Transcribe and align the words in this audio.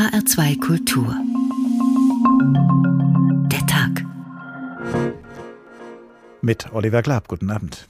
HR2 0.00 0.58
Kultur. 0.60 1.14
Der 3.52 3.66
Tag. 3.66 4.02
Mit 6.40 6.72
Oliver 6.72 7.02
Glab. 7.02 7.28
Guten 7.28 7.50
Abend. 7.50 7.86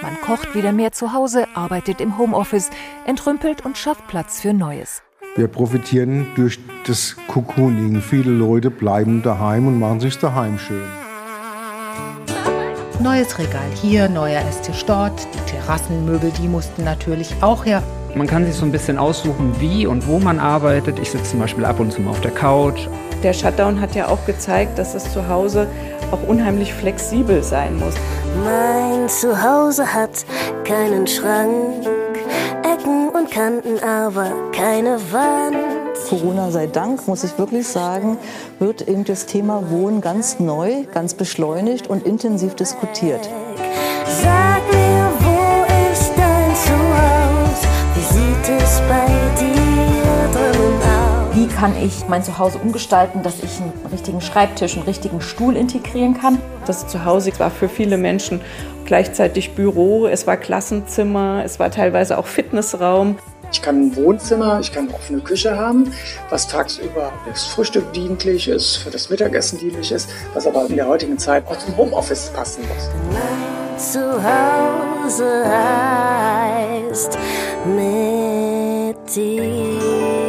Man 0.00 0.18
kocht 0.22 0.54
wieder 0.54 0.72
mehr 0.72 0.92
zu 0.92 1.12
Hause, 1.12 1.46
arbeitet 1.52 2.00
im 2.00 2.16
Homeoffice, 2.16 2.70
entrümpelt 3.04 3.66
und 3.66 3.76
schafft 3.76 4.08
Platz 4.08 4.40
für 4.40 4.54
Neues. 4.54 5.02
Wir 5.36 5.48
profitieren 5.48 6.28
durch 6.34 6.58
das 6.86 7.14
Cocooning. 7.28 8.00
Viele 8.00 8.30
Leute 8.30 8.70
bleiben 8.70 9.22
daheim 9.22 9.66
und 9.66 9.78
machen 9.78 10.00
sich 10.00 10.16
daheim 10.16 10.58
schön. 10.58 10.88
Neues 13.00 13.38
Regal 13.38 13.70
hier, 13.82 14.08
neuer 14.08 14.40
Esstisch 14.48 14.82
dort. 14.86 15.28
Die 15.34 15.50
Terrassenmöbel, 15.50 16.32
die 16.40 16.48
mussten 16.48 16.84
natürlich 16.84 17.34
auch 17.42 17.66
her. 17.66 17.82
Man 18.14 18.28
kann 18.28 18.46
sich 18.46 18.54
so 18.54 18.64
ein 18.64 18.70
bisschen 18.70 18.96
aussuchen, 18.96 19.56
wie 19.58 19.86
und 19.88 20.06
wo 20.06 20.20
man 20.20 20.38
arbeitet. 20.38 21.00
Ich 21.00 21.10
sitze 21.10 21.32
zum 21.32 21.40
Beispiel 21.40 21.64
ab 21.64 21.80
und 21.80 21.92
zu 21.92 22.00
mal 22.00 22.10
auf 22.10 22.20
der 22.20 22.30
Couch. 22.30 22.86
Der 23.24 23.32
Shutdown 23.32 23.80
hat 23.80 23.96
ja 23.96 24.06
auch 24.06 24.24
gezeigt, 24.24 24.78
dass 24.78 24.94
es 24.94 25.12
zu 25.12 25.28
Hause 25.28 25.66
auch 26.12 26.28
unheimlich 26.28 26.72
flexibel 26.72 27.42
sein 27.42 27.76
muss. 27.76 27.94
Mein 28.44 29.08
Zuhause 29.08 29.92
hat 29.92 30.24
keinen 30.62 31.08
Schrank, 31.08 31.86
Ecken 32.62 33.08
und 33.08 33.32
Kanten, 33.32 33.82
aber 33.82 34.30
keine 34.52 34.98
Wand. 35.10 35.56
Corona 36.08 36.52
sei 36.52 36.68
Dank, 36.68 37.08
muss 37.08 37.24
ich 37.24 37.36
wirklich 37.36 37.66
sagen, 37.66 38.18
wird 38.60 38.86
eben 38.86 39.04
das 39.04 39.26
Thema 39.26 39.70
Wohnen 39.70 40.00
ganz 40.00 40.38
neu, 40.38 40.84
ganz 40.92 41.14
beschleunigt 41.14 41.88
und 41.88 42.06
intensiv 42.06 42.54
diskutiert. 42.54 43.28
Sag 44.22 44.53
kann 51.64 51.82
ich 51.82 52.06
mein 52.10 52.22
Zuhause 52.22 52.58
umgestalten, 52.58 53.22
dass 53.22 53.42
ich 53.42 53.58
einen 53.58 53.72
richtigen 53.90 54.20
Schreibtisch, 54.20 54.76
einen 54.76 54.84
richtigen 54.84 55.22
Stuhl 55.22 55.56
integrieren 55.56 56.12
kann? 56.12 56.38
Das 56.66 56.86
Zuhause 56.88 57.32
war 57.38 57.50
für 57.50 57.70
viele 57.70 57.96
Menschen 57.96 58.42
gleichzeitig 58.84 59.52
Büro, 59.52 60.06
es 60.06 60.26
war 60.26 60.36
Klassenzimmer, 60.36 61.40
es 61.42 61.58
war 61.58 61.70
teilweise 61.70 62.18
auch 62.18 62.26
Fitnessraum. 62.26 63.16
Ich 63.50 63.62
kann 63.62 63.80
ein 63.80 63.96
Wohnzimmer, 63.96 64.60
ich 64.60 64.72
kann 64.72 64.88
eine 64.88 64.94
offene 64.94 65.20
Küche 65.20 65.56
haben, 65.56 65.90
was 66.28 66.48
tagsüber 66.48 67.10
das 67.26 67.46
Frühstück 67.46 67.90
dienlich 67.94 68.46
ist, 68.46 68.76
für 68.76 68.90
das 68.90 69.08
Mittagessen 69.08 69.58
dienlich 69.58 69.90
ist, 69.90 70.10
was 70.34 70.46
aber 70.46 70.66
in 70.66 70.76
der 70.76 70.86
heutigen 70.86 71.16
Zeit 71.16 71.46
auch 71.46 71.58
zum 71.58 71.74
Homeoffice 71.78 72.30
passen 72.34 72.62
muss. 72.68 72.90
Mein 73.10 73.78
Zuhause 73.78 75.44
heißt 76.90 77.18
mit 77.64 79.16
dir. 79.16 80.23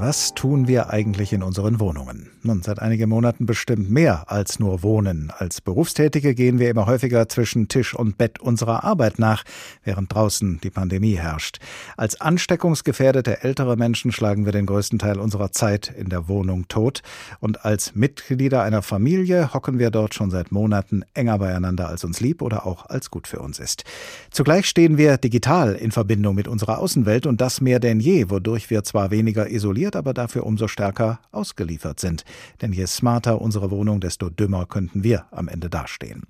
Was 0.00 0.32
tun 0.32 0.68
wir 0.68 0.90
eigentlich 0.90 1.32
in 1.32 1.42
unseren 1.42 1.80
Wohnungen? 1.80 2.30
Nun, 2.44 2.62
seit 2.62 2.78
einigen 2.78 3.10
Monaten 3.10 3.46
bestimmt 3.46 3.90
mehr 3.90 4.30
als 4.30 4.60
nur 4.60 4.84
Wohnen. 4.84 5.32
Als 5.36 5.60
Berufstätige 5.60 6.36
gehen 6.36 6.60
wir 6.60 6.70
immer 6.70 6.86
häufiger 6.86 7.28
zwischen 7.28 7.66
Tisch 7.66 7.94
und 7.94 8.16
Bett 8.16 8.38
unserer 8.38 8.84
Arbeit 8.84 9.18
nach, 9.18 9.42
während 9.82 10.14
draußen 10.14 10.60
die 10.62 10.70
Pandemie 10.70 11.16
herrscht. 11.16 11.58
Als 11.96 12.20
ansteckungsgefährdete 12.20 13.42
ältere 13.42 13.76
Menschen 13.76 14.12
schlagen 14.12 14.44
wir 14.44 14.52
den 14.52 14.66
größten 14.66 15.00
Teil 15.00 15.18
unserer 15.18 15.50
Zeit 15.50 15.92
in 15.98 16.10
der 16.10 16.28
Wohnung 16.28 16.68
tot. 16.68 17.02
Und 17.40 17.64
als 17.64 17.96
Mitglieder 17.96 18.62
einer 18.62 18.82
Familie 18.82 19.52
hocken 19.52 19.80
wir 19.80 19.90
dort 19.90 20.14
schon 20.14 20.30
seit 20.30 20.52
Monaten 20.52 21.02
enger 21.14 21.40
beieinander, 21.40 21.88
als 21.88 22.04
uns 22.04 22.20
lieb 22.20 22.40
oder 22.40 22.66
auch 22.66 22.86
als 22.86 23.10
gut 23.10 23.26
für 23.26 23.40
uns 23.40 23.58
ist. 23.58 23.82
Zugleich 24.30 24.66
stehen 24.66 24.96
wir 24.96 25.16
digital 25.16 25.74
in 25.74 25.90
Verbindung 25.90 26.36
mit 26.36 26.46
unserer 26.46 26.78
Außenwelt 26.78 27.26
und 27.26 27.40
das 27.40 27.60
mehr 27.60 27.80
denn 27.80 27.98
je, 27.98 28.30
wodurch 28.30 28.70
wir 28.70 28.84
zwar 28.84 29.10
weniger 29.10 29.50
isoliert, 29.50 29.87
aber 29.96 30.14
dafür 30.14 30.46
umso 30.46 30.68
stärker 30.68 31.20
ausgeliefert 31.32 32.00
sind. 32.00 32.24
Denn 32.62 32.72
je 32.72 32.86
smarter 32.86 33.40
unsere 33.40 33.70
Wohnung, 33.70 34.00
desto 34.00 34.30
dümmer 34.30 34.66
könnten 34.66 35.04
wir 35.04 35.26
am 35.30 35.48
Ende 35.48 35.70
dastehen. 35.70 36.24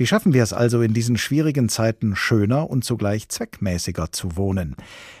Wie 0.00 0.06
schaffen 0.06 0.32
wir 0.32 0.42
es 0.42 0.54
also 0.54 0.80
in 0.80 0.94
diesen 0.94 1.18
schwierigen 1.18 1.68
Zeiten 1.68 2.16
schöner 2.16 2.70
und 2.70 2.84
zugleich 2.84 3.28
zweckmäßiger 3.28 4.12
zu 4.12 4.36
wohnen? 4.36 4.74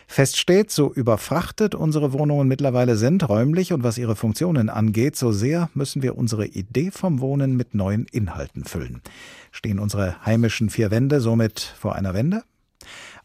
Fest 0.06 0.38
steht, 0.38 0.70
so 0.70 0.90
überfrachtet 0.90 1.74
unsere 1.74 2.14
Wohnungen 2.14 2.48
mittlerweile 2.48 2.96
sind, 2.96 3.28
räumlich 3.28 3.74
und 3.74 3.82
was 3.82 3.98
ihre 3.98 4.16
Funktionen 4.16 4.70
angeht, 4.70 5.16
so 5.16 5.32
sehr 5.32 5.68
müssen 5.74 6.02
wir 6.02 6.16
unsere 6.16 6.46
Idee 6.46 6.90
vom 6.90 7.20
Wohnen 7.20 7.56
mit 7.56 7.74
neuen 7.74 8.06
Inhalten 8.06 8.64
füllen. 8.64 9.02
Stehen 9.50 9.78
unsere 9.78 10.24
heimischen 10.24 10.70
vier 10.70 10.90
Wände 10.90 11.20
somit 11.20 11.60
vor 11.60 11.94
einer 11.94 12.14
Wende? 12.14 12.42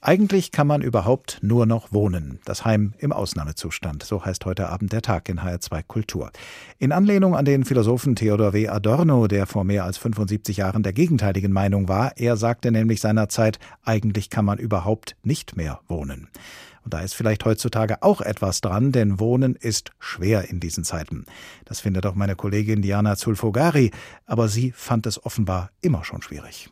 Eigentlich 0.08 0.52
kann 0.52 0.68
man 0.68 0.84
überhaupt 0.84 1.40
nur 1.42 1.66
noch 1.66 1.92
wohnen. 1.92 2.38
Das 2.46 2.64
Heim 2.64 2.94
im 3.00 3.12
Ausnahmezustand. 3.12 4.04
So 4.04 4.24
heißt 4.24 4.46
heute 4.46 4.70
Abend 4.70 4.94
der 4.94 5.02
Tag 5.02 5.28
in 5.30 5.40
HR2 5.40 5.82
Kultur. 5.82 6.30
In 6.78 6.92
Anlehnung 6.92 7.36
an 7.36 7.44
den 7.44 7.66
Philosophen 7.66 8.16
Theodor 8.16 8.54
W. 8.54 8.68
Adorno, 8.68 9.26
der 9.26 9.48
vor 9.48 9.64
mehr 9.64 9.84
als 9.84 9.98
75 9.98 10.58
Jahren 10.58 10.84
der 10.84 10.94
gegenteiligen 10.94 11.52
Meinung 11.52 11.88
war. 11.88 12.16
Er 12.18 12.38
sagte 12.38 12.72
nämlich 12.72 13.02
seinerzeit, 13.02 13.58
eigentlich 13.84 14.30
kann 14.30 14.46
man 14.46 14.60
überhaupt 14.60 15.16
nicht 15.24 15.58
mehr 15.58 15.80
wohnen. 15.88 16.28
Und 16.84 16.94
da 16.94 17.00
ist 17.00 17.16
vielleicht 17.16 17.44
heutzutage 17.44 18.04
auch 18.04 18.22
etwas 18.22 18.62
dran, 18.62 18.92
denn 18.92 19.20
Wohnen 19.20 19.56
ist 19.56 19.90
schwer 19.98 20.52
in 20.52 20.60
diesen 20.60 20.84
Zeiten. 20.84 21.26
Das 21.66 21.80
findet 21.80 22.06
auch 22.06 22.14
meine 22.14 22.36
Kollegin 22.36 22.84
Diana 22.84 23.16
Zulfogari, 23.16 23.90
aber 24.28 24.50
sie 24.50 24.72
fand 24.72 25.08
es 25.08 25.26
offenbar 25.26 25.72
immer 25.82 26.04
schon 26.04 26.22
schwierig. 26.22 26.70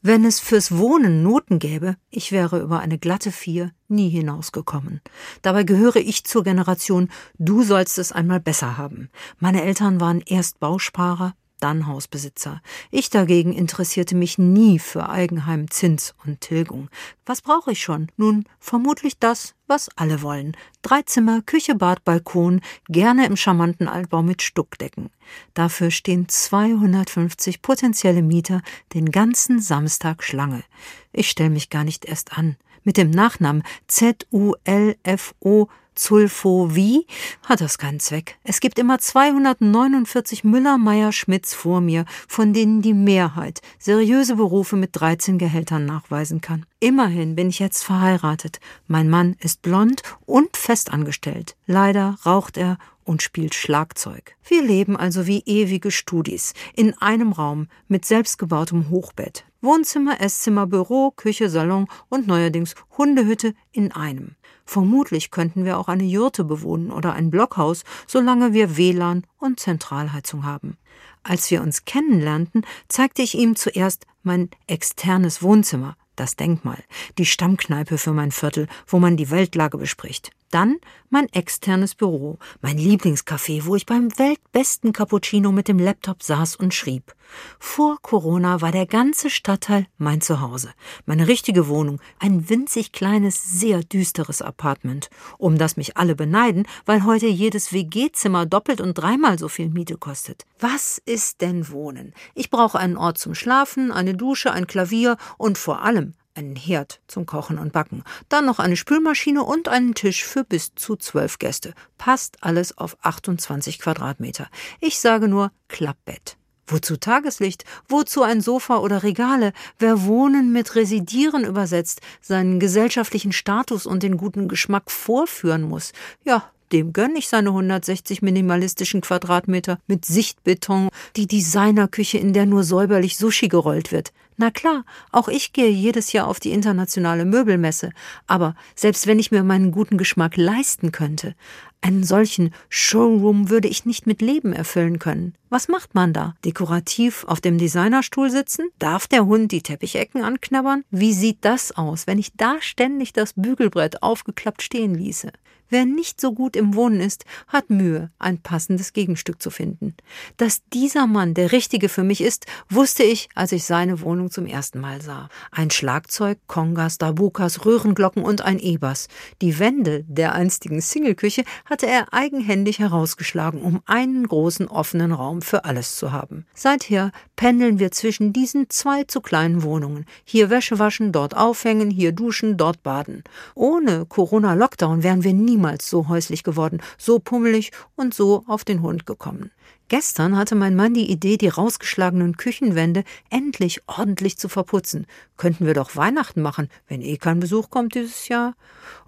Wenn 0.00 0.24
es 0.24 0.38
fürs 0.38 0.78
Wohnen 0.78 1.24
Noten 1.24 1.58
gäbe, 1.58 1.96
ich 2.08 2.30
wäre 2.30 2.60
über 2.60 2.78
eine 2.78 2.98
glatte 2.98 3.32
Vier 3.32 3.72
nie 3.88 4.08
hinausgekommen. 4.08 5.00
Dabei 5.42 5.64
gehöre 5.64 5.96
ich 5.96 6.24
zur 6.24 6.44
Generation, 6.44 7.10
du 7.38 7.64
sollst 7.64 7.98
es 7.98 8.12
einmal 8.12 8.38
besser 8.38 8.78
haben. 8.78 9.10
Meine 9.40 9.64
Eltern 9.64 10.00
waren 10.00 10.20
erst 10.24 10.60
Bausparer, 10.60 11.34
dann 11.60 11.86
Hausbesitzer. 11.86 12.62
Ich 12.90 13.10
dagegen 13.10 13.52
interessierte 13.52 14.14
mich 14.14 14.38
nie 14.38 14.78
für 14.78 15.08
Eigenheim, 15.08 15.70
Zins 15.70 16.14
und 16.24 16.40
Tilgung. 16.40 16.88
Was 17.26 17.42
brauche 17.42 17.72
ich 17.72 17.82
schon? 17.82 18.08
Nun, 18.16 18.44
vermutlich 18.58 19.18
das, 19.18 19.54
was 19.66 19.88
alle 19.96 20.22
wollen. 20.22 20.56
Drei 20.82 21.02
Zimmer, 21.02 21.42
Küche, 21.42 21.74
Bad, 21.74 22.04
Balkon, 22.04 22.60
gerne 22.88 23.26
im 23.26 23.36
charmanten 23.36 23.88
Altbau 23.88 24.22
mit 24.22 24.42
Stuckdecken. 24.42 25.10
Dafür 25.54 25.90
stehen 25.90 26.28
250 26.28 27.62
potenzielle 27.62 28.22
Mieter 28.22 28.62
den 28.94 29.10
ganzen 29.10 29.60
Samstag 29.60 30.22
Schlange. 30.22 30.64
Ich 31.12 31.28
stelle 31.28 31.50
mich 31.50 31.70
gar 31.70 31.84
nicht 31.84 32.04
erst 32.04 32.36
an. 32.36 32.56
Mit 32.88 32.96
dem 32.96 33.10
Nachnamen 33.10 33.64
Z-U-L-F-O 33.86 35.68
Zulfowie 35.94 37.06
hat 37.42 37.60
das 37.60 37.76
keinen 37.76 38.00
Zweck. 38.00 38.38
Es 38.44 38.60
gibt 38.60 38.78
immer 38.78 38.98
249 38.98 40.42
Müller-Meyer-Schmidts 40.42 41.52
vor 41.52 41.82
mir, 41.82 42.06
von 42.26 42.54
denen 42.54 42.80
die 42.80 42.94
Mehrheit 42.94 43.60
seriöse 43.78 44.36
Berufe 44.36 44.76
mit 44.76 44.92
13 44.98 45.36
Gehältern 45.36 45.84
nachweisen 45.84 46.40
kann. 46.40 46.64
Immerhin 46.80 47.36
bin 47.36 47.50
ich 47.50 47.58
jetzt 47.58 47.84
verheiratet. 47.84 48.58
Mein 48.86 49.10
Mann 49.10 49.36
ist 49.38 49.60
blond 49.60 50.00
und 50.24 50.56
festangestellt. 50.56 51.56
Leider 51.66 52.16
raucht 52.24 52.56
er 52.56 52.78
und 53.04 53.20
spielt 53.20 53.54
Schlagzeug. 53.54 54.34
Wir 54.46 54.62
leben 54.62 54.96
also 54.96 55.26
wie 55.26 55.42
ewige 55.44 55.90
Studis 55.90 56.54
in 56.74 56.96
einem 57.02 57.32
Raum 57.32 57.68
mit 57.86 58.06
selbstgebautem 58.06 58.88
Hochbett. 58.88 59.44
Wohnzimmer, 59.60 60.20
Esszimmer, 60.20 60.66
Büro, 60.66 61.10
Küche, 61.10 61.50
Salon 61.50 61.88
und 62.08 62.28
neuerdings 62.28 62.76
Hundehütte 62.96 63.54
in 63.72 63.90
einem. 63.90 64.36
Vermutlich 64.64 65.32
könnten 65.32 65.64
wir 65.64 65.78
auch 65.78 65.88
eine 65.88 66.04
Jurte 66.04 66.44
bewohnen 66.44 66.92
oder 66.92 67.14
ein 67.14 67.30
Blockhaus, 67.30 67.82
solange 68.06 68.52
wir 68.52 68.76
WLAN 68.76 69.26
und 69.38 69.58
Zentralheizung 69.58 70.44
haben. 70.44 70.76
Als 71.24 71.50
wir 71.50 71.62
uns 71.62 71.84
kennenlernten, 71.84 72.64
zeigte 72.86 73.22
ich 73.22 73.34
ihm 73.34 73.56
zuerst 73.56 74.06
mein 74.22 74.50
externes 74.68 75.42
Wohnzimmer, 75.42 75.96
das 76.14 76.36
Denkmal, 76.36 76.82
die 77.18 77.26
Stammkneipe 77.26 77.98
für 77.98 78.12
mein 78.12 78.30
Viertel, 78.30 78.68
wo 78.86 78.98
man 78.98 79.16
die 79.16 79.30
Weltlage 79.30 79.78
bespricht. 79.78 80.30
Dann 80.50 80.78
mein 81.10 81.28
externes 81.32 81.94
Büro, 81.94 82.38
mein 82.62 82.78
Lieblingscafé, 82.78 83.66
wo 83.66 83.76
ich 83.76 83.84
beim 83.84 84.16
weltbesten 84.18 84.92
Cappuccino 84.92 85.52
mit 85.52 85.68
dem 85.68 85.78
Laptop 85.78 86.22
saß 86.22 86.56
und 86.56 86.72
schrieb. 86.72 87.14
Vor 87.58 87.98
Corona 88.00 88.62
war 88.62 88.72
der 88.72 88.86
ganze 88.86 89.28
Stadtteil 89.28 89.86
mein 89.98 90.22
Zuhause, 90.22 90.72
meine 91.04 91.28
richtige 91.28 91.68
Wohnung, 91.68 92.00
ein 92.18 92.48
winzig 92.48 92.92
kleines, 92.92 93.42
sehr 93.60 93.82
düsteres 93.82 94.40
Apartment, 94.40 95.10
um 95.36 95.58
das 95.58 95.76
mich 95.76 95.98
alle 95.98 96.14
beneiden, 96.14 96.66
weil 96.86 97.04
heute 97.04 97.26
jedes 97.26 97.72
WG-Zimmer 97.72 98.46
doppelt 98.46 98.80
und 98.80 98.94
dreimal 98.94 99.38
so 99.38 99.48
viel 99.48 99.68
Miete 99.68 99.98
kostet. 99.98 100.46
Was 100.58 101.00
ist 101.04 101.42
denn 101.42 101.70
Wohnen? 101.70 102.14
Ich 102.34 102.50
brauche 102.50 102.78
einen 102.78 102.96
Ort 102.96 103.18
zum 103.18 103.34
Schlafen, 103.34 103.92
eine 103.92 104.14
Dusche, 104.14 104.52
ein 104.52 104.66
Klavier 104.66 105.18
und 105.36 105.58
vor 105.58 105.82
allem 105.82 106.14
einen 106.38 106.56
Herd 106.56 107.00
zum 107.08 107.26
Kochen 107.26 107.58
und 107.58 107.72
Backen, 107.72 108.04
dann 108.28 108.46
noch 108.46 108.60
eine 108.60 108.76
Spülmaschine 108.76 109.42
und 109.42 109.68
einen 109.68 109.94
Tisch 109.94 110.24
für 110.24 110.44
bis 110.44 110.74
zu 110.76 110.96
zwölf 110.96 111.38
Gäste. 111.38 111.74
Passt 111.98 112.38
alles 112.40 112.78
auf 112.78 112.96
28 113.02 113.80
Quadratmeter. 113.80 114.48
Ich 114.80 115.00
sage 115.00 115.28
nur 115.28 115.50
Klappbett. 115.66 116.36
Wozu 116.68 116.96
Tageslicht? 116.96 117.64
Wozu 117.88 118.22
ein 118.22 118.40
Sofa 118.40 118.76
oder 118.78 119.02
Regale? 119.02 119.52
Wer 119.78 120.04
Wohnen 120.04 120.52
mit 120.52 120.74
Residieren 120.74 121.44
übersetzt, 121.44 122.02
seinen 122.20 122.60
gesellschaftlichen 122.60 123.32
Status 123.32 123.86
und 123.86 124.02
den 124.02 124.16
guten 124.16 124.48
Geschmack 124.48 124.90
vorführen 124.90 125.62
muss, 125.62 125.92
ja, 126.24 126.44
dem 126.70 126.92
gönne 126.92 127.18
ich 127.18 127.28
seine 127.28 127.48
160 127.48 128.20
minimalistischen 128.20 129.00
Quadratmeter 129.00 129.78
mit 129.86 130.04
Sichtbeton, 130.04 130.90
die 131.16 131.26
Designerküche, 131.26 132.18
in 132.18 132.34
der 132.34 132.44
nur 132.44 132.62
säuberlich 132.62 133.16
Sushi 133.16 133.48
gerollt 133.48 133.90
wird. 133.90 134.12
Na 134.40 134.52
klar, 134.52 134.84
auch 135.10 135.26
ich 135.26 135.52
gehe 135.52 135.68
jedes 135.68 136.12
Jahr 136.12 136.28
auf 136.28 136.38
die 136.38 136.52
internationale 136.52 137.24
Möbelmesse, 137.24 137.90
aber 138.28 138.54
selbst 138.76 139.08
wenn 139.08 139.18
ich 139.18 139.32
mir 139.32 139.42
meinen 139.42 139.72
guten 139.72 139.98
Geschmack 139.98 140.36
leisten 140.36 140.92
könnte, 140.92 141.34
einen 141.80 142.04
solchen 142.04 142.54
Showroom 142.68 143.50
würde 143.50 143.66
ich 143.66 143.84
nicht 143.84 144.06
mit 144.06 144.22
Leben 144.22 144.52
erfüllen 144.52 145.00
können. 145.00 145.34
Was 145.48 145.66
macht 145.66 145.96
man 145.96 146.12
da? 146.12 146.36
Dekorativ 146.44 147.24
auf 147.24 147.40
dem 147.40 147.58
Designerstuhl 147.58 148.30
sitzen? 148.30 148.68
Darf 148.78 149.08
der 149.08 149.26
Hund 149.26 149.50
die 149.50 149.62
Teppichecken 149.62 150.22
anknabbern? 150.22 150.84
Wie 150.92 151.12
sieht 151.12 151.38
das 151.40 151.76
aus, 151.76 152.06
wenn 152.06 152.20
ich 152.20 152.32
da 152.36 152.58
ständig 152.60 153.12
das 153.12 153.32
Bügelbrett 153.32 154.04
aufgeklappt 154.04 154.62
stehen 154.62 154.94
ließe? 154.94 155.32
Wer 155.70 155.84
nicht 155.84 156.20
so 156.20 156.32
gut 156.32 156.56
im 156.56 156.74
Wohnen 156.74 157.00
ist, 157.00 157.24
hat 157.46 157.68
Mühe, 157.68 158.10
ein 158.18 158.38
passendes 158.38 158.92
Gegenstück 158.92 159.42
zu 159.42 159.50
finden. 159.50 159.94
Dass 160.36 160.62
dieser 160.72 161.06
Mann 161.06 161.34
der 161.34 161.52
Richtige 161.52 161.88
für 161.88 162.04
mich 162.04 162.22
ist, 162.22 162.46
wusste 162.70 163.02
ich, 163.02 163.28
als 163.34 163.52
ich 163.52 163.64
seine 163.64 164.00
Wohnung 164.00 164.30
zum 164.30 164.46
ersten 164.46 164.80
Mal 164.80 165.02
sah. 165.02 165.28
Ein 165.50 165.70
Schlagzeug, 165.70 166.38
Kongas, 166.46 166.98
Dabukas, 166.98 167.66
Röhrenglocken 167.66 168.22
und 168.22 168.42
ein 168.42 168.58
E-Bass. 168.58 169.08
Die 169.42 169.58
Wände 169.58 170.04
der 170.08 170.34
einstigen 170.34 170.80
Singleküche 170.80 171.44
hatte 171.66 171.86
er 171.86 172.12
eigenhändig 172.12 172.78
herausgeschlagen, 172.78 173.60
um 173.60 173.82
einen 173.86 174.26
großen 174.26 174.68
offenen 174.68 175.12
Raum 175.12 175.42
für 175.42 175.64
alles 175.64 175.96
zu 175.96 176.12
haben. 176.12 176.46
Seither 176.54 177.12
pendeln 177.36 177.78
wir 177.78 177.90
zwischen 177.90 178.32
diesen 178.32 178.70
zwei 178.70 179.04
zu 179.04 179.20
kleinen 179.20 179.62
Wohnungen. 179.62 180.06
Hier 180.24 180.50
Wäsche 180.50 180.78
waschen, 180.78 181.12
dort 181.12 181.36
aufhängen, 181.36 181.90
hier 181.90 182.12
duschen, 182.12 182.56
dort 182.56 182.82
baden. 182.82 183.22
Ohne 183.54 184.06
Corona-Lockdown 184.06 185.02
wären 185.02 185.24
wir 185.24 185.34
niemals 185.58 185.90
so 185.90 186.08
häuslich 186.08 186.44
geworden, 186.44 186.80
so 186.96 187.18
pummelig 187.18 187.72
und 187.96 188.14
so 188.14 188.44
auf 188.46 188.64
den 188.64 188.80
Hund 188.80 189.06
gekommen. 189.06 189.50
Gestern 189.88 190.36
hatte 190.36 190.54
mein 190.54 190.76
Mann 190.76 190.94
die 190.94 191.10
Idee, 191.10 191.36
die 191.36 191.48
rausgeschlagenen 191.48 192.36
Küchenwände 192.36 193.04
endlich 193.30 193.82
ordentlich 193.86 194.38
zu 194.38 194.48
verputzen. 194.48 195.06
Könnten 195.36 195.66
wir 195.66 195.74
doch 195.74 195.96
Weihnachten 195.96 196.42
machen, 196.42 196.68
wenn 196.86 197.00
eh 197.00 197.16
kein 197.16 197.40
Besuch 197.40 197.70
kommt 197.70 197.94
dieses 197.94 198.28
Jahr. 198.28 198.54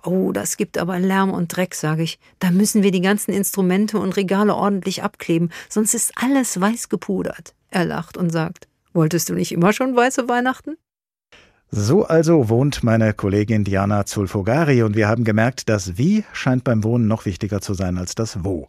Oh, 0.02 0.32
das 0.32 0.56
gibt 0.56 0.78
aber 0.78 0.98
Lärm 0.98 1.30
und 1.30 1.54
Dreck, 1.54 1.74
sage 1.74 2.02
ich. 2.02 2.18
Da 2.38 2.50
müssen 2.50 2.82
wir 2.82 2.90
die 2.90 3.02
ganzen 3.02 3.32
Instrumente 3.32 3.98
und 3.98 4.16
Regale 4.16 4.54
ordentlich 4.54 5.02
abkleben, 5.02 5.52
sonst 5.68 5.94
ist 5.94 6.12
alles 6.16 6.60
weiß 6.60 6.88
gepudert. 6.88 7.54
Er 7.68 7.84
lacht 7.84 8.16
und 8.16 8.30
sagt, 8.30 8.66
wolltest 8.92 9.28
du 9.28 9.34
nicht 9.34 9.52
immer 9.52 9.72
schon 9.72 9.94
weiße 9.94 10.28
Weihnachten? 10.28 10.76
So 11.72 12.04
also 12.04 12.48
wohnt 12.48 12.82
meine 12.82 13.14
Kollegin 13.14 13.62
Diana 13.62 14.04
Zulfogari 14.04 14.82
und 14.82 14.96
wir 14.96 15.06
haben 15.06 15.22
gemerkt, 15.22 15.68
das 15.68 15.96
Wie 15.96 16.24
scheint 16.32 16.64
beim 16.64 16.82
Wohnen 16.82 17.06
noch 17.06 17.26
wichtiger 17.26 17.60
zu 17.60 17.74
sein 17.74 17.96
als 17.96 18.16
das 18.16 18.42
Wo. 18.42 18.66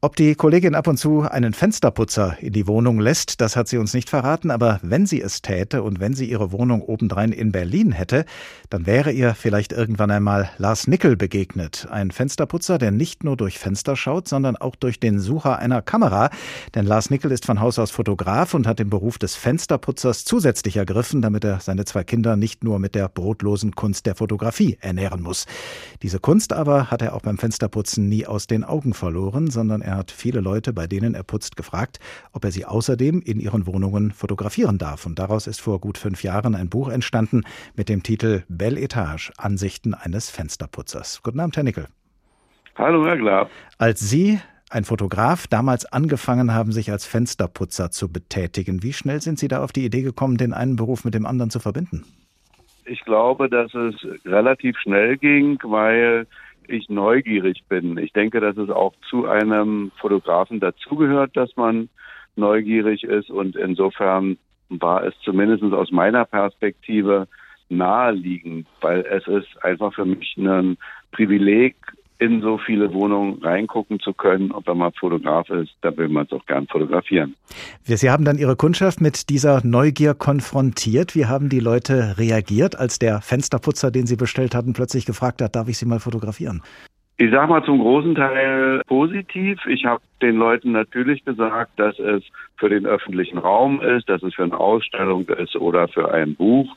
Ob 0.00 0.14
die 0.14 0.36
Kollegin 0.36 0.76
ab 0.76 0.86
und 0.86 0.96
zu 0.96 1.22
einen 1.22 1.54
Fensterputzer 1.54 2.36
in 2.40 2.52
die 2.52 2.68
Wohnung 2.68 3.00
lässt, 3.00 3.40
das 3.40 3.56
hat 3.56 3.66
sie 3.66 3.78
uns 3.78 3.94
nicht 3.94 4.08
verraten, 4.08 4.52
aber 4.52 4.78
wenn 4.84 5.06
sie 5.06 5.20
es 5.20 5.42
täte 5.42 5.82
und 5.82 5.98
wenn 5.98 6.14
sie 6.14 6.30
ihre 6.30 6.52
Wohnung 6.52 6.82
obendrein 6.82 7.32
in 7.32 7.50
Berlin 7.50 7.90
hätte, 7.90 8.24
dann 8.70 8.86
wäre 8.86 9.10
ihr 9.10 9.34
vielleicht 9.34 9.72
irgendwann 9.72 10.12
einmal 10.12 10.48
Lars 10.56 10.86
Nickel 10.86 11.16
begegnet. 11.16 11.88
Ein 11.90 12.12
Fensterputzer, 12.12 12.78
der 12.78 12.92
nicht 12.92 13.24
nur 13.24 13.36
durch 13.36 13.58
Fenster 13.58 13.96
schaut, 13.96 14.28
sondern 14.28 14.54
auch 14.54 14.76
durch 14.76 15.00
den 15.00 15.18
Sucher 15.18 15.58
einer 15.58 15.82
Kamera. 15.82 16.30
Denn 16.76 16.86
Lars 16.86 17.10
Nickel 17.10 17.32
ist 17.32 17.44
von 17.44 17.58
Haus 17.58 17.80
aus 17.80 17.90
Fotograf 17.90 18.54
und 18.54 18.68
hat 18.68 18.78
den 18.78 18.88
Beruf 18.88 19.18
des 19.18 19.34
Fensterputzers 19.34 20.24
zusätzlich 20.24 20.76
ergriffen, 20.76 21.22
damit 21.22 21.42
er 21.42 21.58
seine 21.58 21.84
zwei 21.84 22.04
Kinder 22.04 22.35
nicht 22.38 22.64
nur 22.64 22.78
mit 22.78 22.94
der 22.94 23.08
brotlosen 23.08 23.74
Kunst 23.74 24.06
der 24.06 24.14
Fotografie 24.14 24.78
ernähren 24.80 25.22
muss. 25.22 25.46
Diese 26.02 26.18
Kunst 26.18 26.52
aber 26.52 26.90
hat 26.90 27.02
er 27.02 27.14
auch 27.14 27.22
beim 27.22 27.38
Fensterputzen 27.38 28.08
nie 28.08 28.26
aus 28.26 28.46
den 28.46 28.64
Augen 28.64 28.94
verloren, 28.94 29.50
sondern 29.50 29.82
er 29.82 29.96
hat 29.96 30.10
viele 30.10 30.40
Leute, 30.40 30.72
bei 30.72 30.86
denen 30.86 31.14
er 31.14 31.22
putzt, 31.22 31.56
gefragt, 31.56 31.98
ob 32.32 32.44
er 32.44 32.52
sie 32.52 32.64
außerdem 32.64 33.22
in 33.22 33.40
ihren 33.40 33.66
Wohnungen 33.66 34.12
fotografieren 34.12 34.78
darf. 34.78 35.06
Und 35.06 35.18
daraus 35.18 35.46
ist 35.46 35.60
vor 35.60 35.80
gut 35.80 35.98
fünf 35.98 36.22
Jahren 36.22 36.54
ein 36.54 36.68
Buch 36.68 36.88
entstanden 36.88 37.42
mit 37.74 37.88
dem 37.88 38.02
Titel 38.02 38.44
Belle 38.48 38.80
Etage, 38.80 39.32
Ansichten 39.36 39.94
eines 39.94 40.30
Fensterputzers. 40.30 41.22
Guten 41.22 41.40
Abend, 41.40 41.56
Herr 41.56 41.64
Nickel. 41.64 41.88
Hallo, 42.76 43.06
Herr 43.06 43.16
Glab. 43.16 43.50
Als 43.78 44.00
Sie 44.00 44.38
ein 44.70 44.84
Fotograf 44.84 45.46
damals 45.46 45.86
angefangen 45.86 46.52
haben, 46.52 46.72
sich 46.72 46.90
als 46.90 47.06
Fensterputzer 47.06 47.90
zu 47.90 48.10
betätigen. 48.10 48.82
Wie 48.82 48.92
schnell 48.92 49.22
sind 49.22 49.38
Sie 49.38 49.48
da 49.48 49.62
auf 49.62 49.72
die 49.72 49.84
Idee 49.84 50.02
gekommen, 50.02 50.36
den 50.36 50.52
einen 50.52 50.76
Beruf 50.76 51.04
mit 51.04 51.14
dem 51.14 51.26
anderen 51.26 51.50
zu 51.50 51.60
verbinden? 51.60 52.04
Ich 52.86 53.04
glaube, 53.04 53.48
dass 53.48 53.74
es 53.74 53.94
relativ 54.24 54.78
schnell 54.78 55.16
ging, 55.16 55.58
weil 55.64 56.26
ich 56.68 56.88
neugierig 56.88 57.64
bin. 57.68 57.98
Ich 57.98 58.12
denke, 58.12 58.40
dass 58.40 58.56
es 58.56 58.70
auch 58.70 58.94
zu 59.08 59.26
einem 59.26 59.90
Fotografen 60.00 60.60
dazugehört, 60.60 61.36
dass 61.36 61.56
man 61.56 61.88
neugierig 62.36 63.02
ist 63.04 63.30
und 63.30 63.56
insofern 63.56 64.38
war 64.68 65.04
es 65.04 65.14
zumindest 65.24 65.62
aus 65.64 65.90
meiner 65.90 66.24
Perspektive 66.24 67.28
naheliegend, 67.68 68.66
weil 68.80 69.00
es 69.00 69.26
ist 69.26 69.64
einfach 69.64 69.94
für 69.94 70.04
mich 70.04 70.36
ein 70.36 70.76
Privileg, 71.12 71.76
in 72.18 72.40
so 72.40 72.58
viele 72.58 72.92
Wohnungen 72.92 73.42
reingucken 73.42 74.00
zu 74.00 74.12
können. 74.14 74.50
Und 74.50 74.66
wenn 74.66 74.78
man 74.78 74.92
Fotograf 74.92 75.50
ist, 75.50 75.74
dann 75.82 75.96
will 75.96 76.08
man 76.08 76.26
es 76.26 76.32
auch 76.32 76.44
gern 76.46 76.66
fotografieren. 76.66 77.34
Sie 77.82 78.10
haben 78.10 78.24
dann 78.24 78.38
Ihre 78.38 78.56
Kundschaft 78.56 79.00
mit 79.00 79.28
dieser 79.28 79.64
Neugier 79.64 80.14
konfrontiert. 80.14 81.14
Wie 81.14 81.26
haben 81.26 81.48
die 81.48 81.60
Leute 81.60 82.14
reagiert, 82.18 82.78
als 82.78 82.98
der 82.98 83.20
Fensterputzer, 83.20 83.90
den 83.90 84.06
Sie 84.06 84.16
bestellt 84.16 84.54
hatten, 84.54 84.72
plötzlich 84.72 85.04
gefragt 85.04 85.42
hat, 85.42 85.56
darf 85.56 85.68
ich 85.68 85.78
Sie 85.78 85.86
mal 85.86 86.00
fotografieren? 86.00 86.62
Ich 87.18 87.30
sage 87.30 87.48
mal 87.48 87.64
zum 87.64 87.78
großen 87.78 88.14
Teil 88.14 88.82
positiv. 88.86 89.58
Ich 89.66 89.86
habe 89.86 90.02
den 90.20 90.36
Leuten 90.36 90.72
natürlich 90.72 91.24
gesagt, 91.24 91.78
dass 91.78 91.98
es 91.98 92.22
für 92.56 92.68
den 92.68 92.84
öffentlichen 92.84 93.38
Raum 93.38 93.80
ist, 93.80 94.08
dass 94.08 94.22
es 94.22 94.34
für 94.34 94.44
eine 94.44 94.58
Ausstellung 94.58 95.26
ist 95.28 95.56
oder 95.56 95.88
für 95.88 96.12
ein 96.12 96.34
Buch. 96.34 96.76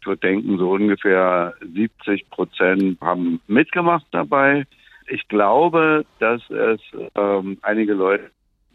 Ich 0.00 0.06
würde 0.06 0.20
denken, 0.20 0.58
so 0.58 0.70
ungefähr 0.70 1.54
70 1.74 2.30
Prozent 2.30 3.00
haben 3.00 3.40
mitgemacht 3.48 4.06
dabei 4.12 4.64
ich 5.10 5.26
glaube, 5.28 6.04
dass 6.18 6.40
es 6.50 6.80
ähm, 7.14 7.58
einige 7.62 7.94
Leute 7.94 8.30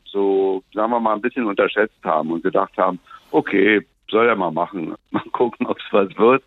so, 0.06 0.64
sagen 0.74 0.92
wir 0.92 1.00
mal, 1.00 1.14
ein 1.14 1.22
bisschen 1.22 1.46
unterschätzt 1.46 2.04
haben 2.04 2.32
und 2.32 2.44
gedacht 2.44 2.78
haben, 2.78 3.00
okay, 3.32 3.86
soll 4.10 4.28
er 4.28 4.36
mal 4.36 4.52
machen, 4.52 4.96
mal 5.12 5.24
gucken, 5.32 5.66
ob 5.68 5.78
es 5.80 5.86
was 5.92 6.16
wird. 6.18 6.44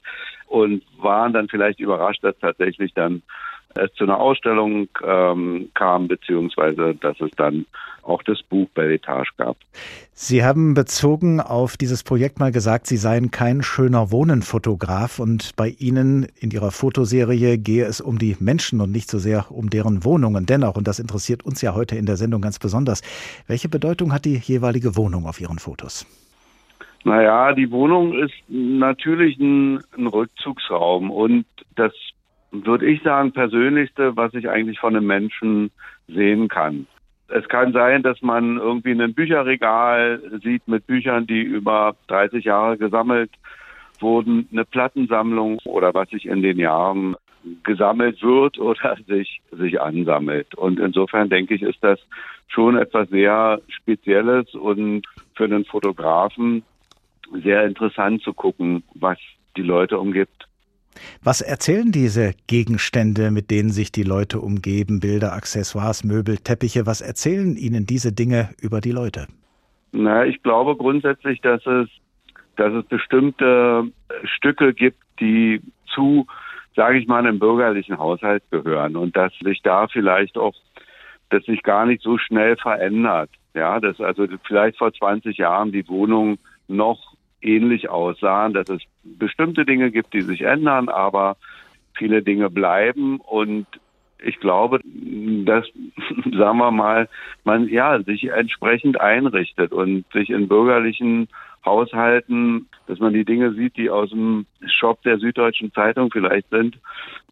Und 0.46 0.82
waren 0.98 1.32
dann 1.32 1.48
vielleicht 1.48 1.80
überrascht, 1.80 2.24
dass 2.24 2.38
tatsächlich 2.38 2.94
dann 2.94 3.22
es 3.78 3.92
zu 3.94 4.04
einer 4.04 4.18
Ausstellung 4.18 4.88
ähm, 5.04 5.70
kam, 5.74 6.08
beziehungsweise 6.08 6.94
dass 6.94 7.20
es 7.20 7.30
dann 7.36 7.66
auch 8.02 8.22
das 8.22 8.42
Buch 8.42 8.68
Belletage 8.70 9.30
gab. 9.36 9.56
Sie 10.12 10.44
haben 10.44 10.74
bezogen 10.74 11.40
auf 11.40 11.76
dieses 11.76 12.02
Projekt 12.02 12.40
mal 12.40 12.50
gesagt, 12.50 12.86
Sie 12.86 12.96
seien 12.96 13.30
kein 13.30 13.62
schöner 13.62 14.10
Wohnenfotograf 14.10 15.18
und 15.18 15.54
bei 15.56 15.68
Ihnen 15.68 16.26
in 16.40 16.50
Ihrer 16.50 16.70
Fotoserie 16.70 17.58
gehe 17.58 17.84
es 17.84 18.00
um 18.00 18.18
die 18.18 18.36
Menschen 18.40 18.80
und 18.80 18.90
nicht 18.90 19.10
so 19.10 19.18
sehr 19.18 19.50
um 19.50 19.70
deren 19.70 20.04
Wohnungen. 20.04 20.46
Dennoch, 20.46 20.76
und 20.76 20.88
das 20.88 20.98
interessiert 20.98 21.44
uns 21.44 21.60
ja 21.62 21.74
heute 21.74 21.96
in 21.96 22.06
der 22.06 22.16
Sendung 22.16 22.40
ganz 22.40 22.58
besonders, 22.58 23.02
welche 23.46 23.68
Bedeutung 23.68 24.12
hat 24.12 24.24
die 24.24 24.36
jeweilige 24.36 24.96
Wohnung 24.96 25.26
auf 25.26 25.40
Ihren 25.40 25.58
Fotos? 25.58 26.06
Naja, 27.04 27.52
die 27.52 27.70
Wohnung 27.70 28.12
ist 28.18 28.34
natürlich 28.48 29.38
ein, 29.38 29.80
ein 29.96 30.06
Rückzugsraum 30.08 31.10
und 31.10 31.46
das 31.76 31.92
würde 32.50 32.86
ich 32.86 33.02
sagen, 33.02 33.32
persönlichste, 33.32 34.16
was 34.16 34.34
ich 34.34 34.48
eigentlich 34.48 34.78
von 34.78 34.96
einem 34.96 35.06
Menschen 35.06 35.70
sehen 36.06 36.48
kann. 36.48 36.86
Es 37.28 37.46
kann 37.48 37.72
sein, 37.72 38.02
dass 38.02 38.22
man 38.22 38.56
irgendwie 38.56 38.92
ein 38.92 39.14
Bücherregal 39.14 40.22
sieht 40.42 40.66
mit 40.66 40.86
Büchern, 40.86 41.26
die 41.26 41.42
über 41.42 41.94
30 42.06 42.44
Jahre 42.44 42.78
gesammelt 42.78 43.30
wurden, 44.00 44.48
eine 44.50 44.64
Plattensammlung 44.64 45.58
oder 45.64 45.92
was 45.92 46.08
sich 46.08 46.24
in 46.24 46.42
den 46.42 46.58
Jahren 46.58 47.16
gesammelt 47.64 48.22
wird 48.22 48.58
oder 48.58 48.96
sich, 49.06 49.42
sich 49.52 49.80
ansammelt. 49.80 50.54
Und 50.54 50.80
insofern 50.80 51.28
denke 51.28 51.54
ich, 51.54 51.62
ist 51.62 51.82
das 51.82 51.98
schon 52.48 52.78
etwas 52.78 53.08
sehr 53.10 53.60
Spezielles 53.68 54.54
und 54.54 55.06
für 55.34 55.44
einen 55.44 55.66
Fotografen 55.66 56.62
sehr 57.42 57.64
interessant 57.66 58.22
zu 58.22 58.32
gucken, 58.32 58.82
was 58.94 59.18
die 59.56 59.62
Leute 59.62 59.98
umgibt. 59.98 60.47
Was 61.22 61.40
erzählen 61.40 61.92
diese 61.92 62.32
Gegenstände, 62.46 63.30
mit 63.30 63.50
denen 63.50 63.70
sich 63.70 63.92
die 63.92 64.02
Leute 64.02 64.40
umgeben, 64.40 65.00
Bilder, 65.00 65.32
Accessoires, 65.32 66.04
Möbel, 66.04 66.38
Teppiche, 66.38 66.86
was 66.86 67.00
erzählen 67.00 67.56
ihnen 67.56 67.86
diese 67.86 68.12
Dinge 68.12 68.50
über 68.60 68.80
die 68.80 68.92
Leute? 68.92 69.26
Na, 69.92 70.24
ich 70.24 70.42
glaube 70.42 70.76
grundsätzlich, 70.76 71.40
dass 71.40 71.64
es, 71.66 71.88
dass 72.56 72.72
es 72.74 72.84
bestimmte 72.86 73.90
Stücke 74.24 74.74
gibt, 74.74 74.98
die 75.20 75.60
zu, 75.94 76.26
sage 76.76 76.98
ich 76.98 77.06
mal, 77.06 77.18
einem 77.18 77.38
bürgerlichen 77.38 77.98
Haushalt 77.98 78.42
gehören 78.50 78.96
und 78.96 79.16
dass 79.16 79.32
sich 79.38 79.62
da 79.62 79.88
vielleicht 79.88 80.36
auch, 80.36 80.54
dass 81.30 81.44
sich 81.44 81.62
gar 81.62 81.86
nicht 81.86 82.02
so 82.02 82.18
schnell 82.18 82.56
verändert. 82.56 83.30
Ja, 83.54 83.80
dass 83.80 84.00
also 84.00 84.26
vielleicht 84.46 84.78
vor 84.78 84.92
20 84.92 85.36
Jahren 85.36 85.72
die 85.72 85.88
Wohnungen 85.88 86.38
noch 86.68 87.14
ähnlich 87.40 87.88
aussahen, 87.88 88.52
dass 88.52 88.68
es 88.68 88.82
bestimmte 89.18 89.64
Dinge 89.64 89.90
gibt, 89.90 90.14
die 90.14 90.22
sich 90.22 90.42
ändern, 90.42 90.88
aber 90.88 91.36
viele 91.96 92.22
Dinge 92.22 92.50
bleiben 92.50 93.20
und 93.20 93.66
ich 94.20 94.40
glaube, 94.40 94.80
dass, 94.84 95.66
sagen 96.36 96.58
wir 96.58 96.70
mal, 96.70 97.08
man 97.44 97.68
ja 97.68 98.02
sich 98.02 98.24
entsprechend 98.30 99.00
einrichtet 99.00 99.72
und 99.72 100.04
sich 100.12 100.30
in 100.30 100.48
bürgerlichen 100.48 101.28
Haushalten, 101.64 102.68
dass 102.86 102.98
man 102.98 103.12
die 103.12 103.24
Dinge 103.24 103.52
sieht, 103.52 103.76
die 103.76 103.90
aus 103.90 104.10
dem 104.10 104.46
Shop 104.66 105.02
der 105.02 105.18
Süddeutschen 105.18 105.72
Zeitung 105.72 106.10
vielleicht 106.10 106.48
sind 106.50 106.78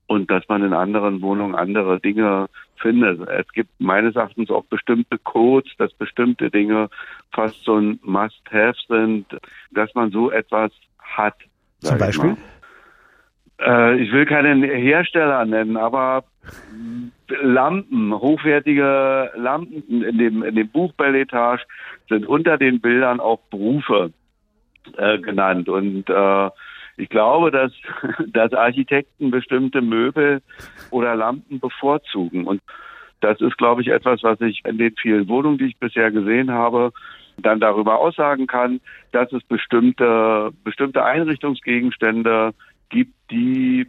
und 0.07 0.31
dass 0.31 0.49
man 0.49 0.63
in 0.63 0.73
anderen 0.73 1.23
Wohnungen 1.23 1.55
andere 1.55 2.01
Dinge 2.01 2.47
findet. 2.77 3.27
Es 3.29 3.49
gibt 3.53 3.71
meines 3.81 4.15
Erachtens 4.15 4.51
auch 4.51 4.65
bestimmte 4.65 5.19
Codes, 5.19 5.73
dass 5.79 5.93
bestimmte 5.95 6.51
Dinge 6.51 6.89
fast 7.33 7.65
so 7.65 7.77
ein 7.77 7.99
Must-Have 8.03 8.79
sind, 8.89 9.27
dass 9.73 9.95
man 9.95 10.11
so 10.11 10.31
etwas 10.31 10.73
hat. 11.01 11.37
Zum 11.81 11.99
Beispiel? 11.99 12.37
Äh, 13.61 13.97
ich 14.03 14.13
will 14.13 14.27
keinen 14.27 14.63
Hersteller 14.63 15.45
nennen, 15.45 15.77
aber 15.77 16.25
Lampen, 17.29 18.13
hochwertige 18.13 19.31
Lampen 19.35 20.03
in 20.03 20.19
dem, 20.19 20.43
in 20.43 20.55
dem 20.55 20.69
Buch 20.69 20.93
Belletage 20.95 21.65
sind 22.09 22.27
unter 22.27 22.59
den 22.59 22.81
Bildern 22.81 23.21
auch 23.21 23.41
Berufe 23.51 24.13
äh, 24.97 25.19
genannt. 25.19 25.69
Und 25.69 26.09
äh, 26.09 26.51
ich 26.97 27.09
glaube, 27.09 27.51
dass, 27.51 27.73
dass 28.29 28.53
Architekten 28.53 29.31
bestimmte 29.31 29.83
Möbel 29.83 30.43
oder 30.91 31.15
Lampen 31.17 31.61
bevorzugen. 31.61 32.47
Und 32.47 32.63
das 33.21 33.41
ist, 33.41 33.57
glaube 33.59 33.83
ich, 33.83 33.89
etwas, 33.89 34.23
was 34.23 34.41
ich 34.41 34.63
in 34.65 34.79
den 34.79 34.95
vielen 35.01 35.29
Wohnungen, 35.29 35.59
die 35.59 35.67
ich 35.67 35.79
bisher 35.79 36.11
gesehen 36.11 36.51
habe, 36.53 36.93
dann 37.39 37.61
darüber 37.61 37.99
aussagen 37.99 38.47
kann, 38.47 38.81
dass 39.13 39.33
es 39.33 39.43
bestimmte, 39.45 40.53
bestimmte 40.65 41.05
Einrichtungsgegenstände 41.05 42.55
gibt, 42.89 43.15
die, 43.31 43.87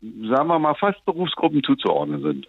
sagen 0.00 0.48
wir 0.48 0.58
mal, 0.58 0.74
fast 0.74 1.04
Berufsgruppen 1.04 1.62
zuzuordnen 1.62 2.22
sind. 2.22 2.48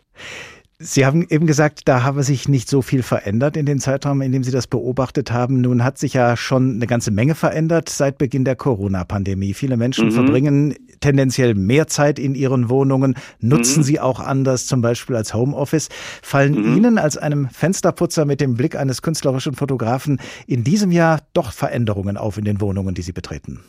Sie 0.82 1.06
haben 1.06 1.26
eben 1.30 1.46
gesagt, 1.46 1.90
da 1.90 2.04
habe 2.04 2.24
sich 2.24 2.48
nicht 2.48 2.70
so 2.70 2.82
viel 2.82 3.04
verändert 3.04 3.58
in 3.58 3.66
den 3.66 3.80
Zeitraum, 3.80 4.22
in 4.22 4.32
dem 4.32 4.46
Sie 4.46 4.52
das 4.52 4.66
beobachtet 4.66 5.30
haben. 5.30 5.60
Nun 5.60 5.84
hat 5.84 5.98
sich 5.98 6.14
ja 6.14 6.38
schon 6.38 6.76
eine 6.76 6.88
ganze 6.88 7.12
Menge 7.12 7.36
verändert 7.36 7.90
seit 7.90 8.18
Beginn 8.18 8.46
der 8.46 8.56
Corona-Pandemie. 8.56 9.54
Viele 9.54 9.76
Menschen 9.76 10.06
mhm. 10.06 10.12
verbringen 10.14 10.76
tendenziell 11.02 11.54
mehr 11.54 11.88
Zeit 11.88 12.18
in 12.18 12.34
ihren 12.34 12.70
Wohnungen, 12.70 13.16
nutzen 13.42 13.80
mhm. 13.80 13.84
sie 13.84 14.00
auch 14.00 14.22
anders, 14.22 14.68
zum 14.68 14.80
Beispiel 14.80 15.18
als 15.18 15.34
Homeoffice. 15.34 15.90
Fallen 16.22 16.54
mhm. 16.54 16.78
Ihnen 16.78 16.98
als 16.98 17.18
einem 17.18 17.50
Fensterputzer 17.50 18.24
mit 18.24 18.40
dem 18.40 18.54
Blick 18.54 18.78
eines 18.78 19.02
künstlerischen 19.02 19.56
Fotografen 19.56 20.22
in 20.48 20.64
diesem 20.64 20.92
Jahr 20.94 21.20
doch 21.34 21.52
Veränderungen 21.52 22.16
auf 22.16 22.38
in 22.38 22.46
den 22.46 22.62
Wohnungen, 22.62 22.96
die 22.96 23.02
Sie 23.02 23.12
betreten? 23.12 23.60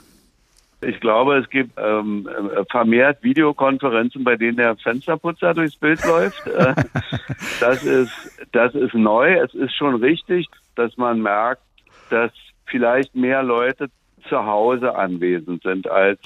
Ich 0.82 0.98
glaube, 1.00 1.36
es 1.38 1.50
gibt 1.50 1.72
ähm, 1.78 2.28
vermehrt 2.70 3.22
Videokonferenzen, 3.22 4.24
bei 4.24 4.36
denen 4.36 4.56
der 4.56 4.76
Fensterputzer 4.76 5.52
durchs 5.52 5.76
Bild 5.76 6.02
läuft. 6.04 6.46
Äh, 6.46 6.74
das 7.60 7.84
ist, 7.84 8.46
das 8.52 8.74
ist 8.74 8.94
neu. 8.94 9.34
Es 9.34 9.52
ist 9.54 9.74
schon 9.74 9.96
richtig, 9.96 10.46
dass 10.76 10.96
man 10.96 11.20
merkt, 11.20 11.62
dass 12.08 12.32
vielleicht 12.66 13.14
mehr 13.14 13.42
Leute 13.42 13.88
zu 14.28 14.44
Hause 14.44 14.94
anwesend 14.94 15.62
sind 15.62 15.88
als 15.90 16.20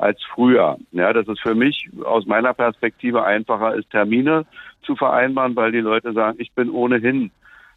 als 0.00 0.18
früher. 0.34 0.78
Ja, 0.92 1.12
dass 1.12 1.28
es 1.28 1.38
für 1.40 1.54
mich 1.54 1.88
aus 2.04 2.26
meiner 2.26 2.54
Perspektive 2.54 3.22
einfacher 3.22 3.74
ist, 3.74 3.90
Termine 3.90 4.46
zu 4.82 4.96
vereinbaren, 4.96 5.54
weil 5.56 5.72
die 5.72 5.80
Leute 5.80 6.12
sagen, 6.14 6.38
ich 6.40 6.52
bin 6.52 6.70
ohnehin 6.70 7.30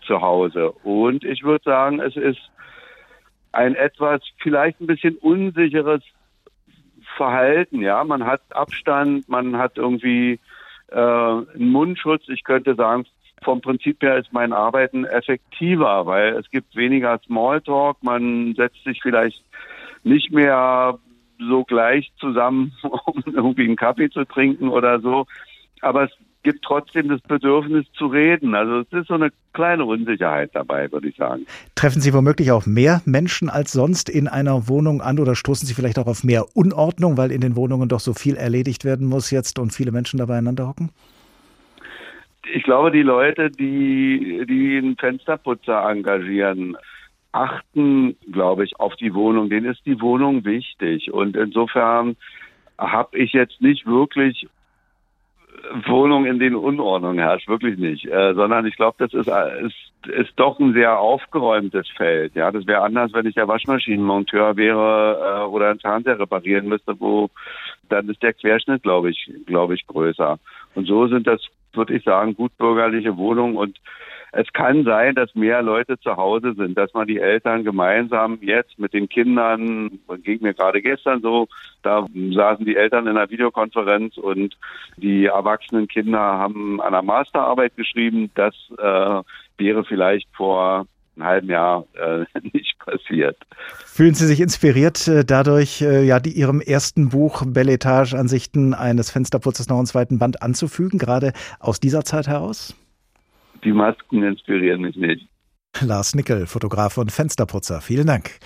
zu 0.08 0.22
Hause. 0.22 0.72
Und 0.84 1.25
ich 1.25 1.44
würde 1.44 1.63
sagen, 1.66 2.00
es 2.00 2.16
ist 2.16 2.40
ein 3.52 3.75
etwas 3.75 4.22
vielleicht 4.42 4.80
ein 4.80 4.88
bisschen 4.88 5.18
unsicheres 5.18 6.02
Verhalten. 7.15 7.82
Ja, 7.82 8.03
man 8.03 8.25
hat 8.25 8.41
Abstand, 8.51 9.27
man 9.29 9.58
hat 9.58 9.77
irgendwie 9.77 10.39
äh, 10.88 10.98
einen 10.98 11.72
Mundschutz. 11.72 12.24
Ich 12.27 12.43
könnte 12.43 12.75
sagen, 12.75 13.05
vom 13.43 13.62
Prinzip 13.62 14.01
her 14.01 14.17
ist 14.17 14.32
mein 14.32 14.53
Arbeiten 14.53 15.05
effektiver, 15.05 16.05
weil 16.05 16.36
es 16.36 16.50
gibt 16.50 16.75
weniger 16.75 17.20
Smalltalk. 17.25 17.98
Man 18.01 18.53
setzt 18.55 18.84
sich 18.84 19.01
vielleicht 19.01 19.43
nicht 20.03 20.32
mehr 20.32 20.98
so 21.39 21.63
gleich 21.63 22.12
zusammen, 22.20 22.74
um 22.84 23.24
irgendwie 23.25 23.65
einen 23.65 23.75
Kaffee 23.75 24.10
zu 24.10 24.25
trinken 24.25 24.70
oder 24.70 25.00
so. 25.00 25.25
Aber 25.82 26.05
es 26.05 26.12
gibt 26.44 26.64
trotzdem 26.64 27.10
das 27.10 27.22
Bedürfnis 27.22 27.86
zu 27.94 28.08
reden. 28.08 28.54
Also 28.54 28.80
es 28.80 28.88
ist 28.92 29.08
so 29.08 29.16
eine 29.16 29.32
kleine 29.54 29.86
Unsicherheit 29.86 30.52
dabei, 30.54 30.92
würde 30.92 31.08
ich 31.08 31.16
sagen. 31.16 31.46
Treffen 31.76 32.02
Sie 32.02 32.14
womöglich 32.14 32.52
auch 32.52 32.66
mehr 32.66 33.02
Menschen 33.06 33.50
als 33.50 33.72
sonst 33.72 34.10
in 34.10 34.28
einer 34.28 34.68
Wohnung 34.68 35.02
an 35.02 35.20
oder 35.20 35.36
stoßen 35.36 35.68
Sie 35.68 35.74
vielleicht 35.74 35.98
auch 35.98 36.08
auf 36.08 36.24
mehr 36.24 36.46
Unordnung, 36.54 37.18
weil 37.18 37.32
in 37.32 37.42
den 37.42 37.56
Wohnungen 37.56 37.90
doch 37.90 38.00
so 38.00 38.14
viel 38.14 38.36
erledigt 38.36 38.86
werden 38.86 39.08
muss 39.08 39.32
jetzt 39.32 39.58
und 39.58 39.72
viele 39.72 39.92
Menschen 39.92 40.20
dabei 40.20 40.38
einander 40.38 40.68
hocken? 40.68 40.90
Ich 42.54 42.64
glaube, 42.64 42.92
die 42.92 43.02
Leute, 43.02 43.50
die, 43.50 44.46
die 44.48 44.78
einen 44.78 44.98
Fensterputzer 44.98 45.90
engagieren, 45.90 46.76
achten, 47.32 48.16
glaube 48.32 48.66
ich, 48.66 48.80
auf 48.80 48.96
die 48.96 49.14
Wohnung. 49.14 49.50
Denen 49.50 49.72
ist 49.72 49.86
die 49.86 50.00
Wohnung 50.02 50.46
wichtig. 50.46 51.12
Und 51.12 51.36
insofern 51.36 52.16
habe 52.78 53.18
ich 53.18 53.34
jetzt 53.34 53.62
nicht 53.62 53.86
wirklich 53.86 54.48
Wohnung, 55.86 56.25
in 56.25 56.39
denen 56.39 56.55
Unordnung 56.55 57.17
herrscht, 57.17 57.48
wirklich 57.48 57.77
nicht. 57.77 58.05
Äh, 58.05 58.34
sondern 58.34 58.65
ich 58.65 58.75
glaube, 58.75 58.96
das 59.00 59.13
ist, 59.13 59.27
ist, 59.27 60.08
ist 60.08 60.34
doch 60.36 60.60
ein 60.60 60.74
sehr 60.74 61.00
aufgeräumtes 61.00 61.88
Feld. 61.96 62.36
Ja, 62.36 62.51
das 62.51 62.67
wäre 62.67 62.82
anders, 62.82 63.13
wenn 63.13 63.25
ich 63.25 63.36
der 63.36 63.48
Waschmaschinenmonteur 63.48 64.58
wäre 64.58 65.43
äh, 65.43 65.48
oder 65.48 65.70
einen 65.70 65.79
Fernseher 65.79 66.20
reparieren 66.20 66.67
müsste, 66.67 67.00
wo 67.00 67.29
dann 67.89 68.10
ist 68.10 68.22
der 68.22 68.34
Querschnitt, 68.34 68.84
glaube 68.84 69.12
ich, 69.12 69.32
glaube 69.46 69.75
ich, 69.75 69.88
größer. 69.88 70.39
Und 70.75 70.88
so 70.88 71.08
sind 71.08 71.27
das, 71.27 71.41
würde 71.74 71.96
ich 71.96 72.03
sagen, 72.03 72.36
gut 72.36 72.58
bürgerliche 72.58 73.15
Wohnungen 73.17 73.55
und 73.55 73.79
es 74.36 74.52
kann 74.52 74.84
sein, 74.84 75.13
dass 75.13 75.36
mehr 75.36 75.62
Leute 75.62 76.00
zu 76.00 76.18
Hause 76.18 76.54
sind, 76.58 76.75
dass 76.75 76.92
man 76.94 77.08
die 77.08 77.20
Eltern 77.20 77.63
gemeinsam 77.63 78.40
jetzt 78.42 78.80
mit 78.80 78.92
den 78.94 79.08
Kindern, 79.08 80.00
ging 80.24 80.42
mir 80.42 80.56
gerade 80.56 80.82
gestern 80.82 81.22
so, 81.22 81.48
da 81.84 82.08
saßen 82.13 82.66
die 82.66 82.75
Eltern 82.75 83.06
in 83.06 83.16
einer 83.16 83.30
Videokonferenz 83.30 84.18
und 84.18 84.58
die 84.98 85.25
erwachsenen 85.25 85.88
Kinder 85.88 86.20
haben 86.20 86.82
an 86.82 86.88
einer 86.88 87.04
Masterarbeit 87.04 87.75
geschrieben. 87.75 88.32
Das 88.34 88.56
äh, 88.80 89.22
wäre 89.58 89.86
vielleicht 89.86 90.28
vor 90.36 90.88
einem 91.16 91.25
halben 91.25 91.50
Jahr 91.50 91.86
äh, 91.94 92.25
nicht 92.54 92.80
passiert. 92.80 93.38
Fühlen 93.86 94.16
Sie 94.16 94.25
sich 94.25 94.42
inspiriert 94.42 95.08
äh, 95.08 95.24
dadurch, 95.24 95.84
äh, 95.84 96.04
ja, 96.04 96.20
die 96.20 96.32
Ihrem 96.32 96.60
ersten 96.60 97.10
Buch 97.10 97.44
Belletage 97.46 98.18
Ansichten 98.18 98.74
eines 98.74 99.12
Fensterputzes 99.12 99.70
noch 99.70 99.78
einen 99.78 99.86
zweiten 99.86 100.18
Band 100.18 100.42
anzufügen, 100.42 100.98
gerade 100.98 101.34
aus 101.60 101.80
dieser 101.80 102.04
Zeit 102.04 102.28
heraus? 102.28 102.75
Die 103.63 103.74
Masken 103.74 104.24
inspirieren 104.24 104.82
mich 104.82 104.96
nicht. 104.96 105.27
Lars 105.82 106.13
Nickel, 106.15 106.46
Fotograf 106.46 106.98
und 106.98 107.12
Fensterputzer. 107.12 107.82
Vielen 107.82 108.08
Dank. 108.08 108.39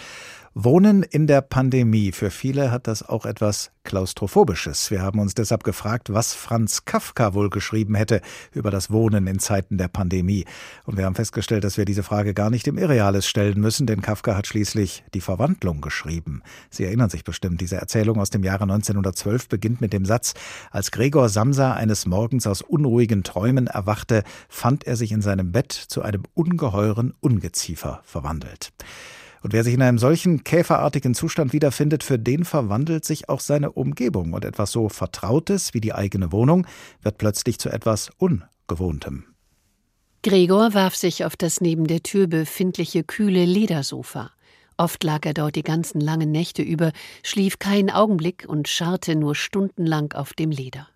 Wohnen 0.59 1.03
in 1.03 1.27
der 1.27 1.41
Pandemie. 1.41 2.11
Für 2.11 2.31
viele 2.31 2.71
hat 2.71 2.87
das 2.87 3.07
auch 3.07 3.27
etwas 3.27 3.69
Klaustrophobisches. 3.83 4.89
Wir 4.89 5.03
haben 5.03 5.19
uns 5.19 5.35
deshalb 5.35 5.63
gefragt, 5.63 6.11
was 6.11 6.33
Franz 6.33 6.83
Kafka 6.83 7.35
wohl 7.35 7.51
geschrieben 7.51 7.93
hätte 7.93 8.21
über 8.53 8.71
das 8.71 8.89
Wohnen 8.89 9.27
in 9.27 9.37
Zeiten 9.37 9.77
der 9.77 9.87
Pandemie. 9.87 10.45
Und 10.85 10.97
wir 10.97 11.05
haben 11.05 11.13
festgestellt, 11.13 11.63
dass 11.63 11.77
wir 11.77 11.85
diese 11.85 12.01
Frage 12.01 12.33
gar 12.33 12.49
nicht 12.49 12.65
im 12.67 12.79
Irreales 12.79 13.27
stellen 13.27 13.61
müssen, 13.61 13.85
denn 13.85 14.01
Kafka 14.01 14.35
hat 14.35 14.47
schließlich 14.47 15.03
die 15.13 15.21
Verwandlung 15.21 15.79
geschrieben. 15.79 16.41
Sie 16.71 16.85
erinnern 16.85 17.11
sich 17.11 17.23
bestimmt, 17.23 17.61
diese 17.61 17.75
Erzählung 17.75 18.19
aus 18.19 18.31
dem 18.31 18.43
Jahre 18.43 18.63
1912 18.63 19.49
beginnt 19.49 19.79
mit 19.79 19.93
dem 19.93 20.05
Satz, 20.05 20.33
als 20.71 20.89
Gregor 20.89 21.29
Samsa 21.29 21.73
eines 21.73 22.07
Morgens 22.07 22.47
aus 22.47 22.63
unruhigen 22.63 23.21
Träumen 23.21 23.67
erwachte, 23.67 24.23
fand 24.49 24.87
er 24.87 24.95
sich 24.95 25.11
in 25.11 25.21
seinem 25.21 25.51
Bett 25.51 25.71
zu 25.71 26.01
einem 26.01 26.23
ungeheuren 26.33 27.13
Ungeziefer 27.19 28.01
verwandelt. 28.03 28.71
Und 29.41 29.53
wer 29.53 29.63
sich 29.63 29.73
in 29.73 29.81
einem 29.81 29.99
solchen 29.99 30.43
käferartigen 30.43 31.13
Zustand 31.13 31.53
wiederfindet, 31.53 32.03
für 32.03 32.19
den 32.19 32.45
verwandelt 32.45 33.05
sich 33.05 33.29
auch 33.29 33.39
seine 33.39 33.71
Umgebung 33.71 34.33
und 34.33 34.45
etwas 34.45 34.71
so 34.71 34.89
Vertrautes 34.89 35.73
wie 35.73 35.81
die 35.81 35.93
eigene 35.93 36.31
Wohnung 36.31 36.65
wird 37.01 37.17
plötzlich 37.17 37.59
zu 37.59 37.69
etwas 37.69 38.09
Ungewohntem. 38.17 39.25
Gregor 40.23 40.73
warf 40.73 40.95
sich 40.95 41.23
auf 41.23 41.35
das 41.37 41.61
neben 41.61 41.87
der 41.87 42.03
Tür 42.03 42.27
befindliche 42.27 43.03
kühle 43.03 43.45
Ledersofa. 43.45 44.31
Oft 44.75 45.03
lag 45.03 45.25
er 45.25 45.33
dort 45.33 45.55
die 45.55 45.63
ganzen 45.63 46.01
langen 46.01 46.31
Nächte 46.31 46.61
über, 46.61 46.91
schlief 47.23 47.59
keinen 47.59 47.89
Augenblick 47.89 48.45
und 48.47 48.67
scharrte 48.67 49.15
nur 49.15 49.35
stundenlang 49.35 50.13
auf 50.13 50.33
dem 50.33 50.51
Leder. 50.51 50.87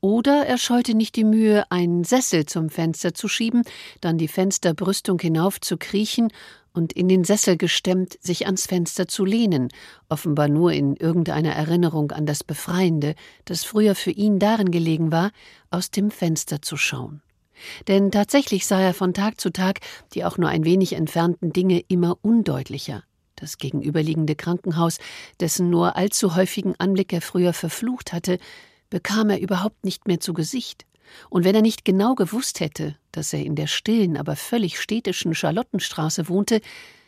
Oder 0.00 0.46
er 0.46 0.56
scheute 0.56 0.94
nicht 0.94 1.14
die 1.16 1.24
Mühe, 1.24 1.70
einen 1.70 2.04
Sessel 2.04 2.46
zum 2.46 2.70
Fenster 2.70 3.12
zu 3.12 3.28
schieben, 3.28 3.62
dann 4.00 4.16
die 4.16 4.28
Fensterbrüstung 4.28 5.20
hinauf 5.20 5.60
zu 5.60 5.76
kriechen 5.76 6.32
und 6.72 6.92
in 6.92 7.08
den 7.08 7.24
Sessel 7.24 7.56
gestemmt 7.56 8.16
sich 8.20 8.46
ans 8.46 8.66
Fenster 8.66 9.08
zu 9.08 9.24
lehnen, 9.24 9.68
offenbar 10.08 10.48
nur 10.48 10.72
in 10.72 10.96
irgendeiner 10.96 11.52
Erinnerung 11.52 12.12
an 12.12 12.26
das 12.26 12.44
Befreiende, 12.44 13.14
das 13.44 13.64
früher 13.64 13.94
für 13.94 14.10
ihn 14.10 14.38
darin 14.38 14.70
gelegen 14.70 15.12
war, 15.12 15.30
aus 15.70 15.90
dem 15.90 16.10
Fenster 16.10 16.62
zu 16.62 16.76
schauen. 16.76 17.22
Denn 17.88 18.10
tatsächlich 18.10 18.66
sah 18.66 18.80
er 18.80 18.94
von 18.94 19.14
Tag 19.14 19.40
zu 19.40 19.50
Tag 19.50 19.80
die 20.14 20.24
auch 20.24 20.38
nur 20.38 20.48
ein 20.48 20.64
wenig 20.64 20.94
entfernten 20.94 21.52
Dinge 21.52 21.80
immer 21.88 22.18
undeutlicher. 22.22 23.04
Das 23.36 23.58
gegenüberliegende 23.58 24.36
Krankenhaus, 24.36 24.98
dessen 25.40 25.70
nur 25.70 25.96
allzu 25.96 26.36
häufigen 26.36 26.74
Anblick 26.78 27.12
er 27.12 27.22
früher 27.22 27.52
verflucht 27.52 28.12
hatte, 28.12 28.38
bekam 28.90 29.30
er 29.30 29.40
überhaupt 29.40 29.84
nicht 29.84 30.06
mehr 30.08 30.20
zu 30.20 30.34
Gesicht. 30.34 30.84
Und 31.28 31.44
wenn 31.44 31.54
er 31.54 31.62
nicht 31.62 31.84
genau 31.84 32.14
gewusst 32.14 32.60
hätte, 32.60 32.96
dass 33.12 33.32
er 33.32 33.44
in 33.44 33.54
der 33.54 33.66
stillen, 33.66 34.16
aber 34.16 34.36
völlig 34.36 34.80
städtischen 34.80 35.34
Charlottenstraße 35.34 36.28
wohnte, 36.28 36.60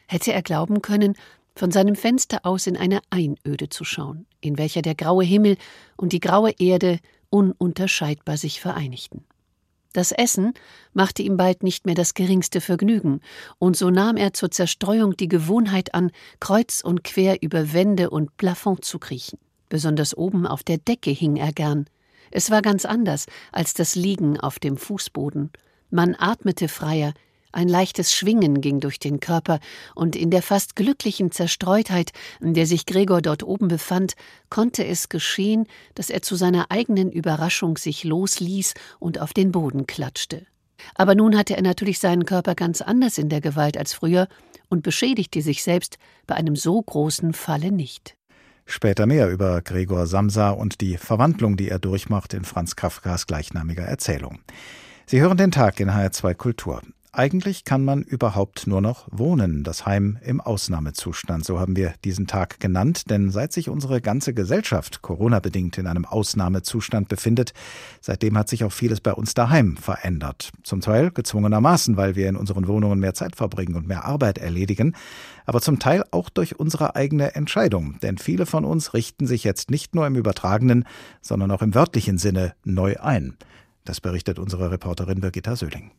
hätte 0.07 0.33
er 0.33 0.43
glauben 0.43 0.83
können, 0.83 1.15
von 1.55 1.71
seinem 1.71 1.97
Fenster 1.97 2.41
aus 2.45 2.67
in 2.67 2.77
eine 2.77 3.01
Einöde 3.11 3.69
zu 3.69 3.85
schauen, 3.85 4.27
in 4.41 4.59
welcher 4.59 4.83
der 4.83 4.95
graue 4.95 5.25
Himmel 5.25 5.57
und 5.97 6.13
die 6.13 6.21
graue 6.21 6.53
Erde 6.59 6.99
ununterscheidbar 7.31 8.37
sich 8.37 8.61
vereinigten. 8.61 9.25
Das 9.93 10.11
Essen 10.11 10.55
machte 10.95 11.23
ihm 11.23 11.37
bald 11.37 11.63
nicht 11.63 11.85
mehr 11.85 11.95
das 11.95 12.15
geringste 12.15 12.63
Vergnügen, 12.63 13.21
und 13.59 13.77
so 13.77 13.91
nahm 13.91 14.17
er 14.17 14.33
zur 14.33 14.51
Zerstreuung 14.51 15.17
die 15.17 15.29
Gewohnheit 15.29 15.95
an, 15.95 16.11
kreuz 16.41 16.81
und 16.83 17.05
quer 17.05 17.43
über 17.43 17.75
Wände 17.75 18.09
und 18.09 18.37
Plafond 18.39 18.85
zu 18.85 18.99
kriechen. 18.99 19.39
Besonders 19.69 20.17
oben 20.17 20.47
auf 20.47 20.63
der 20.63 20.79
Decke 20.79 21.11
hing 21.11 21.37
er 21.37 21.53
gern. 21.53 21.87
Es 22.31 22.51
war 22.51 22.63
ganz 22.63 22.87
anders 22.87 23.27
als 23.53 23.75
das 23.75 23.95
Liegen 23.95 24.41
auf 24.41 24.59
dem 24.59 24.79
Fußboden. 24.79 25.51
Man 25.95 26.17
atmete 26.19 26.69
freier, 26.69 27.13
ein 27.53 27.69
leichtes 27.69 28.15
Schwingen 28.15 28.63
ging 28.63 28.81
durch 28.81 28.99
den 28.99 29.21
Körper, 29.21 29.61
und 29.95 30.17
in 30.17 30.31
der 30.31 30.41
fast 30.41 30.75
glücklichen 30.75 31.31
Zerstreutheit, 31.31 32.13
in 32.41 32.55
der 32.55 32.67
sich 32.67 32.87
Gregor 32.87 33.21
dort 33.21 33.43
oben 33.43 33.69
befand, 33.69 34.15
konnte 34.49 34.87
es 34.87 35.11
geschehen, 35.11 35.67
dass 35.95 36.09
er 36.09 36.23
zu 36.23 36.35
seiner 36.35 36.71
eigenen 36.71 37.13
Überraschung 37.13 37.77
sich 37.77 38.05
losließ 38.05 38.73
und 39.01 39.21
auf 39.21 39.35
den 39.35 39.53
Boden 39.53 39.87
klatschte. 39.87 40.47
Aber 40.95 41.15
nun 41.15 41.37
hatte 41.37 41.57
er 41.57 41.63
natürlich 41.63 41.99
seinen 41.99 42.25
Körper 42.25 42.55
ganz 42.55 42.81
anders 42.81 43.19
in 43.19 43.29
der 43.29 43.43
Gewalt 43.43 43.77
als 43.77 43.93
früher 43.93 44.29
und 44.71 44.83
beschädigte 44.83 45.43
sich 45.43 45.63
selbst 45.63 45.99
bei 46.27 46.37
einem 46.37 46.57
so 46.57 46.81
großen 46.81 47.35
Falle 47.35 47.71
nicht. 47.71 48.17
Später 48.65 49.05
mehr 49.05 49.29
über 49.29 49.61
Gregor 49.61 50.07
Samsa 50.07 50.53
und 50.53 50.81
die 50.81 50.97
Verwandlung, 50.97 51.59
die 51.59 51.69
er 51.69 51.79
durchmacht 51.79 52.33
in 52.33 52.47
Franz 52.47 52.77
Kafkas 52.77 53.27
gleichnamiger 53.27 53.85
Erzählung. 53.85 54.39
Sie 55.07 55.21
hören 55.21 55.37
den 55.37 55.51
Tag 55.51 55.81
in 55.81 55.91
HR2 55.91 56.35
Kultur. 56.35 56.81
Eigentlich 57.15 57.67
kann 57.67 57.85
man 57.85 58.03
überhaupt 58.03 58.67
nur 58.67 58.81
noch 58.81 59.07
wohnen, 59.11 59.65
das 59.65 59.85
Heim 59.85 60.17
im 60.25 60.41
Ausnahmezustand, 60.41 61.45
so 61.45 61.61
haben 61.61 61.77
wir 61.77 61.93
diesen 62.05 62.27
Tag 62.27 62.59
genannt, 62.59 63.11
denn 63.11 63.29
seit 63.29 63.53
sich 63.53 63.69
unsere 63.69 64.01
ganze 64.01 64.33
Gesellschaft 64.33 65.03
Corona-bedingt 65.03 65.77
in 65.77 65.87
einem 65.87 66.07
Ausnahmezustand 66.07 67.09
befindet, 67.09 67.53
seitdem 68.01 68.39
hat 68.39 68.49
sich 68.49 68.65
auch 68.65 68.73
vieles 68.73 69.03
bei 69.03 69.13
uns 69.13 69.35
daheim 69.35 69.77
verändert. 69.77 70.53
Zum 70.63 70.81
Teil 70.81 71.11
gezwungenermaßen, 71.11 71.99
weil 71.99 72.17
wir 72.17 72.31
in 72.31 72.37
unseren 72.37 72.67
Wohnungen 72.67 72.99
mehr 72.99 73.13
Zeit 73.13 73.37
verbringen 73.37 73.75
und 73.75 73.87
mehr 73.87 74.07
Arbeit 74.07 74.39
erledigen, 74.39 74.95
aber 75.45 75.61
zum 75.61 75.79
Teil 75.79 76.05
auch 76.13 76.31
durch 76.31 76.59
unsere 76.59 76.97
eigene 76.97 77.35
Entscheidung, 77.35 77.99
denn 78.01 78.17
viele 78.17 78.47
von 78.47 78.65
uns 78.65 78.95
richten 78.95 79.27
sich 79.27 79.45
jetzt 79.45 79.71
nicht 79.71 79.95
nur 79.95 80.07
im 80.07 80.17
übertragenen, 80.17 80.85
sondern 81.21 81.51
auch 81.51 81.61
im 81.61 81.75
wörtlichen 81.75 82.17
Sinne 82.17 82.55
neu 82.65 82.97
ein. 83.01 83.37
Das 83.85 84.01
berichtet 84.01 84.39
unsere 84.39 84.71
Reporterin 84.71 85.21
Birgitta 85.21 85.57
Söhling. 85.57 85.91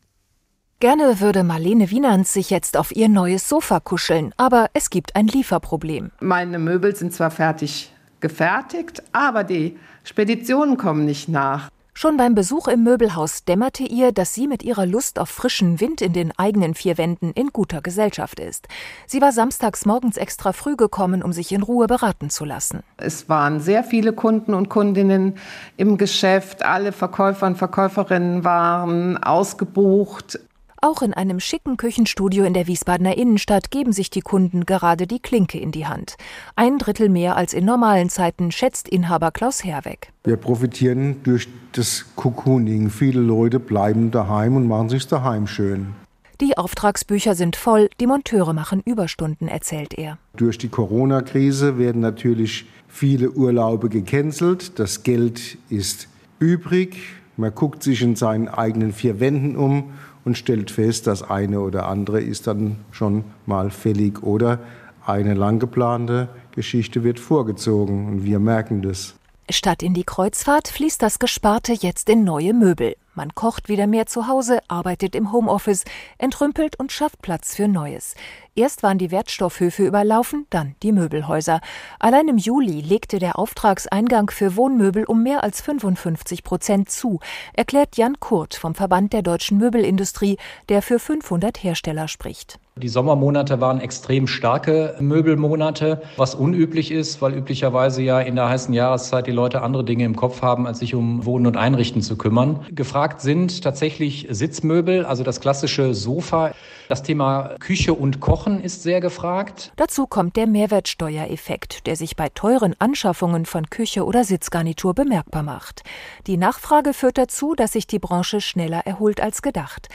Gerne 0.80 1.20
würde 1.20 1.44
Marlene 1.44 1.90
Wienerns 1.90 2.32
sich 2.32 2.50
jetzt 2.50 2.76
auf 2.76 2.94
ihr 2.94 3.08
neues 3.08 3.48
Sofa 3.48 3.80
kuscheln, 3.80 4.34
aber 4.36 4.68
es 4.74 4.90
gibt 4.90 5.16
ein 5.16 5.26
Lieferproblem. 5.26 6.10
Meine 6.20 6.58
Möbel 6.58 6.94
sind 6.94 7.12
zwar 7.12 7.30
fertig 7.30 7.92
gefertigt, 8.20 9.02
aber 9.12 9.44
die 9.44 9.78
Speditionen 10.02 10.76
kommen 10.76 11.04
nicht 11.04 11.28
nach. 11.28 11.70
Schon 11.96 12.16
beim 12.16 12.34
Besuch 12.34 12.66
im 12.66 12.82
Möbelhaus 12.82 13.44
dämmerte 13.44 13.84
ihr, 13.84 14.10
dass 14.10 14.34
sie 14.34 14.48
mit 14.48 14.64
ihrer 14.64 14.84
Lust 14.84 15.20
auf 15.20 15.28
frischen 15.28 15.80
Wind 15.80 16.02
in 16.02 16.12
den 16.12 16.36
eigenen 16.36 16.74
vier 16.74 16.98
Wänden 16.98 17.30
in 17.30 17.50
guter 17.50 17.82
Gesellschaft 17.82 18.40
ist. 18.40 18.66
Sie 19.06 19.20
war 19.20 19.30
samstags 19.30 19.86
morgens 19.86 20.16
extra 20.16 20.52
früh 20.52 20.74
gekommen, 20.74 21.22
um 21.22 21.32
sich 21.32 21.52
in 21.52 21.62
Ruhe 21.62 21.86
beraten 21.86 22.30
zu 22.30 22.44
lassen. 22.44 22.82
Es 22.96 23.28
waren 23.28 23.60
sehr 23.60 23.84
viele 23.84 24.12
Kunden 24.12 24.54
und 24.54 24.68
Kundinnen 24.68 25.36
im 25.76 25.96
Geschäft. 25.96 26.64
Alle 26.64 26.90
Verkäufer 26.90 27.46
und 27.46 27.56
Verkäuferinnen 27.56 28.42
waren 28.42 29.16
ausgebucht. 29.22 30.40
Auch 30.84 31.00
in 31.00 31.14
einem 31.14 31.40
schicken 31.40 31.78
Küchenstudio 31.78 32.44
in 32.44 32.52
der 32.52 32.66
Wiesbadener 32.66 33.16
Innenstadt 33.16 33.70
geben 33.70 33.94
sich 33.94 34.10
die 34.10 34.20
Kunden 34.20 34.66
gerade 34.66 35.06
die 35.06 35.18
Klinke 35.18 35.58
in 35.58 35.72
die 35.72 35.86
Hand. 35.86 36.16
Ein 36.56 36.76
Drittel 36.76 37.08
mehr 37.08 37.36
als 37.36 37.54
in 37.54 37.64
normalen 37.64 38.10
Zeiten, 38.10 38.52
schätzt 38.52 38.90
Inhaber 38.90 39.30
Klaus 39.30 39.64
Herweg. 39.64 40.12
Wir 40.24 40.36
profitieren 40.36 41.22
durch 41.22 41.48
das 41.72 42.04
Cocooning. 42.16 42.90
Viele 42.90 43.22
Leute 43.22 43.60
bleiben 43.60 44.10
daheim 44.10 44.56
und 44.56 44.68
machen 44.68 44.90
sich 44.90 45.06
daheim 45.06 45.46
schön. 45.46 45.94
Die 46.42 46.58
Auftragsbücher 46.58 47.34
sind 47.34 47.56
voll, 47.56 47.88
die 47.98 48.06
Monteure 48.06 48.52
machen 48.52 48.82
Überstunden, 48.84 49.48
erzählt 49.48 49.94
er. 49.94 50.18
Durch 50.36 50.58
die 50.58 50.68
Corona-Krise 50.68 51.78
werden 51.78 52.02
natürlich 52.02 52.66
viele 52.88 53.30
Urlaube 53.30 53.88
gecancelt. 53.88 54.78
Das 54.78 55.02
Geld 55.02 55.56
ist 55.70 56.08
übrig. 56.40 56.98
Man 57.38 57.54
guckt 57.54 57.82
sich 57.82 58.02
in 58.02 58.16
seinen 58.16 58.48
eigenen 58.48 58.92
vier 58.92 59.18
Wänden 59.18 59.56
um 59.56 59.94
und 60.24 60.38
stellt 60.38 60.70
fest, 60.70 61.06
das 61.06 61.22
eine 61.22 61.60
oder 61.60 61.86
andere 61.86 62.20
ist 62.20 62.46
dann 62.46 62.76
schon 62.90 63.24
mal 63.46 63.70
fällig 63.70 64.22
oder 64.22 64.60
eine 65.06 65.34
lang 65.34 65.58
geplante 65.58 66.28
Geschichte 66.52 67.04
wird 67.04 67.20
vorgezogen 67.20 68.08
und 68.08 68.24
wir 68.24 68.38
merken 68.38 68.82
das. 68.82 69.14
Statt 69.50 69.82
in 69.82 69.92
die 69.92 70.04
Kreuzfahrt 70.04 70.68
fließt 70.68 71.02
das 71.02 71.18
Gesparte 71.18 71.74
jetzt 71.74 72.08
in 72.08 72.24
neue 72.24 72.54
Möbel. 72.54 72.96
Man 73.14 73.34
kocht 73.34 73.68
wieder 73.68 73.86
mehr 73.86 74.06
zu 74.06 74.26
Hause, 74.26 74.60
arbeitet 74.68 75.14
im 75.14 75.32
Homeoffice, 75.32 75.84
entrümpelt 76.16 76.78
und 76.80 76.92
schafft 76.92 77.20
Platz 77.20 77.54
für 77.54 77.68
Neues. 77.68 78.14
Erst 78.56 78.84
waren 78.84 78.98
die 78.98 79.10
Wertstoffhöfe 79.10 79.84
überlaufen, 79.84 80.46
dann 80.50 80.76
die 80.84 80.92
Möbelhäuser. 80.92 81.60
Allein 81.98 82.28
im 82.28 82.38
Juli 82.38 82.80
legte 82.80 83.18
der 83.18 83.36
Auftragseingang 83.36 84.30
für 84.30 84.54
Wohnmöbel 84.54 85.04
um 85.04 85.24
mehr 85.24 85.42
als 85.42 85.60
55 85.60 86.44
Prozent 86.44 86.88
zu, 86.88 87.18
erklärt 87.52 87.96
Jan 87.96 88.20
Kurt 88.20 88.54
vom 88.54 88.76
Verband 88.76 89.12
der 89.12 89.22
deutschen 89.22 89.58
Möbelindustrie, 89.58 90.36
der 90.68 90.82
für 90.82 91.00
500 91.00 91.64
Hersteller 91.64 92.06
spricht. 92.06 92.60
Die 92.82 92.88
Sommermonate 92.88 93.60
waren 93.60 93.80
extrem 93.80 94.26
starke 94.26 94.96
Möbelmonate, 94.98 96.02
was 96.16 96.34
unüblich 96.34 96.90
ist, 96.90 97.22
weil 97.22 97.32
üblicherweise 97.32 98.02
ja 98.02 98.18
in 98.18 98.34
der 98.34 98.48
heißen 98.48 98.74
Jahreszeit 98.74 99.28
die 99.28 99.30
Leute 99.30 99.62
andere 99.62 99.84
Dinge 99.84 100.04
im 100.04 100.16
Kopf 100.16 100.42
haben, 100.42 100.66
als 100.66 100.80
sich 100.80 100.96
um 100.96 101.24
Wohnen 101.24 101.46
und 101.46 101.56
Einrichten 101.56 102.02
zu 102.02 102.18
kümmern. 102.18 102.66
Gefragt 102.72 103.20
sind 103.20 103.62
tatsächlich 103.62 104.26
Sitzmöbel, 104.28 105.06
also 105.06 105.22
das 105.22 105.40
klassische 105.40 105.94
Sofa. 105.94 106.52
Das 106.88 107.04
Thema 107.04 107.54
Küche 107.60 107.94
und 107.94 108.18
Kochen 108.18 108.60
ist 108.60 108.82
sehr 108.82 109.00
gefragt. 109.00 109.72
Dazu 109.76 110.08
kommt 110.08 110.34
der 110.34 110.48
Mehrwertsteuereffekt, 110.48 111.86
der 111.86 111.94
sich 111.94 112.16
bei 112.16 112.28
teuren 112.28 112.74
Anschaffungen 112.80 113.46
von 113.46 113.70
Küche 113.70 114.04
oder 114.04 114.24
Sitzgarnitur 114.24 114.94
bemerkbar 114.94 115.44
macht. 115.44 115.84
Die 116.26 116.36
Nachfrage 116.36 116.92
führt 116.92 117.18
dazu, 117.18 117.54
dass 117.54 117.74
sich 117.74 117.86
die 117.86 118.00
Branche 118.00 118.40
schneller 118.40 118.80
erholt 118.84 119.20
als 119.20 119.42
gedacht. 119.42 119.90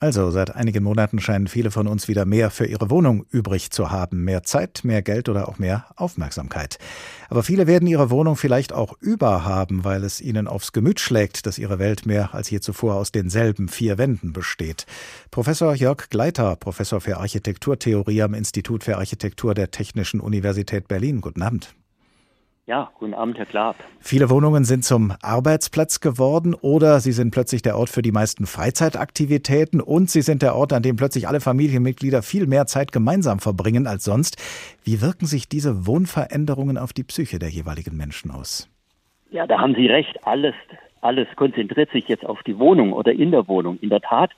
Also, 0.00 0.30
seit 0.30 0.54
einigen 0.54 0.84
Monaten 0.84 1.18
scheinen 1.20 1.48
viele 1.48 1.72
von 1.72 1.88
uns 1.88 2.06
wieder 2.06 2.24
mehr 2.24 2.50
für 2.50 2.66
ihre 2.66 2.88
Wohnung 2.88 3.26
übrig 3.30 3.72
zu 3.72 3.90
haben. 3.90 4.22
Mehr 4.22 4.44
Zeit, 4.44 4.82
mehr 4.84 5.02
Geld 5.02 5.28
oder 5.28 5.48
auch 5.48 5.58
mehr 5.58 5.86
Aufmerksamkeit. 5.96 6.78
Aber 7.28 7.42
viele 7.42 7.66
werden 7.66 7.88
ihre 7.88 8.08
Wohnung 8.08 8.36
vielleicht 8.36 8.72
auch 8.72 8.96
überhaben, 9.00 9.82
weil 9.82 10.04
es 10.04 10.20
ihnen 10.20 10.46
aufs 10.46 10.70
Gemüt 10.70 11.00
schlägt, 11.00 11.46
dass 11.46 11.58
ihre 11.58 11.80
Welt 11.80 12.06
mehr 12.06 12.32
als 12.32 12.48
je 12.48 12.60
zuvor 12.60 12.94
aus 12.94 13.10
denselben 13.10 13.68
vier 13.68 13.98
Wänden 13.98 14.32
besteht. 14.32 14.86
Professor 15.32 15.74
Jörg 15.74 16.08
Gleiter, 16.10 16.54
Professor 16.54 17.00
für 17.00 17.16
Architekturtheorie 17.16 18.22
am 18.22 18.34
Institut 18.34 18.84
für 18.84 18.98
Architektur 18.98 19.54
der 19.54 19.72
Technischen 19.72 20.20
Universität 20.20 20.86
Berlin. 20.86 21.20
Guten 21.20 21.42
Abend. 21.42 21.74
Ja, 22.68 22.90
guten 22.98 23.14
Abend, 23.14 23.38
Herr 23.38 23.46
Klaab. 23.46 23.76
Viele 23.98 24.28
Wohnungen 24.28 24.64
sind 24.64 24.84
zum 24.84 25.14
Arbeitsplatz 25.22 26.00
geworden 26.00 26.52
oder 26.52 27.00
sie 27.00 27.12
sind 27.12 27.30
plötzlich 27.30 27.62
der 27.62 27.78
Ort 27.78 27.88
für 27.88 28.02
die 28.02 28.12
meisten 28.12 28.44
Freizeitaktivitäten 28.44 29.80
und 29.80 30.10
sie 30.10 30.20
sind 30.20 30.42
der 30.42 30.54
Ort, 30.54 30.74
an 30.74 30.82
dem 30.82 30.96
plötzlich 30.96 31.28
alle 31.28 31.40
Familienmitglieder 31.40 32.20
viel 32.20 32.46
mehr 32.46 32.66
Zeit 32.66 32.92
gemeinsam 32.92 33.38
verbringen 33.38 33.86
als 33.86 34.04
sonst. 34.04 34.36
Wie 34.84 35.00
wirken 35.00 35.24
sich 35.24 35.48
diese 35.48 35.86
Wohnveränderungen 35.86 36.76
auf 36.76 36.92
die 36.92 37.04
Psyche 37.04 37.38
der 37.38 37.48
jeweiligen 37.48 37.96
Menschen 37.96 38.30
aus? 38.30 38.68
Ja, 39.30 39.46
da 39.46 39.60
haben 39.60 39.74
Sie 39.74 39.86
recht. 39.86 40.26
Alles, 40.26 40.54
alles 41.00 41.26
konzentriert 41.36 41.90
sich 41.92 42.06
jetzt 42.06 42.26
auf 42.26 42.42
die 42.42 42.58
Wohnung 42.58 42.92
oder 42.92 43.12
in 43.12 43.30
der 43.30 43.48
Wohnung. 43.48 43.78
In 43.80 43.88
der 43.88 44.02
Tat. 44.02 44.32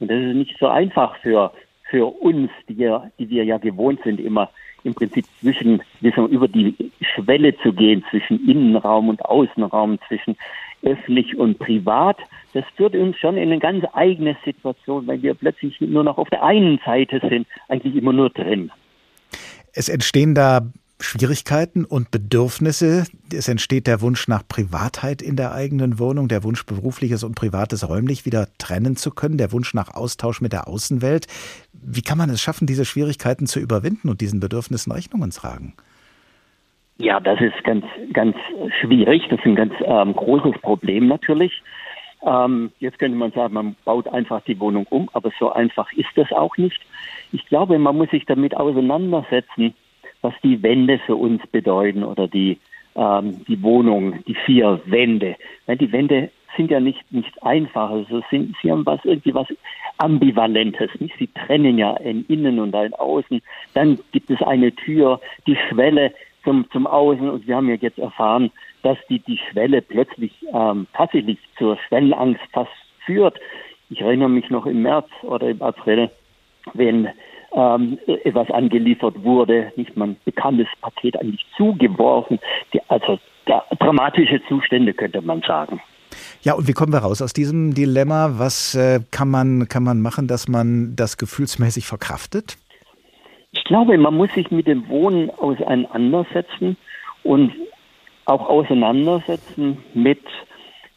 Und 0.00 0.10
das 0.10 0.22
ist 0.22 0.34
nicht 0.34 0.56
so 0.58 0.68
einfach 0.68 1.18
für, 1.18 1.52
für 1.90 2.06
uns, 2.06 2.50
die, 2.66 2.90
die 3.18 3.28
wir 3.28 3.44
ja 3.44 3.58
gewohnt 3.58 4.00
sind, 4.04 4.20
immer 4.20 4.48
im 4.84 4.94
Prinzip 4.94 5.24
zwischen, 5.40 5.82
wissen, 6.00 6.28
über 6.28 6.46
die 6.46 6.74
Schwelle 7.00 7.56
zu 7.58 7.72
gehen 7.72 8.04
zwischen 8.10 8.48
Innenraum 8.48 9.08
und 9.08 9.24
Außenraum, 9.24 9.98
zwischen 10.08 10.36
öffentlich 10.82 11.36
und 11.36 11.58
privat. 11.58 12.18
Das 12.52 12.64
führt 12.76 12.94
uns 12.94 13.16
schon 13.16 13.36
in 13.36 13.50
eine 13.50 13.58
ganz 13.58 13.84
eigene 13.94 14.36
Situation, 14.44 15.06
weil 15.06 15.22
wir 15.22 15.34
plötzlich 15.34 15.80
nur 15.80 16.04
noch 16.04 16.18
auf 16.18 16.28
der 16.30 16.42
einen 16.44 16.78
Seite 16.84 17.20
sind, 17.28 17.46
eigentlich 17.68 17.96
immer 17.96 18.12
nur 18.12 18.30
drin. 18.30 18.70
Es 19.72 19.88
entstehen 19.88 20.34
da 20.34 20.70
Schwierigkeiten 21.00 21.84
und 21.84 22.10
Bedürfnisse. 22.10 23.06
Es 23.32 23.48
entsteht 23.48 23.86
der 23.86 24.00
Wunsch 24.00 24.28
nach 24.28 24.46
Privatheit 24.46 25.20
in 25.20 25.36
der 25.36 25.52
eigenen 25.52 25.98
Wohnung, 25.98 26.28
der 26.28 26.44
Wunsch, 26.44 26.64
berufliches 26.64 27.24
und 27.24 27.34
privates 27.34 27.88
räumlich 27.88 28.24
wieder 28.24 28.48
trennen 28.58 28.96
zu 28.96 29.10
können, 29.10 29.36
der 29.36 29.52
Wunsch 29.52 29.74
nach 29.74 29.94
Austausch 29.94 30.40
mit 30.40 30.52
der 30.52 30.68
Außenwelt. 30.68 31.26
Wie 31.86 32.02
kann 32.02 32.18
man 32.18 32.30
es 32.30 32.40
schaffen, 32.40 32.66
diese 32.66 32.84
Schwierigkeiten 32.84 33.46
zu 33.46 33.60
überwinden 33.60 34.08
und 34.08 34.20
diesen 34.20 34.40
Bedürfnissen 34.40 34.92
Rechnungen 34.92 35.30
tragen? 35.30 35.74
Ja, 36.98 37.20
das 37.20 37.40
ist 37.40 37.62
ganz, 37.64 37.84
ganz 38.12 38.36
schwierig. 38.80 39.22
Das 39.28 39.38
ist 39.40 39.46
ein 39.46 39.56
ganz 39.56 39.74
ähm, 39.84 40.14
großes 40.14 40.60
Problem 40.62 41.08
natürlich. 41.08 41.62
Ähm, 42.24 42.70
jetzt 42.78 42.98
könnte 42.98 43.18
man 43.18 43.32
sagen, 43.32 43.54
man 43.54 43.76
baut 43.84 44.08
einfach 44.08 44.40
die 44.42 44.58
Wohnung 44.58 44.86
um, 44.88 45.10
aber 45.12 45.30
so 45.38 45.52
einfach 45.52 45.92
ist 45.92 46.08
das 46.16 46.30
auch 46.32 46.56
nicht. 46.56 46.80
Ich 47.32 47.44
glaube, 47.46 47.78
man 47.78 47.96
muss 47.96 48.10
sich 48.10 48.24
damit 48.24 48.56
auseinandersetzen, 48.56 49.74
was 50.22 50.32
die 50.42 50.62
Wände 50.62 50.98
für 51.04 51.16
uns 51.16 51.42
bedeuten 51.48 52.02
oder 52.02 52.28
die, 52.28 52.58
ähm, 52.94 53.44
die 53.46 53.62
Wohnung, 53.62 54.24
die 54.24 54.36
vier 54.46 54.80
Wände. 54.86 55.36
Die 55.68 55.92
Wände 55.92 56.30
sind 56.56 56.70
ja 56.70 56.80
nicht, 56.80 57.00
nicht 57.12 57.42
einfach, 57.42 57.90
also 57.90 58.22
sind, 58.30 58.56
sie 58.62 58.70
haben 58.70 58.86
was, 58.86 59.00
irgendwie 59.04 59.34
was 59.34 59.48
Ambivalentes, 59.98 60.90
nicht? 60.98 61.14
Sie 61.18 61.28
trennen 61.28 61.78
ja 61.78 61.94
ein 61.94 62.24
Innen 62.28 62.58
und 62.58 62.74
ein 62.74 62.94
Außen. 62.94 63.40
Dann 63.74 63.98
gibt 64.12 64.30
es 64.30 64.42
eine 64.42 64.74
Tür, 64.74 65.20
die 65.46 65.56
Schwelle 65.68 66.12
zum, 66.42 66.68
zum 66.70 66.86
Außen 66.86 67.28
und 67.28 67.46
wir 67.46 67.56
haben 67.56 67.68
ja 67.68 67.76
jetzt 67.76 67.98
erfahren, 67.98 68.50
dass 68.82 68.98
die, 69.08 69.20
die 69.20 69.38
Schwelle 69.38 69.82
plötzlich 69.82 70.32
ähm, 70.52 70.86
tatsächlich 70.92 71.38
zur 71.58 71.78
Schwellenangst 71.88 72.42
fast 72.52 72.70
führt. 73.04 73.38
Ich 73.90 74.00
erinnere 74.00 74.28
mich 74.28 74.50
noch 74.50 74.66
im 74.66 74.82
März 74.82 75.08
oder 75.22 75.48
im 75.48 75.62
April, 75.62 76.10
wenn 76.74 77.08
ähm, 77.52 77.98
etwas 78.06 78.50
angeliefert 78.50 79.22
wurde, 79.22 79.72
nicht 79.76 79.96
mal 79.96 80.08
ein 80.08 80.16
bekanntes 80.24 80.66
Paket 80.80 81.18
eigentlich 81.18 81.46
zugeworfen. 81.56 82.38
Die, 82.72 82.80
also 82.88 83.18
da, 83.46 83.64
dramatische 83.78 84.42
Zustände 84.48 84.92
könnte 84.92 85.22
man 85.22 85.40
sagen. 85.42 85.80
Ja, 86.44 86.52
und 86.52 86.68
wie 86.68 86.74
kommen 86.74 86.92
wir 86.92 86.98
raus 86.98 87.22
aus 87.22 87.32
diesem 87.32 87.72
Dilemma? 87.72 88.34
Was 88.36 88.74
äh, 88.74 89.00
kann, 89.10 89.30
man, 89.30 89.66
kann 89.66 89.82
man 89.82 90.02
machen, 90.02 90.28
dass 90.28 90.46
man 90.46 90.94
das 90.94 91.16
gefühlsmäßig 91.16 91.86
verkraftet? 91.86 92.58
Ich 93.52 93.64
glaube, 93.64 93.96
man 93.96 94.14
muss 94.14 94.30
sich 94.34 94.50
mit 94.50 94.66
dem 94.66 94.86
Wohnen 94.88 95.30
auseinandersetzen 95.30 96.76
und 97.22 97.50
auch 98.26 98.46
auseinandersetzen 98.46 99.78
mit 99.94 100.20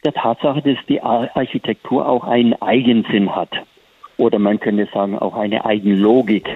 der 0.04 0.14
Tatsache, 0.14 0.62
dass 0.62 0.86
die 0.90 1.02
Architektur 1.02 2.06
auch 2.06 2.26
einen 2.26 2.54
Eigensinn 2.62 3.34
hat 3.34 3.52
oder 4.18 4.40
man 4.40 4.60
könnte 4.60 4.90
sagen 4.94 5.18
auch 5.18 5.36
eine 5.36 5.64
Eigenlogik. 5.64 6.50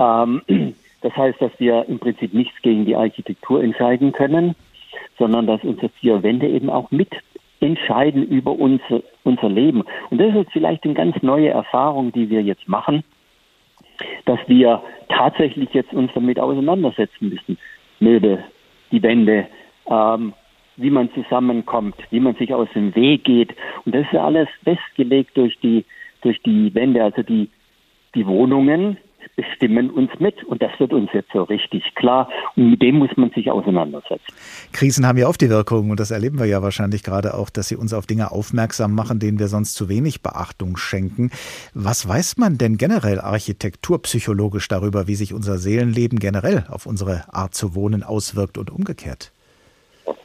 Ähm, 0.00 0.40
das 1.02 1.14
heißt, 1.14 1.42
dass 1.42 1.52
wir 1.58 1.84
im 1.86 1.98
Prinzip 1.98 2.32
nichts 2.32 2.56
gegen 2.62 2.86
die 2.86 2.96
Architektur 2.96 3.62
entscheiden 3.62 4.12
können, 4.12 4.54
sondern 5.18 5.46
dass 5.46 5.62
unsere 5.64 5.90
vier 5.90 6.22
Wände 6.22 6.48
eben 6.48 6.70
auch 6.70 6.90
mit 6.90 7.10
entscheiden 7.60 8.26
über 8.26 8.52
unser, 8.52 9.02
unser 9.24 9.48
Leben. 9.48 9.82
Und 10.10 10.20
das 10.20 10.34
ist 10.34 10.52
vielleicht 10.52 10.84
eine 10.84 10.94
ganz 10.94 11.20
neue 11.22 11.48
Erfahrung, 11.48 12.12
die 12.12 12.28
wir 12.30 12.42
jetzt 12.42 12.68
machen, 12.68 13.02
dass 14.26 14.38
wir 14.46 14.82
tatsächlich 15.08 15.72
jetzt 15.72 15.92
uns 15.92 16.10
damit 16.14 16.38
auseinandersetzen 16.38 17.30
müssen. 17.30 17.58
Möbel, 17.98 18.44
die 18.92 19.02
Wände, 19.02 19.46
ähm, 19.88 20.34
wie 20.76 20.90
man 20.90 21.10
zusammenkommt, 21.14 21.96
wie 22.10 22.20
man 22.20 22.34
sich 22.34 22.52
aus 22.52 22.68
dem 22.74 22.94
Weg 22.94 23.24
geht. 23.24 23.54
Und 23.84 23.94
das 23.94 24.02
ist 24.02 24.12
ja 24.12 24.24
alles 24.24 24.48
festgelegt 24.64 25.36
durch 25.36 25.58
die 25.60 25.84
durch 26.26 26.42
die 26.42 26.74
Wände, 26.74 27.02
also 27.02 27.22
die, 27.22 27.48
die 28.14 28.26
Wohnungen 28.26 28.98
bestimmen 29.34 29.90
uns 29.90 30.10
mit 30.18 30.44
und 30.44 30.62
das 30.62 30.70
wird 30.78 30.92
uns 30.92 31.10
jetzt 31.12 31.32
so 31.32 31.42
richtig 31.42 31.94
klar 31.94 32.28
und 32.56 32.70
mit 32.70 32.82
dem 32.82 32.98
muss 32.98 33.10
man 33.16 33.30
sich 33.30 33.50
auseinandersetzen. 33.50 34.32
Krisen 34.72 35.06
haben 35.06 35.18
ja 35.18 35.28
oft 35.28 35.40
die 35.40 35.50
Wirkung 35.50 35.90
und 35.90 36.00
das 36.00 36.10
erleben 36.10 36.38
wir 36.38 36.46
ja 36.46 36.62
wahrscheinlich 36.62 37.02
gerade 37.02 37.34
auch, 37.34 37.50
dass 37.50 37.68
sie 37.68 37.76
uns 37.76 37.92
auf 37.92 38.06
Dinge 38.06 38.30
aufmerksam 38.30 38.94
machen, 38.94 39.18
denen 39.18 39.38
wir 39.38 39.48
sonst 39.48 39.74
zu 39.74 39.88
wenig 39.88 40.22
Beachtung 40.22 40.76
schenken. 40.76 41.30
Was 41.74 42.08
weiß 42.08 42.36
man 42.38 42.58
denn 42.58 42.76
generell 42.76 43.20
architekturpsychologisch 43.20 44.68
darüber, 44.68 45.08
wie 45.08 45.14
sich 45.14 45.34
unser 45.34 45.58
Seelenleben 45.58 46.18
generell 46.18 46.64
auf 46.70 46.86
unsere 46.86 47.24
Art 47.32 47.54
zu 47.54 47.74
wohnen 47.74 48.02
auswirkt 48.02 48.58
und 48.58 48.70
umgekehrt? 48.70 49.32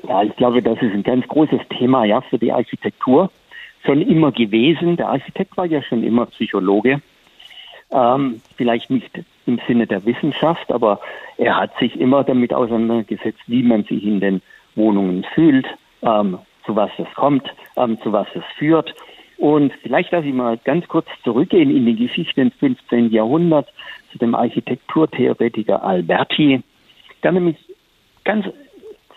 Ja, 0.07 0.23
ich 0.23 0.35
glaube, 0.35 0.61
das 0.61 0.77
ist 0.81 0.93
ein 0.93 1.03
ganz 1.03 1.27
großes 1.27 1.61
Thema 1.77 2.05
ja 2.05 2.21
für 2.21 2.37
die 2.37 2.51
Architektur 2.51 3.31
schon 3.85 4.01
immer 4.01 4.31
gewesen. 4.31 4.97
Der 4.97 5.09
Architekt 5.09 5.57
war 5.57 5.65
ja 5.65 5.81
schon 5.81 6.03
immer 6.03 6.27
Psychologe. 6.27 7.01
Ähm, 7.91 8.41
vielleicht 8.55 8.89
nicht 8.89 9.11
im 9.45 9.59
Sinne 9.67 9.87
der 9.87 10.05
Wissenschaft, 10.05 10.71
aber 10.71 11.01
er 11.37 11.57
hat 11.57 11.77
sich 11.79 11.99
immer 11.99 12.23
damit 12.23 12.53
auseinandergesetzt, 12.53 13.41
wie 13.47 13.63
man 13.63 13.83
sich 13.83 14.03
in 14.03 14.19
den 14.19 14.41
Wohnungen 14.75 15.25
fühlt, 15.33 15.65
ähm, 16.01 16.39
zu 16.65 16.75
was 16.75 16.91
es 16.97 17.13
kommt, 17.15 17.43
ähm, 17.75 17.99
zu 18.01 18.13
was 18.13 18.27
es 18.33 18.43
führt. 18.57 18.93
Und 19.37 19.73
vielleicht 19.81 20.11
lasse 20.11 20.27
ich 20.27 20.33
mal 20.33 20.57
ganz 20.57 20.87
kurz 20.87 21.07
zurückgehen 21.23 21.75
in 21.75 21.85
die 21.85 21.95
Geschichte 21.95 22.41
im 22.41 22.51
15. 22.51 23.11
Jahrhundert 23.11 23.67
zu 24.11 24.19
dem 24.19 24.35
Architekturtheoretiker 24.35 25.83
Alberti, 25.83 26.61
der 27.23 27.31
nämlich 27.31 27.57
ganz 28.23 28.45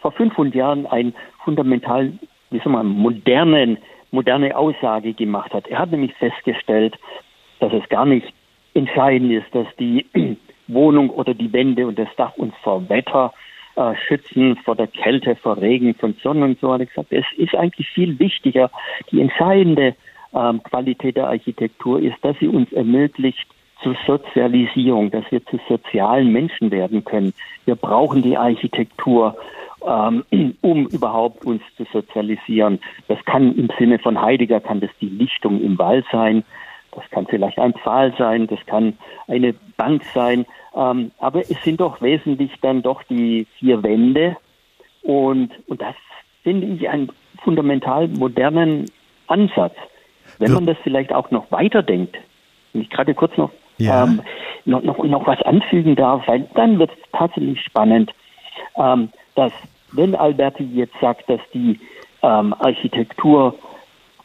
vor 0.01 0.13
500 0.13 0.55
Jahren 0.55 0.87
einen 0.87 1.15
fundamental, 1.45 2.13
wie 2.51 2.59
soll 2.61 2.73
man, 2.73 2.89
modernen 2.89 3.79
moderne 4.15 4.57
Aussage 4.57 5.13
gemacht 5.13 5.53
hat. 5.53 5.67
Er 5.67 5.81
hat 5.81 5.91
nämlich 5.91 6.15
festgestellt, 6.15 6.95
dass 7.61 7.73
es 7.73 7.87
gar 7.91 8.07
nicht 8.07 8.33
entscheidend 8.75 9.33
ist, 9.33 9.55
dass 9.55 9.67
die 9.79 10.07
Wohnung 10.69 11.11
oder 11.11 11.35
die 11.35 11.53
Wände 11.53 11.87
und 11.87 11.99
das 11.99 12.09
Dach 12.17 12.37
uns 12.37 12.55
vor 12.63 12.89
Wetter 12.89 13.33
äh, 13.77 13.95
schützen, 14.07 14.57
vor 14.65 14.77
der 14.77 14.87
Kälte, 14.87 15.37
vor 15.37 15.61
Regen, 15.61 15.95
von 15.95 16.15
Sonne 16.23 16.45
und 16.45 16.61
so. 16.61 16.73
Hat 16.73 16.81
er 16.81 16.87
gesagt, 16.87 17.13
es 17.13 17.27
ist 17.37 17.55
eigentlich 17.55 17.89
viel 17.89 18.19
wichtiger. 18.19 18.71
Die 19.11 19.21
entscheidende 19.21 19.95
ähm, 20.35 20.63
Qualität 20.63 21.17
der 21.17 21.29
Architektur 21.29 22.01
ist, 22.01 22.17
dass 22.23 22.39
sie 22.39 22.49
uns 22.49 22.73
ermöglicht, 22.73 23.47
zur 23.83 23.97
Sozialisierung, 24.07 25.11
dass 25.11 25.25
wir 25.31 25.45
zu 25.47 25.59
sozialen 25.69 26.33
Menschen 26.33 26.71
werden 26.71 27.05
können. 27.05 27.35
Wir 27.67 27.75
brauchen 27.75 28.23
die 28.23 28.37
Architektur, 28.37 29.37
ähm, 29.87 30.25
um 30.63 30.87
überhaupt 30.87 31.45
uns 31.45 31.63
zu 31.77 31.85
sozialisieren. 31.93 32.81
Das 33.09 33.23
kann 33.25 33.55
im 33.57 33.69
Sinne 33.79 33.99
von 33.99 34.21
Heidegger, 34.21 34.61
kann 34.61 34.81
das 34.81 34.91
die 35.01 35.09
Lichtung 35.09 35.61
im 35.61 35.79
Wald 35.79 36.07
sein, 36.11 36.45
das 36.95 37.05
kann 37.11 37.27
vielleicht 37.27 37.59
ein 37.59 37.75
Pfahl 37.75 38.15
sein, 38.17 38.47
das 38.47 38.65
kann 38.67 38.97
eine 39.29 39.55
Bank 39.77 40.03
sein, 40.15 40.47
ähm, 40.75 41.11
aber 41.19 41.41
es 41.41 41.63
sind 41.63 41.81
doch 41.81 42.01
wesentlich 42.01 42.53
dann 42.61 42.83
doch 42.83 43.03
die 43.05 43.47
vier 43.59 43.83
Wände 43.83 44.37
und, 45.03 45.51
und 45.69 45.81
das 45.81 45.95
finde 46.43 46.67
ich 46.67 46.89
einen 46.89 47.11
fundamental 47.43 48.09
modernen 48.09 48.87
Ansatz. 49.27 49.75
Wenn 50.39 50.53
man 50.53 50.67
das 50.67 50.77
vielleicht 50.83 51.13
auch 51.13 51.31
noch 51.31 51.51
weiterdenkt, 51.51 52.17
wenn 52.73 52.83
ich 52.83 52.91
gerade 52.91 53.15
kurz 53.15 53.37
noch, 53.37 53.51
ja. 53.79 54.05
ähm, 54.05 54.23
noch, 54.65 54.83
noch, 54.83 54.99
noch 55.05 55.27
was 55.27 55.41
anfügen 55.43 55.95
darf, 55.95 56.27
weil 56.27 56.49
dann 56.55 56.79
wird 56.79 56.91
es 56.91 57.11
tatsächlich 57.13 57.61
spannend, 57.63 58.11
ähm, 58.77 59.11
dass 59.35 59.53
wenn 59.93 60.15
Alberti 60.15 60.65
jetzt 60.65 60.95
sagt, 61.01 61.29
dass 61.29 61.41
die 61.53 61.79
ähm, 62.23 62.55
Architektur 62.59 63.55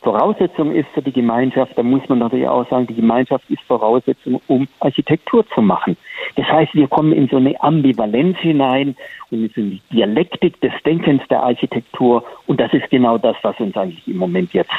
Voraussetzung 0.01 0.73
ist 0.73 0.87
für 0.93 1.01
die 1.01 1.11
Gemeinschaft, 1.11 1.77
dann 1.77 1.87
muss 1.87 2.07
man 2.07 2.19
natürlich 2.19 2.47
auch 2.47 2.67
sagen, 2.69 2.87
die 2.87 2.95
Gemeinschaft 2.95 3.49
ist 3.49 3.61
Voraussetzung, 3.67 4.41
um 4.47 4.67
Architektur 4.79 5.45
zu 5.53 5.61
machen. 5.61 5.97
Das 6.35 6.45
heißt, 6.45 6.73
wir 6.73 6.87
kommen 6.87 7.11
in 7.11 7.27
so 7.27 7.37
eine 7.37 7.61
Ambivalenz 7.61 8.37
hinein 8.37 8.95
und 9.29 9.55
in 9.57 9.71
die 9.71 9.81
Dialektik 9.91 10.59
des 10.61 10.71
Denkens 10.85 11.21
der 11.29 11.43
Architektur 11.43 12.23
und 12.47 12.59
das 12.61 12.73
ist 12.73 12.89
genau 12.89 13.17
das, 13.17 13.35
was 13.41 13.59
uns 13.59 13.75
eigentlich 13.75 14.07
im 14.07 14.17
Moment 14.17 14.53
jetzt 14.53 14.71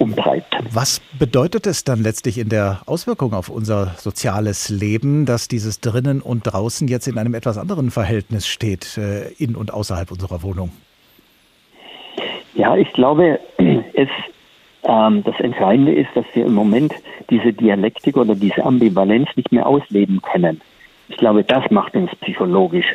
umtreibt. 0.00 0.56
Was 0.72 1.00
bedeutet 1.18 1.66
es 1.66 1.84
dann 1.84 2.02
letztlich 2.02 2.38
in 2.38 2.48
der 2.48 2.80
Auswirkung 2.86 3.34
auf 3.34 3.48
unser 3.48 3.94
soziales 3.98 4.68
Leben, 4.68 5.26
dass 5.26 5.48
dieses 5.48 5.80
drinnen 5.80 6.22
und 6.22 6.44
draußen 6.44 6.88
jetzt 6.88 7.06
in 7.06 7.18
einem 7.18 7.34
etwas 7.34 7.58
anderen 7.58 7.90
Verhältnis 7.90 8.46
steht, 8.46 8.96
äh, 8.96 9.30
in 9.38 9.56
und 9.56 9.72
außerhalb 9.72 10.10
unserer 10.10 10.42
Wohnung? 10.42 10.70
Ja, 12.54 12.76
ich 12.76 12.92
glaube, 12.92 13.38
es, 13.94 14.08
ähm, 14.84 15.22
das 15.24 15.38
Entscheidende 15.40 15.94
ist, 15.94 16.10
dass 16.14 16.24
wir 16.34 16.46
im 16.46 16.54
Moment 16.54 16.94
diese 17.28 17.52
Dialektik 17.52 18.16
oder 18.16 18.34
diese 18.34 18.64
Ambivalenz 18.64 19.28
nicht 19.36 19.52
mehr 19.52 19.66
ausleben 19.66 20.20
können. 20.22 20.60
Ich 21.08 21.16
glaube, 21.16 21.44
das 21.44 21.70
macht 21.70 21.94
uns 21.94 22.10
psychologisch, 22.22 22.86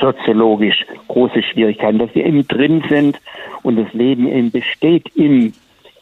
soziologisch 0.00 0.84
große 1.08 1.42
Schwierigkeiten, 1.42 1.98
dass 1.98 2.14
wir 2.14 2.24
eben 2.24 2.46
drin 2.46 2.82
sind 2.88 3.20
und 3.62 3.76
das 3.76 3.92
Leben 3.92 4.28
eben 4.28 4.50
besteht 4.50 5.14
im 5.14 5.52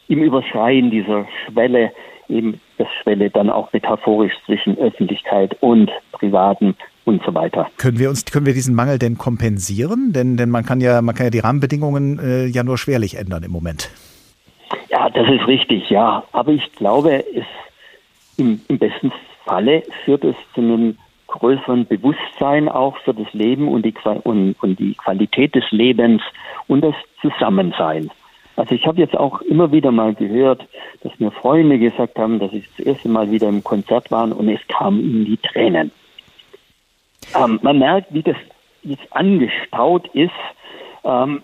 im 0.09 0.23
Überschreien 0.23 0.91
dieser 0.91 1.27
Schwelle, 1.45 1.93
eben 2.29 2.61
das 2.79 2.89
Schwelle 3.03 3.31
dann 3.31 3.51
auch 3.51 3.73
metaphorisch 3.73 4.33
zwischen 4.47 4.77
Öffentlichkeit 4.79 5.57
und 5.61 5.91
Privaten 6.13 6.75
und 7.05 7.23
so 7.25 7.35
weiter. 7.35 7.69
Können 7.77 7.99
wir 7.99 8.09
uns, 8.09 8.25
können 8.25 8.47
wir 8.47 8.55
diesen 8.55 8.75
Mangel 8.75 8.99
denn 8.99 9.19
kompensieren? 9.19 10.13
Denn, 10.13 10.37
denn 10.37 10.51
man 10.51 10.65
kann 10.65 10.81
ja, 10.81 11.03
man 11.03 11.15
kann 11.15 11.27
ja 11.27 11.31
die 11.31 11.41
Rahmenbedingungen 11.41 12.19
äh, 12.19 12.47
ja 12.47 12.65
nur 12.65 12.79
schwerlich 12.79 13.17
ändern 13.17 13.43
im 13.43 13.53
Moment. 13.53 13.91
Ja, 14.91 15.11
das 15.11 15.29
ist 15.29 15.47
richtig, 15.47 15.91
ja. 15.91 16.25
Aber 16.33 16.53
ich 16.53 16.73
glaube, 16.73 17.25
es 17.35 17.45
im, 18.37 18.61
im 18.69 18.79
besten 18.79 19.13
Falle 19.45 19.83
führt 20.05 20.25
es 20.25 20.37
zu 20.55 20.61
einem 20.61 20.99
größeren 21.27 21.87
Bewusstsein 21.87 22.69
auch 22.69 22.97
für 22.99 23.15
das 23.15 23.33
Leben 23.33 23.69
und 23.69 23.85
die, 23.85 23.95
und, 24.23 24.55
und 24.63 24.79
die 24.79 24.95
Qualität 24.95 25.55
des 25.55 25.65
Lebens 25.71 26.23
und 26.69 26.83
das 26.83 26.95
Zusammensein. 27.21 28.11
Also 28.57 28.75
ich 28.75 28.87
habe 28.87 29.01
jetzt 29.01 29.17
auch 29.17 29.41
immer 29.43 29.73
wieder 29.73 29.91
mal 29.91 30.15
gehört, 30.15 30.65
dass 31.03 31.19
mir 31.19 31.33
Freunde 31.33 31.79
gesagt 31.79 32.19
haben, 32.19 32.39
dass 32.39 32.53
sie 32.53 32.65
das 32.77 32.87
erste 32.87 33.09
Mal 33.09 33.31
wieder 33.31 33.49
im 33.49 33.65
Konzert 33.65 34.11
waren 34.13 34.33
und 34.33 34.49
es 34.49 34.61
kamen 34.69 35.01
ihnen 35.01 35.25
die 35.25 35.37
Tränen. 35.39 35.91
Ähm, 37.35 37.59
man 37.63 37.79
merkt, 37.79 38.15
wie 38.15 38.23
das 38.23 38.37
jetzt 38.83 39.05
angestaut 39.11 40.07
ist, 40.15 40.31
ähm, 41.05 41.43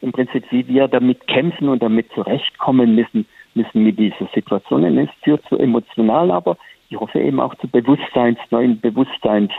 im 0.00 0.12
Prinzip, 0.12 0.44
wie 0.50 0.66
wir 0.68 0.88
damit 0.88 1.26
kämpfen 1.26 1.68
und 1.68 1.82
damit 1.82 2.10
zurechtkommen 2.12 2.94
müssen, 2.94 3.26
müssen 3.54 3.82
mit 3.82 3.98
dieser 3.98 4.28
Situation. 4.34 4.84
Und 4.84 4.98
es 4.98 5.10
führt 5.22 5.42
zu 5.48 5.58
emotional, 5.58 6.30
aber 6.30 6.56
ich 6.90 6.98
hoffe 6.98 7.20
eben 7.20 7.40
auch 7.40 7.54
zu 7.56 7.68
Bewusstseins, 7.68 8.38
neuen 8.50 8.80
Bewusstseins, 8.80 9.50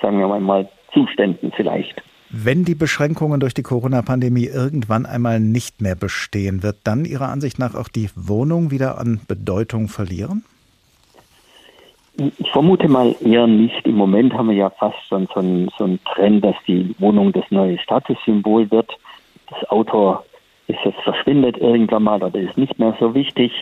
sagen 0.00 0.18
wir 0.18 0.40
mal, 0.40 0.68
Zuständen 0.92 1.52
vielleicht. 1.54 2.02
Wenn 2.30 2.64
die 2.64 2.74
Beschränkungen 2.74 3.40
durch 3.40 3.54
die 3.54 3.62
Corona-Pandemie 3.62 4.46
irgendwann 4.46 5.06
einmal 5.06 5.40
nicht 5.40 5.80
mehr 5.80 5.94
bestehen, 5.94 6.62
wird 6.62 6.76
dann 6.84 7.06
Ihrer 7.06 7.28
Ansicht 7.28 7.58
nach 7.58 7.74
auch 7.74 7.88
die 7.88 8.10
Wohnung 8.14 8.70
wieder 8.70 8.98
an 8.98 9.20
Bedeutung 9.26 9.88
verlieren? 9.88 10.44
Ich 12.38 12.50
vermute 12.50 12.88
mal 12.88 13.14
eher 13.20 13.46
nicht. 13.46 13.86
Im 13.86 13.94
Moment 13.94 14.34
haben 14.34 14.48
wir 14.48 14.56
ja 14.56 14.70
fast 14.70 14.98
schon 15.08 15.26
so 15.32 15.40
einen, 15.40 15.70
so 15.78 15.84
einen 15.84 16.00
Trend, 16.04 16.44
dass 16.44 16.56
die 16.66 16.94
Wohnung 16.98 17.32
das 17.32 17.44
neue 17.50 17.78
Statussymbol 17.78 18.70
wird. 18.70 18.90
Das 19.50 19.70
Auto 19.70 20.18
ist 20.66 20.78
jetzt 20.84 21.00
verschwindet 21.00 21.56
irgendwann 21.58 22.02
mal 22.02 22.22
oder 22.22 22.38
ist 22.38 22.58
nicht 22.58 22.78
mehr 22.78 22.96
so 23.00 23.14
wichtig. 23.14 23.52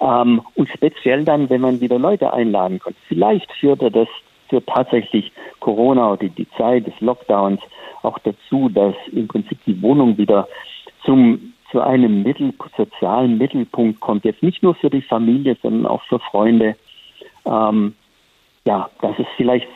Ähm, 0.00 0.42
und 0.54 0.68
speziell 0.68 1.24
dann, 1.24 1.48
wenn 1.48 1.62
man 1.62 1.80
wieder 1.80 1.98
Leute 1.98 2.32
einladen 2.32 2.78
kann. 2.78 2.94
Vielleicht 3.08 3.50
führte 3.52 3.90
das 3.90 4.08
führt 4.48 4.66
tatsächlich 4.66 5.32
Corona 5.60 6.12
oder 6.12 6.28
die 6.28 6.48
Zeit 6.58 6.86
des 6.86 7.00
Lockdowns 7.00 7.60
auch 8.02 8.18
dazu, 8.18 8.68
dass 8.68 8.94
im 9.12 9.26
Prinzip 9.26 9.58
die 9.64 9.80
Wohnung 9.80 10.18
wieder 10.18 10.46
zum 11.04 11.54
zu 11.70 11.80
einem 11.80 12.22
Mittel, 12.22 12.52
sozialen 12.76 13.36
Mittelpunkt 13.36 13.98
kommt. 13.98 14.24
Jetzt 14.24 14.44
nicht 14.44 14.62
nur 14.62 14.76
für 14.76 14.90
die 14.90 15.02
Familie, 15.02 15.56
sondern 15.60 15.86
auch 15.86 16.02
für 16.04 16.20
Freunde. 16.20 16.76
Ähm, 17.44 17.94
ja, 18.64 18.88
dass 19.00 19.18
es 19.18 19.26
vielleicht 19.36 19.66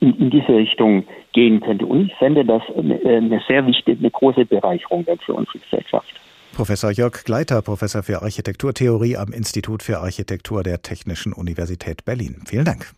in, 0.00 0.14
in, 0.18 0.30
diese 0.30 0.54
Richtung 0.54 1.04
gehen 1.32 1.60
könnte. 1.60 1.86
Und 1.86 2.06
ich 2.06 2.14
fände 2.16 2.44
das 2.44 2.62
eine, 2.76 3.00
eine 3.04 3.40
sehr 3.46 3.66
wichtige, 3.66 3.98
eine 3.98 4.10
große 4.10 4.44
Bereicherung 4.44 5.04
für 5.24 5.34
unsere 5.34 5.58
Gesellschaft. 5.58 6.08
Professor 6.54 6.90
Jörg 6.90 7.24
Gleiter, 7.24 7.62
Professor 7.62 8.02
für 8.02 8.22
Architekturtheorie 8.22 9.16
am 9.16 9.32
Institut 9.32 9.82
für 9.82 9.98
Architektur 9.98 10.62
der 10.62 10.82
Technischen 10.82 11.32
Universität 11.32 12.04
Berlin. 12.04 12.42
Vielen 12.46 12.64
Dank. 12.64 12.90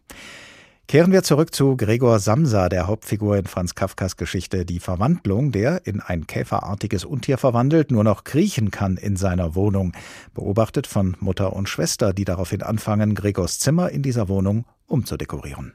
Kehren 0.91 1.13
wir 1.13 1.23
zurück 1.23 1.55
zu 1.55 1.77
Gregor 1.77 2.19
Samsa, 2.19 2.69
der 2.69 2.89
Hauptfigur 2.89 3.37
in 3.37 3.45
Franz 3.45 3.77
Kafkas 3.77 4.17
Geschichte 4.17 4.65
Die 4.65 4.81
Verwandlung, 4.81 5.53
der 5.53 5.87
in 5.87 6.01
ein 6.01 6.27
käferartiges 6.27 7.05
Untier 7.05 7.39
verwandelt, 7.39 7.93
nur 7.93 8.03
noch 8.03 8.25
kriechen 8.25 8.73
kann 8.73 8.97
in 8.97 9.15
seiner 9.15 9.55
Wohnung. 9.55 9.93
Beobachtet 10.35 10.89
von 10.89 11.17
Mutter 11.21 11.55
und 11.55 11.69
Schwester, 11.69 12.13
die 12.13 12.25
daraufhin 12.25 12.63
anfangen, 12.63 13.15
Gregors 13.15 13.61
Zimmer 13.61 13.91
in 13.91 14.03
dieser 14.03 14.29
Wohnung 14.29 14.65
umzudekorieren. 14.89 15.75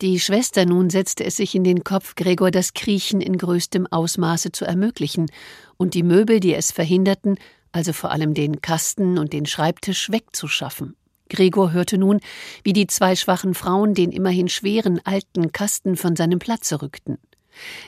Die 0.00 0.18
Schwester 0.18 0.66
nun 0.66 0.90
setzte 0.90 1.24
es 1.24 1.36
sich 1.36 1.54
in 1.54 1.62
den 1.62 1.84
Kopf, 1.84 2.16
Gregor 2.16 2.50
das 2.50 2.74
Kriechen 2.74 3.20
in 3.20 3.38
größtem 3.38 3.86
Ausmaße 3.86 4.50
zu 4.50 4.64
ermöglichen 4.64 5.30
und 5.76 5.94
die 5.94 6.02
Möbel, 6.02 6.40
die 6.40 6.54
es 6.54 6.72
verhinderten, 6.72 7.36
also 7.70 7.92
vor 7.92 8.10
allem 8.10 8.34
den 8.34 8.60
Kasten 8.60 9.18
und 9.18 9.32
den 9.32 9.46
Schreibtisch, 9.46 10.10
wegzuschaffen. 10.10 10.96
Gregor 11.28 11.72
hörte 11.72 11.98
nun, 11.98 12.20
wie 12.62 12.72
die 12.72 12.86
zwei 12.86 13.16
schwachen 13.16 13.54
Frauen 13.54 13.94
den 13.94 14.12
immerhin 14.12 14.48
schweren 14.48 15.00
alten 15.04 15.52
Kasten 15.52 15.96
von 15.96 16.14
seinem 16.14 16.38
Platze 16.38 16.82
rückten. 16.82 17.18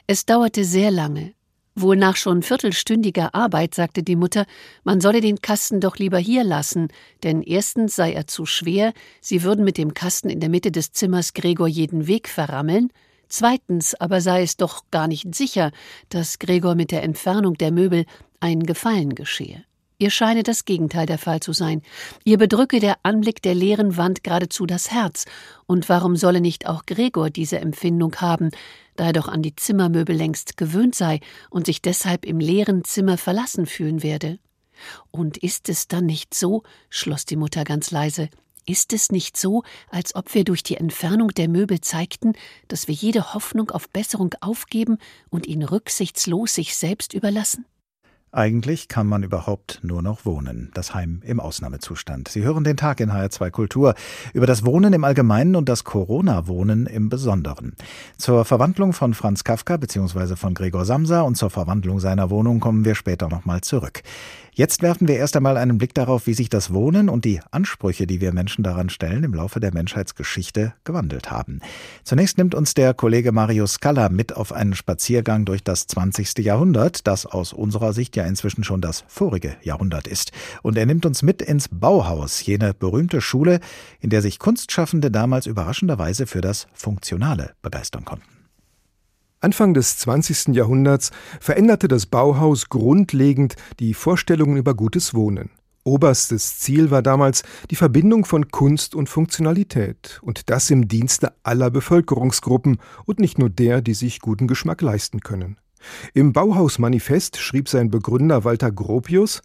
Es 0.06 0.24
dauerte 0.24 0.64
sehr 0.64 0.90
lange. 0.90 1.34
Wohl 1.76 1.96
nach 1.96 2.14
schon 2.14 2.42
viertelstündiger 2.42 3.34
Arbeit 3.34 3.74
sagte 3.74 4.04
die 4.04 4.14
Mutter, 4.14 4.46
man 4.84 5.00
solle 5.00 5.20
den 5.20 5.40
Kasten 5.42 5.80
doch 5.80 5.96
lieber 5.96 6.18
hier 6.18 6.44
lassen, 6.44 6.88
denn 7.24 7.42
erstens 7.42 7.96
sei 7.96 8.12
er 8.12 8.28
zu 8.28 8.46
schwer, 8.46 8.92
sie 9.20 9.42
würden 9.42 9.64
mit 9.64 9.76
dem 9.76 9.92
Kasten 9.92 10.30
in 10.30 10.38
der 10.38 10.50
Mitte 10.50 10.70
des 10.70 10.92
Zimmers 10.92 11.34
Gregor 11.34 11.66
jeden 11.66 12.06
Weg 12.06 12.28
verrammeln, 12.28 12.90
zweitens 13.28 13.96
aber 13.96 14.20
sei 14.20 14.42
es 14.42 14.56
doch 14.56 14.82
gar 14.92 15.08
nicht 15.08 15.34
sicher, 15.34 15.72
dass 16.10 16.38
Gregor 16.38 16.76
mit 16.76 16.92
der 16.92 17.02
Entfernung 17.02 17.54
der 17.54 17.72
Möbel 17.72 18.04
ein 18.38 18.62
Gefallen 18.62 19.16
geschehe. 19.16 19.64
Ihr 19.98 20.10
scheine 20.10 20.42
das 20.42 20.64
Gegenteil 20.64 21.06
der 21.06 21.18
Fall 21.18 21.40
zu 21.40 21.52
sein. 21.52 21.80
Ihr 22.24 22.36
bedrücke 22.36 22.80
der 22.80 22.96
Anblick 23.04 23.42
der 23.42 23.54
leeren 23.54 23.96
Wand 23.96 24.24
geradezu 24.24 24.66
das 24.66 24.90
Herz. 24.90 25.24
Und 25.66 25.88
warum 25.88 26.16
solle 26.16 26.40
nicht 26.40 26.66
auch 26.66 26.84
Gregor 26.84 27.30
diese 27.30 27.60
Empfindung 27.60 28.16
haben, 28.16 28.50
da 28.96 29.06
er 29.06 29.12
doch 29.12 29.28
an 29.28 29.42
die 29.42 29.56
Zimmermöbel 29.56 30.14
längst 30.14 30.56
gewöhnt 30.56 30.94
sei 30.94 31.20
und 31.50 31.66
sich 31.66 31.82
deshalb 31.82 32.24
im 32.24 32.40
leeren 32.40 32.84
Zimmer 32.84 33.18
verlassen 33.18 33.66
fühlen 33.66 34.02
werde? 34.02 34.38
Und 35.10 35.36
ist 35.36 35.68
es 35.68 35.88
dann 35.88 36.06
nicht 36.06 36.34
so, 36.34 36.62
schloss 36.90 37.24
die 37.24 37.36
Mutter 37.36 37.64
ganz 37.64 37.90
leise, 37.90 38.28
ist 38.66 38.92
es 38.92 39.12
nicht 39.12 39.36
so, 39.36 39.62
als 39.90 40.14
ob 40.14 40.34
wir 40.34 40.44
durch 40.44 40.62
die 40.62 40.76
Entfernung 40.76 41.28
der 41.28 41.48
Möbel 41.48 41.80
zeigten, 41.80 42.32
dass 42.68 42.88
wir 42.88 42.94
jede 42.94 43.34
Hoffnung 43.34 43.70
auf 43.70 43.90
Besserung 43.90 44.34
aufgeben 44.40 44.98
und 45.28 45.46
ihn 45.46 45.62
rücksichtslos 45.62 46.54
sich 46.54 46.76
selbst 46.76 47.12
überlassen? 47.12 47.66
Eigentlich 48.34 48.88
kann 48.88 49.06
man 49.06 49.22
überhaupt 49.22 49.78
nur 49.82 50.02
noch 50.02 50.24
wohnen. 50.24 50.72
Das 50.74 50.92
Heim 50.92 51.20
im 51.24 51.38
Ausnahmezustand. 51.38 52.26
Sie 52.26 52.42
hören 52.42 52.64
den 52.64 52.76
Tag 52.76 52.98
in 52.98 53.12
HR2 53.12 53.50
Kultur 53.52 53.94
über 54.32 54.46
das 54.46 54.64
Wohnen 54.64 54.92
im 54.92 55.04
Allgemeinen 55.04 55.54
und 55.54 55.68
das 55.68 55.84
Corona-Wohnen 55.84 56.86
im 56.86 57.08
Besonderen. 57.08 57.76
Zur 58.18 58.44
Verwandlung 58.44 58.92
von 58.92 59.14
Franz 59.14 59.44
Kafka 59.44 59.76
bzw. 59.76 60.34
von 60.34 60.54
Gregor 60.54 60.84
Samsa 60.84 61.20
und 61.20 61.36
zur 61.36 61.50
Verwandlung 61.50 62.00
seiner 62.00 62.28
Wohnung 62.28 62.58
kommen 62.58 62.84
wir 62.84 62.96
später 62.96 63.28
nochmal 63.28 63.60
zurück. 63.60 64.02
Jetzt 64.56 64.82
werfen 64.82 65.08
wir 65.08 65.16
erst 65.16 65.34
einmal 65.34 65.56
einen 65.56 65.78
Blick 65.78 65.94
darauf, 65.94 66.28
wie 66.28 66.32
sich 66.32 66.48
das 66.48 66.72
Wohnen 66.72 67.08
und 67.08 67.24
die 67.24 67.40
Ansprüche, 67.50 68.06
die 68.06 68.20
wir 68.20 68.32
Menschen 68.32 68.62
daran 68.62 68.88
stellen, 68.88 69.24
im 69.24 69.34
Laufe 69.34 69.58
der 69.58 69.74
Menschheitsgeschichte 69.74 70.74
gewandelt 70.84 71.32
haben. 71.32 71.58
Zunächst 72.04 72.38
nimmt 72.38 72.54
uns 72.54 72.72
der 72.72 72.94
Kollege 72.94 73.32
Mario 73.32 73.66
Scala 73.66 74.10
mit 74.10 74.36
auf 74.36 74.52
einen 74.52 74.76
Spaziergang 74.76 75.44
durch 75.44 75.64
das 75.64 75.88
20. 75.88 76.38
Jahrhundert, 76.38 77.08
das 77.08 77.26
aus 77.26 77.52
unserer 77.52 77.92
Sicht 77.92 78.14
ja 78.14 78.24
inzwischen 78.26 78.62
schon 78.62 78.80
das 78.80 79.02
vorige 79.08 79.56
Jahrhundert 79.62 80.06
ist. 80.06 80.30
Und 80.62 80.78
er 80.78 80.86
nimmt 80.86 81.04
uns 81.04 81.22
mit 81.22 81.42
ins 81.42 81.68
Bauhaus, 81.68 82.46
jene 82.46 82.74
berühmte 82.74 83.20
Schule, 83.20 83.58
in 83.98 84.10
der 84.10 84.22
sich 84.22 84.38
Kunstschaffende 84.38 85.10
damals 85.10 85.46
überraschenderweise 85.46 86.28
für 86.28 86.42
das 86.42 86.68
Funktionale 86.74 87.54
begeistern 87.60 88.04
konnten. 88.04 88.33
Anfang 89.44 89.74
des 89.74 89.98
20. 89.98 90.54
Jahrhunderts 90.56 91.10
veränderte 91.38 91.86
das 91.86 92.06
Bauhaus 92.06 92.70
grundlegend 92.70 93.56
die 93.78 93.92
Vorstellungen 93.92 94.56
über 94.56 94.74
gutes 94.74 95.12
Wohnen. 95.12 95.50
Oberstes 95.84 96.58
Ziel 96.60 96.90
war 96.90 97.02
damals 97.02 97.42
die 97.70 97.76
Verbindung 97.76 98.24
von 98.24 98.48
Kunst 98.48 98.94
und 98.94 99.10
Funktionalität 99.10 100.18
und 100.22 100.48
das 100.48 100.70
im 100.70 100.88
Dienste 100.88 101.34
aller 101.42 101.70
Bevölkerungsgruppen 101.70 102.78
und 103.04 103.20
nicht 103.20 103.38
nur 103.38 103.50
der, 103.50 103.82
die 103.82 103.92
sich 103.92 104.20
guten 104.20 104.46
Geschmack 104.46 104.80
leisten 104.80 105.20
können. 105.20 105.58
Im 106.14 106.32
Bauhausmanifest 106.32 107.36
schrieb 107.36 107.68
sein 107.68 107.90
Begründer 107.90 108.44
Walter 108.44 108.72
Gropius, 108.72 109.42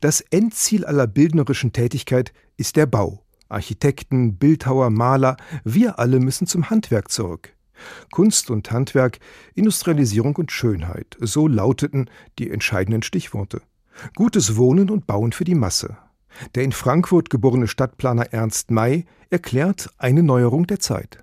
das 0.00 0.20
Endziel 0.20 0.84
aller 0.84 1.06
bildnerischen 1.06 1.72
Tätigkeit 1.72 2.34
ist 2.58 2.76
der 2.76 2.84
Bau. 2.84 3.24
Architekten, 3.48 4.36
Bildhauer, 4.36 4.90
Maler, 4.90 5.38
wir 5.64 5.98
alle 5.98 6.20
müssen 6.20 6.46
zum 6.46 6.68
Handwerk 6.68 7.10
zurück. 7.10 7.54
Kunst 8.10 8.50
und 8.50 8.70
Handwerk, 8.70 9.18
Industrialisierung 9.54 10.36
und 10.36 10.52
Schönheit, 10.52 11.16
so 11.20 11.48
lauteten 11.48 12.10
die 12.38 12.50
entscheidenden 12.50 13.02
Stichworte. 13.02 13.62
Gutes 14.14 14.56
Wohnen 14.56 14.90
und 14.90 15.06
Bauen 15.06 15.32
für 15.32 15.44
die 15.44 15.54
Masse. 15.54 15.96
Der 16.54 16.62
in 16.62 16.72
Frankfurt 16.72 17.30
geborene 17.30 17.66
Stadtplaner 17.66 18.32
Ernst 18.32 18.70
May 18.70 19.06
erklärt 19.30 19.90
eine 19.98 20.22
Neuerung 20.22 20.66
der 20.66 20.78
Zeit. 20.78 21.18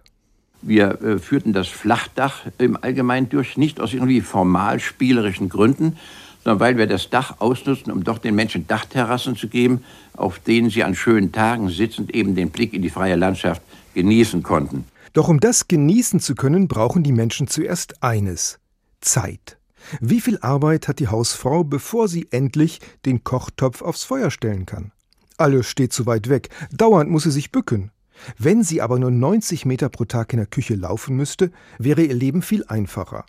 Wir 0.61 1.01
äh, 1.01 1.19
führten 1.19 1.53
das 1.53 1.67
Flachdach 1.67 2.41
im 2.57 2.77
Allgemeinen 2.81 3.29
durch, 3.29 3.55
nicht 3.55 3.79
aus 3.79 3.93
irgendwie 3.93 4.21
formal 4.21 4.79
spielerischen 4.79 5.47
Gründen, 5.47 5.97
sondern 6.43 6.59
weil 6.59 6.77
wir 6.77 6.87
das 6.87 7.09
Dach 7.09 7.35
ausnutzen, 7.39 7.91
um 7.91 8.03
doch 8.03 8.17
den 8.17 8.35
Menschen 8.35 8.67
Dachterrassen 8.67 9.35
zu 9.35 9.47
geben, 9.47 9.83
auf 10.13 10.39
denen 10.39 10.69
sie 10.69 10.83
an 10.83 10.95
schönen 10.95 11.31
Tagen 11.31 11.69
sitzend 11.69 12.13
eben 12.13 12.35
den 12.35 12.49
Blick 12.49 12.73
in 12.73 12.81
die 12.81 12.89
freie 12.89 13.15
Landschaft 13.15 13.61
genießen 13.93 14.43
konnten. 14.43 14.85
Doch 15.15 15.29
um 15.29 15.39
das 15.39 15.69
genießen 15.69 16.19
zu 16.19 16.35
können, 16.35 16.67
brauchen 16.67 17.01
die 17.01 17.13
Menschen 17.13 17.47
zuerst 17.47 18.03
eines 18.03 18.59
Zeit. 18.99 19.57
Wie 20.01 20.19
viel 20.19 20.37
Arbeit 20.39 20.89
hat 20.89 20.99
die 20.99 21.07
Hausfrau, 21.07 21.63
bevor 21.63 22.09
sie 22.09 22.27
endlich 22.31 22.81
den 23.05 23.23
Kochtopf 23.23 23.81
aufs 23.81 24.03
Feuer 24.03 24.29
stellen 24.29 24.65
kann? 24.65 24.91
Alles 25.37 25.67
steht 25.67 25.93
zu 25.93 26.05
weit 26.05 26.27
weg, 26.27 26.49
dauernd 26.71 27.09
muss 27.09 27.23
sie 27.23 27.31
sich 27.31 27.53
bücken. 27.53 27.91
Wenn 28.37 28.61
sie 28.61 28.81
aber 28.81 28.99
nur 28.99 29.09
90 29.09 29.65
Meter 29.65 29.87
pro 29.87 30.03
Tag 30.03 30.33
in 30.33 30.37
der 30.37 30.47
Küche 30.47 30.75
laufen 30.75 31.15
müsste, 31.15 31.49
wäre 31.79 32.01
ihr 32.03 32.13
Leben 32.13 32.41
viel 32.41 32.65
einfacher. 32.65 33.25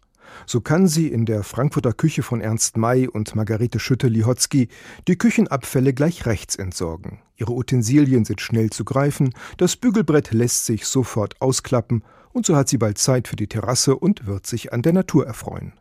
So 0.46 0.60
kann 0.60 0.88
sie 0.88 1.08
in 1.08 1.26
der 1.26 1.42
Frankfurter 1.42 1.92
Küche 1.92 2.22
von 2.22 2.40
Ernst 2.40 2.76
May 2.76 3.08
und 3.08 3.34
Margarete 3.34 3.78
Schütte-Lihotzky 3.78 4.68
die 5.08 5.18
Küchenabfälle 5.18 5.92
gleich 5.92 6.26
rechts 6.26 6.56
entsorgen. 6.56 7.20
Ihre 7.36 7.52
Utensilien 7.52 8.24
sind 8.24 8.40
schnell 8.40 8.70
zu 8.70 8.84
greifen, 8.84 9.34
das 9.56 9.76
Bügelbrett 9.76 10.32
lässt 10.32 10.66
sich 10.66 10.86
sofort 10.86 11.40
ausklappen 11.40 12.02
und 12.32 12.46
so 12.46 12.56
hat 12.56 12.68
sie 12.68 12.78
bald 12.78 12.98
Zeit 12.98 13.28
für 13.28 13.36
die 13.36 13.46
Terrasse 13.46 13.96
und 13.96 14.26
wird 14.26 14.46
sich 14.46 14.72
an 14.72 14.82
der 14.82 14.92
Natur 14.92 15.26
erfreuen. 15.26 15.72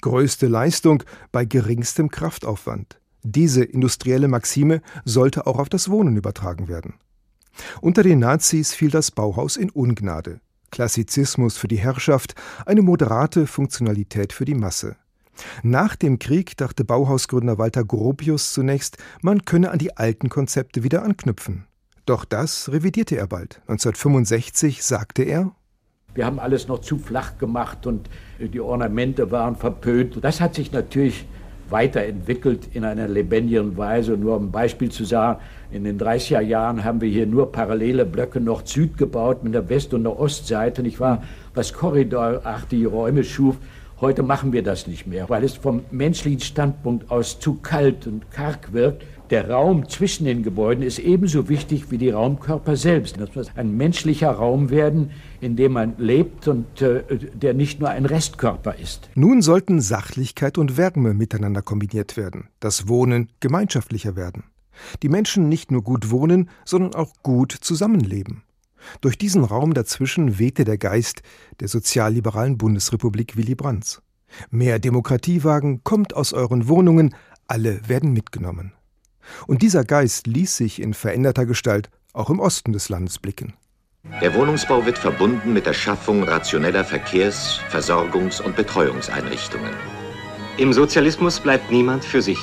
Größte 0.00 0.46
Leistung 0.46 1.02
bei 1.30 1.44
geringstem 1.44 2.10
Kraftaufwand. 2.10 3.00
Diese 3.22 3.62
industrielle 3.62 4.28
Maxime 4.28 4.82
sollte 5.04 5.46
auch 5.46 5.58
auf 5.58 5.68
das 5.68 5.90
Wohnen 5.90 6.16
übertragen 6.16 6.68
werden. 6.68 6.94
Unter 7.80 8.02
den 8.02 8.18
Nazis 8.18 8.74
fiel 8.74 8.90
das 8.90 9.10
Bauhaus 9.10 9.56
in 9.56 9.70
Ungnade. 9.70 10.40
Klassizismus 10.72 11.56
für 11.56 11.68
die 11.68 11.78
Herrschaft, 11.78 12.34
eine 12.66 12.82
moderate 12.82 13.46
Funktionalität 13.46 14.32
für 14.32 14.44
die 14.44 14.56
Masse. 14.56 14.96
Nach 15.62 15.94
dem 15.94 16.18
Krieg 16.18 16.56
dachte 16.56 16.84
Bauhausgründer 16.84 17.58
Walter 17.58 17.84
Gropius 17.84 18.52
zunächst, 18.52 18.96
man 19.22 19.44
könne 19.44 19.70
an 19.70 19.78
die 19.78 19.96
alten 19.96 20.28
Konzepte 20.28 20.82
wieder 20.82 21.04
anknüpfen. 21.04 21.66
Doch 22.04 22.24
das 22.24 22.72
revidierte 22.72 23.16
er 23.16 23.28
bald. 23.28 23.60
1965 23.68 24.82
sagte 24.82 25.22
er, 25.22 25.52
wir 26.14 26.26
haben 26.26 26.40
alles 26.40 26.68
noch 26.68 26.80
zu 26.80 26.98
flach 26.98 27.38
gemacht 27.38 27.86
und 27.86 28.10
die 28.38 28.60
Ornamente 28.60 29.30
waren 29.30 29.56
verpönt. 29.56 30.22
Das 30.22 30.42
hat 30.42 30.54
sich 30.54 30.72
natürlich 30.72 31.26
weiterentwickelt 31.72 32.68
in 32.74 32.84
einer 32.84 33.08
lebendigen 33.08 33.76
Weise. 33.76 34.12
Nur 34.12 34.36
um 34.36 34.46
ein 34.46 34.50
Beispiel 34.52 34.90
zu 34.90 35.04
sagen, 35.04 35.40
in 35.72 35.84
den 35.84 35.98
30er 35.98 36.40
Jahren 36.40 36.84
haben 36.84 37.00
wir 37.00 37.08
hier 37.08 37.26
nur 37.26 37.50
parallele 37.50 38.04
Blöcke 38.04 38.40
Nord-Süd 38.40 38.96
gebaut 38.96 39.42
mit 39.42 39.54
der 39.54 39.68
West- 39.68 39.94
und 39.94 40.04
der 40.04 40.18
Ostseite, 40.18 40.82
nicht 40.82 41.00
wahr? 41.00 41.22
Was 41.54 41.72
korridorartige 41.72 42.88
Räume 42.88 43.24
schuf. 43.24 43.56
Heute 44.00 44.22
machen 44.22 44.52
wir 44.52 44.62
das 44.62 44.86
nicht 44.86 45.06
mehr, 45.06 45.28
weil 45.28 45.44
es 45.44 45.54
vom 45.54 45.84
menschlichen 45.90 46.40
Standpunkt 46.40 47.10
aus 47.10 47.38
zu 47.38 47.54
kalt 47.54 48.06
und 48.06 48.30
karg 48.30 48.72
wirkt. 48.72 49.04
Der 49.30 49.48
Raum 49.48 49.88
zwischen 49.88 50.24
den 50.24 50.42
Gebäuden 50.42 50.82
ist 50.82 50.98
ebenso 50.98 51.48
wichtig 51.48 51.90
wie 51.90 51.98
die 51.98 52.10
Raumkörper 52.10 52.76
selbst. 52.76 53.18
Das 53.18 53.34
muss 53.34 53.50
ein 53.56 53.76
menschlicher 53.76 54.30
Raum 54.30 54.70
werden, 54.70 55.10
in 55.40 55.56
dem 55.56 55.72
man 55.72 55.94
lebt 55.96 56.48
und 56.48 56.82
äh, 56.82 57.02
der 57.32 57.54
nicht 57.54 57.80
nur 57.80 57.88
ein 57.88 58.04
Restkörper 58.04 58.78
ist. 58.78 59.08
Nun 59.14 59.40
sollten 59.40 59.80
Sachlichkeit 59.80 60.58
und 60.58 60.76
Wärme 60.76 61.14
miteinander 61.14 61.62
kombiniert 61.62 62.16
werden, 62.16 62.48
das 62.60 62.88
Wohnen 62.88 63.30
gemeinschaftlicher 63.40 64.16
werden. 64.16 64.44
Die 65.02 65.08
Menschen 65.08 65.48
nicht 65.48 65.70
nur 65.70 65.82
gut 65.82 66.10
wohnen, 66.10 66.50
sondern 66.64 66.94
auch 66.94 67.12
gut 67.22 67.52
zusammenleben. 67.52 68.42
Durch 69.00 69.16
diesen 69.16 69.44
Raum 69.44 69.74
dazwischen 69.74 70.38
wehte 70.38 70.64
der 70.64 70.78
Geist 70.78 71.22
der 71.60 71.68
sozialliberalen 71.68 72.58
Bundesrepublik 72.58 73.36
Willy 73.36 73.54
Brandts. 73.54 74.02
Mehr 74.50 74.78
Demokratie 74.78 75.44
wagen, 75.44 75.82
kommt 75.84 76.14
aus 76.14 76.32
euren 76.32 76.68
Wohnungen, 76.68 77.14
alle 77.46 77.88
werden 77.88 78.12
mitgenommen. 78.12 78.72
Und 79.46 79.62
dieser 79.62 79.84
Geist 79.84 80.26
ließ 80.26 80.56
sich 80.56 80.80
in 80.80 80.94
veränderter 80.94 81.46
Gestalt 81.46 81.90
auch 82.12 82.30
im 82.30 82.40
Osten 82.40 82.72
des 82.72 82.88
Landes 82.88 83.18
blicken. 83.18 83.54
Der 84.20 84.34
Wohnungsbau 84.34 84.84
wird 84.84 84.98
verbunden 84.98 85.52
mit 85.52 85.66
der 85.66 85.74
Schaffung 85.74 86.24
rationeller 86.24 86.84
Verkehrs-, 86.84 87.60
Versorgungs- 87.70 88.42
und 88.42 88.56
Betreuungseinrichtungen. 88.56 89.70
Im 90.58 90.72
Sozialismus 90.72 91.40
bleibt 91.40 91.70
niemand 91.70 92.04
für 92.04 92.20
sich. 92.20 92.38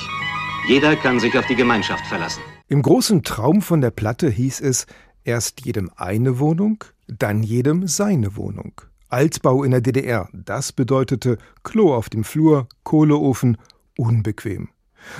Jeder 0.66 0.96
kann 0.96 1.20
sich 1.20 1.36
auf 1.38 1.46
die 1.46 1.54
Gemeinschaft 1.54 2.04
verlassen. 2.06 2.40
Im 2.68 2.82
großen 2.82 3.22
Traum 3.22 3.62
von 3.62 3.80
der 3.80 3.90
Platte 3.90 4.30
hieß 4.30 4.60
es, 4.60 4.86
erst 5.24 5.64
jedem 5.64 5.90
eine 5.96 6.38
Wohnung, 6.38 6.84
dann 7.06 7.42
jedem 7.42 7.86
seine 7.86 8.36
Wohnung. 8.36 8.80
Altbau 9.08 9.64
in 9.64 9.72
der 9.72 9.80
DDR, 9.80 10.28
das 10.32 10.72
bedeutete 10.72 11.36
Klo 11.62 11.94
auf 11.94 12.08
dem 12.08 12.24
Flur, 12.24 12.68
Kohleofen, 12.84 13.58
unbequem. 13.98 14.68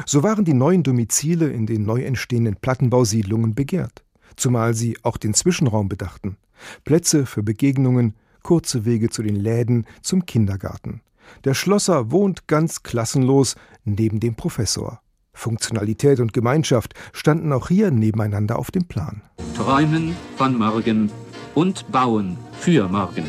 So 0.07 0.23
waren 0.23 0.45
die 0.45 0.55
neuen 0.55 0.83
Domizile 0.83 1.49
in 1.51 1.66
den 1.66 1.85
neu 1.85 2.03
entstehenden 2.03 2.57
Plattenbausiedlungen 2.57 3.55
begehrt, 3.55 4.05
zumal 4.37 4.75
sie 4.75 4.97
auch 5.03 5.16
den 5.16 5.35
Zwischenraum 5.35 5.88
bedachten. 5.88 6.37
Plätze 6.85 7.27
für 7.27 7.43
Begegnungen, 7.43 8.14
kurze 8.43 8.85
Wege 8.85 9.11
zu 9.11 9.23
den 9.23 9.37
Läden, 9.37 9.87
zum 10.03 10.27
Kindergarten. 10.27 11.03
Der 11.45 11.55
Schlosser 11.55 12.11
wohnt 12.11 12.49
ganz 12.49 12.83
klassenlos 12.83 13.57
neben 13.85 14.21
dem 14.21 14.35
Professor. 14.35 15.01
Funktionalität 15.33 16.21
und 16.21 16.33
Gemeinschaft 16.33 16.95
standen 17.12 17.53
auch 17.53 17.69
hier 17.69 17.90
nebeneinander 17.90 18.59
auf 18.59 18.71
dem 18.71 18.87
Plan. 18.87 19.23
Träumen 19.57 20.16
von 20.37 20.59
morgen 20.59 21.11
und 21.55 21.90
bauen 21.90 22.37
für 22.59 22.88
morgen. 22.88 23.25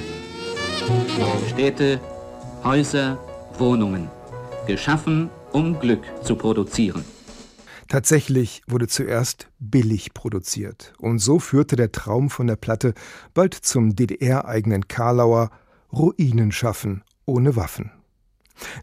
Städte, 1.49 2.01
Häuser, 2.63 3.17
Wohnungen. 3.57 4.09
Geschaffen, 4.67 5.29
um 5.53 5.79
Glück 5.79 6.03
zu 6.23 6.35
produzieren. 6.35 7.03
Tatsächlich 7.87 8.61
wurde 8.67 8.87
zuerst 8.87 9.49
billig 9.59 10.13
produziert. 10.13 10.93
Und 10.97 11.19
so 11.19 11.39
führte 11.39 11.75
der 11.75 11.91
Traum 11.91 12.29
von 12.29 12.47
der 12.47 12.55
Platte 12.55 12.93
bald 13.33 13.53
zum 13.53 13.95
DDR-eigenen 13.95 14.87
Karlauer 14.87 15.51
Ruinen 15.91 16.51
schaffen 16.51 17.03
ohne 17.25 17.55
Waffen. 17.55 17.91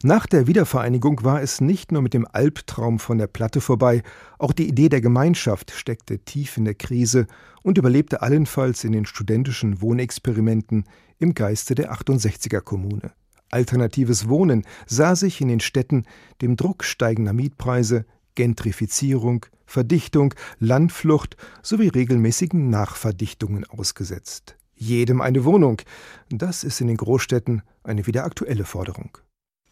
Nach 0.03 0.25
der 0.25 0.47
Wiedervereinigung 0.47 1.23
war 1.23 1.41
es 1.41 1.61
nicht 1.61 1.91
nur 1.91 2.01
mit 2.01 2.13
dem 2.13 2.27
Albtraum 2.31 2.99
von 2.99 3.17
der 3.17 3.27
Platte 3.27 3.61
vorbei, 3.61 4.03
auch 4.37 4.51
die 4.51 4.67
Idee 4.67 4.89
der 4.89 5.01
Gemeinschaft 5.01 5.71
steckte 5.71 6.19
tief 6.19 6.57
in 6.57 6.65
der 6.65 6.75
Krise 6.75 7.27
und 7.63 7.77
überlebte 7.77 8.21
allenfalls 8.21 8.83
in 8.83 8.91
den 8.91 9.05
studentischen 9.05 9.81
Wohnexperimenten 9.81 10.85
im 11.17 11.33
Geiste 11.33 11.75
der 11.75 11.93
68er 11.93 12.61
Kommune. 12.61 13.11
Alternatives 13.51 14.29
Wohnen 14.29 14.65
sah 14.85 15.15
sich 15.15 15.41
in 15.41 15.47
den 15.47 15.59
Städten 15.59 16.05
dem 16.41 16.55
Druck 16.55 16.83
steigender 16.83 17.33
Mietpreise, 17.33 18.05
Gentrifizierung, 18.35 19.45
Verdichtung, 19.65 20.33
Landflucht 20.59 21.35
sowie 21.61 21.89
regelmäßigen 21.89 22.69
Nachverdichtungen 22.69 23.65
ausgesetzt. 23.65 24.55
Jedem 24.75 25.21
eine 25.21 25.43
Wohnung, 25.43 25.81
das 26.29 26.63
ist 26.63 26.79
in 26.79 26.87
den 26.87 26.97
Großstädten 26.97 27.63
eine 27.83 28.07
wieder 28.07 28.23
aktuelle 28.23 28.65
Forderung 28.65 29.17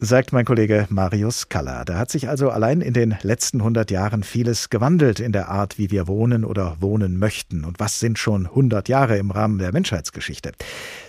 sagt 0.00 0.32
mein 0.32 0.44
Kollege 0.44 0.86
Marius 0.90 1.48
Kaller. 1.48 1.84
Da 1.84 1.98
hat 1.98 2.08
sich 2.08 2.28
also 2.28 2.50
allein 2.50 2.82
in 2.82 2.94
den 2.94 3.16
letzten 3.22 3.58
100 3.58 3.90
Jahren 3.90 4.22
vieles 4.22 4.70
gewandelt 4.70 5.18
in 5.18 5.32
der 5.32 5.48
Art, 5.48 5.76
wie 5.76 5.90
wir 5.90 6.06
wohnen 6.06 6.44
oder 6.44 6.76
wohnen 6.78 7.18
möchten. 7.18 7.64
Und 7.64 7.80
was 7.80 7.98
sind 7.98 8.16
schon 8.16 8.46
100 8.46 8.88
Jahre 8.88 9.18
im 9.18 9.32
Rahmen 9.32 9.58
der 9.58 9.72
Menschheitsgeschichte? 9.72 10.52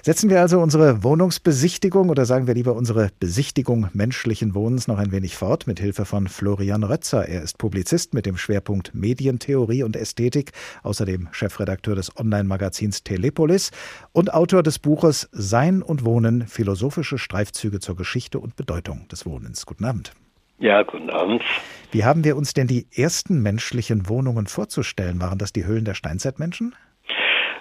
Setzen 0.02 0.32
wir 0.32 0.42
also 0.42 0.60
unsere 0.60 1.04
Wohnungsbesichtigung 1.04 2.10
oder 2.10 2.26
sagen 2.26 2.48
wir 2.48 2.56
lieber 2.56 2.74
unsere 2.74 3.12
Besichtigung 3.20 3.90
menschlichen 3.94 4.56
Wohnens 4.56 4.88
noch 4.88 4.98
ein 4.98 5.12
wenig 5.12 5.38
fort 5.38 5.68
mit 5.68 5.80
Hilfe 5.80 6.06
von 6.06 6.28
Florian 6.28 6.84
Rötzer. 6.84 7.28
Er 7.28 7.44
ist 7.44 7.60
Publizist 7.60 8.16
mit 8.16 8.26
dem 8.26 8.38
Schwerpunkt 8.38 8.96
Medientheorie 8.96 9.84
und 9.84 9.98
Ästhetik, 9.98 10.52
außerdem 10.82 11.28
Chefredakteur 11.32 11.94
des 11.96 12.18
Online-Magazins 12.18 13.04
Telepolis 13.04 13.70
und 14.14 14.34
Autor 14.34 14.64
des 14.64 14.80
Buches 14.80 15.30
Sein 15.32 15.84
und 15.84 16.06
Wohnen, 16.06 16.48
philosophische 16.48 17.20
Streifzüge 17.20 17.80
zur 17.80 17.96
Geschichte 17.96 18.40
und 18.40 18.56
Bedeutung 18.56 18.79
Bedeutung 18.80 19.08
des 19.12 19.26
Wohnens. 19.26 19.66
Guten 19.66 19.86
Abend. 19.86 20.14
Ja, 20.60 20.84
guten 20.84 21.10
Abend. 21.10 21.44
Wie 21.92 22.04
haben 22.04 22.24
wir 22.24 22.36
uns 22.36 22.54
denn 22.54 22.68
die 22.68 22.86
ersten 22.96 23.42
menschlichen 23.42 24.08
Wohnungen 24.10 24.48
vorzustellen? 24.48 25.22
Waren 25.22 25.38
das 25.38 25.52
die 25.52 25.66
Höhlen 25.66 25.86
der 25.86 25.96
Steinzeitmenschen? 25.96 26.76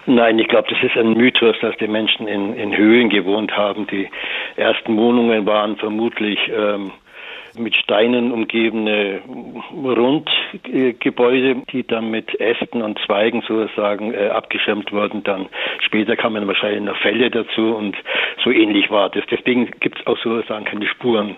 Nein, 0.05 0.39
ich 0.39 0.47
glaube, 0.47 0.67
das 0.69 0.81
ist 0.81 0.97
ein 0.97 1.13
Mythos, 1.13 1.55
dass 1.61 1.75
die 1.77 1.87
Menschen 1.87 2.27
in, 2.27 2.53
in 2.55 2.75
Höhlen 2.75 3.09
gewohnt 3.09 3.51
haben. 3.51 3.85
Die 3.87 4.09
ersten 4.55 4.95
Wohnungen 4.97 5.45
waren 5.45 5.75
vermutlich 5.77 6.39
ähm, 6.53 6.91
mit 7.59 7.75
Steinen 7.75 8.31
umgebene 8.31 9.21
Rundgebäude, 9.73 11.63
die 11.71 11.85
dann 11.85 12.09
mit 12.09 12.39
Ästen 12.39 12.81
und 12.81 12.99
Zweigen 13.05 13.41
sozusagen 13.47 14.13
äh, 14.13 14.29
abgeschirmt 14.29 14.91
wurden. 14.91 15.23
Dann 15.23 15.47
später 15.85 16.15
kamen 16.15 16.47
wahrscheinlich 16.47 16.83
noch 16.83 16.97
Fälle 16.97 17.29
dazu 17.29 17.75
und 17.75 17.95
so 18.43 18.51
ähnlich 18.51 18.89
war 18.89 19.09
das. 19.09 19.23
Deswegen 19.29 19.71
gibt 19.79 19.99
es 19.99 20.07
auch 20.07 20.17
sozusagen 20.17 20.65
keine 20.65 20.87
Spuren. 20.87 21.35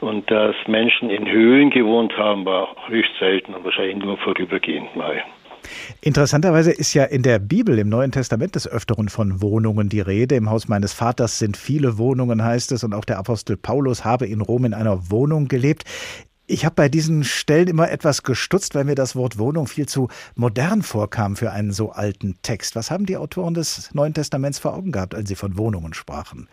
Und 0.00 0.30
dass 0.30 0.56
Menschen 0.66 1.10
in 1.10 1.30
Höhlen 1.30 1.70
gewohnt 1.70 2.16
haben, 2.16 2.44
war 2.44 2.74
höchst 2.88 3.12
selten 3.18 3.54
und 3.54 3.64
wahrscheinlich 3.64 3.96
nur 3.96 4.16
vorübergehend 4.18 4.94
mal. 4.96 5.22
Interessanterweise 6.00 6.70
ist 6.70 6.94
ja 6.94 7.04
in 7.04 7.22
der 7.22 7.38
Bibel, 7.38 7.78
im 7.78 7.88
Neuen 7.88 8.12
Testament 8.12 8.54
des 8.54 8.66
Öfteren 8.66 9.08
von 9.08 9.42
Wohnungen 9.42 9.88
die 9.88 10.00
Rede. 10.00 10.34
Im 10.34 10.50
Haus 10.50 10.68
meines 10.68 10.92
Vaters 10.92 11.38
sind 11.38 11.56
viele 11.56 11.98
Wohnungen, 11.98 12.42
heißt 12.42 12.72
es, 12.72 12.84
und 12.84 12.94
auch 12.94 13.04
der 13.04 13.18
Apostel 13.18 13.56
Paulus 13.56 14.04
habe 14.04 14.26
in 14.26 14.40
Rom 14.40 14.64
in 14.64 14.74
einer 14.74 15.10
Wohnung 15.10 15.48
gelebt. 15.48 15.84
Ich 16.46 16.64
habe 16.64 16.74
bei 16.74 16.88
diesen 16.88 17.22
Stellen 17.22 17.68
immer 17.68 17.90
etwas 17.92 18.24
gestutzt, 18.24 18.74
weil 18.74 18.84
mir 18.84 18.96
das 18.96 19.14
Wort 19.14 19.38
Wohnung 19.38 19.68
viel 19.68 19.86
zu 19.86 20.08
modern 20.34 20.82
vorkam 20.82 21.36
für 21.36 21.52
einen 21.52 21.72
so 21.72 21.92
alten 21.92 22.36
Text. 22.42 22.74
Was 22.74 22.90
haben 22.90 23.06
die 23.06 23.16
Autoren 23.16 23.54
des 23.54 23.94
Neuen 23.94 24.14
Testaments 24.14 24.58
vor 24.58 24.74
Augen 24.74 24.90
gehabt, 24.90 25.14
als 25.14 25.28
sie 25.28 25.36
von 25.36 25.56
Wohnungen 25.56 25.94
sprachen? 25.94 26.48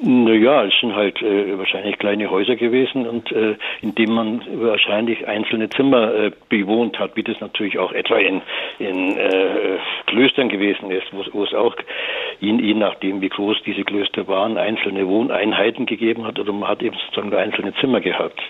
Naja, 0.00 0.64
es 0.64 0.74
sind 0.80 0.94
halt 0.94 1.20
äh, 1.22 1.58
wahrscheinlich 1.58 1.98
kleine 1.98 2.30
Häuser 2.30 2.56
gewesen 2.56 3.06
und 3.06 3.32
äh, 3.32 3.56
in 3.80 3.94
denen 3.94 4.14
man 4.14 4.42
wahrscheinlich 4.60 5.26
einzelne 5.26 5.68
Zimmer 5.70 6.14
äh, 6.14 6.30
bewohnt 6.48 6.98
hat, 6.98 7.16
wie 7.16 7.22
das 7.22 7.40
natürlich 7.40 7.78
auch 7.78 7.92
etwa 7.92 8.16
in, 8.16 8.40
in 8.78 9.16
äh, 9.16 9.78
Klöstern 10.06 10.50
gewesen 10.50 10.90
ist, 10.90 11.06
wo 11.12 11.42
es 11.42 11.54
auch 11.54 11.74
je, 12.38 12.52
je 12.52 12.74
nachdem, 12.74 13.20
wie 13.20 13.28
groß 13.28 13.62
diese 13.64 13.82
Klöster 13.82 14.28
waren, 14.28 14.56
einzelne 14.56 15.08
Wohneinheiten 15.08 15.86
gegeben 15.86 16.26
hat 16.26 16.38
oder 16.38 16.52
man 16.52 16.68
hat 16.68 16.82
eben 16.82 16.96
sozusagen 16.96 17.30
nur 17.30 17.40
einzelne 17.40 17.74
Zimmer 17.74 18.00
gehabt. 18.00 18.40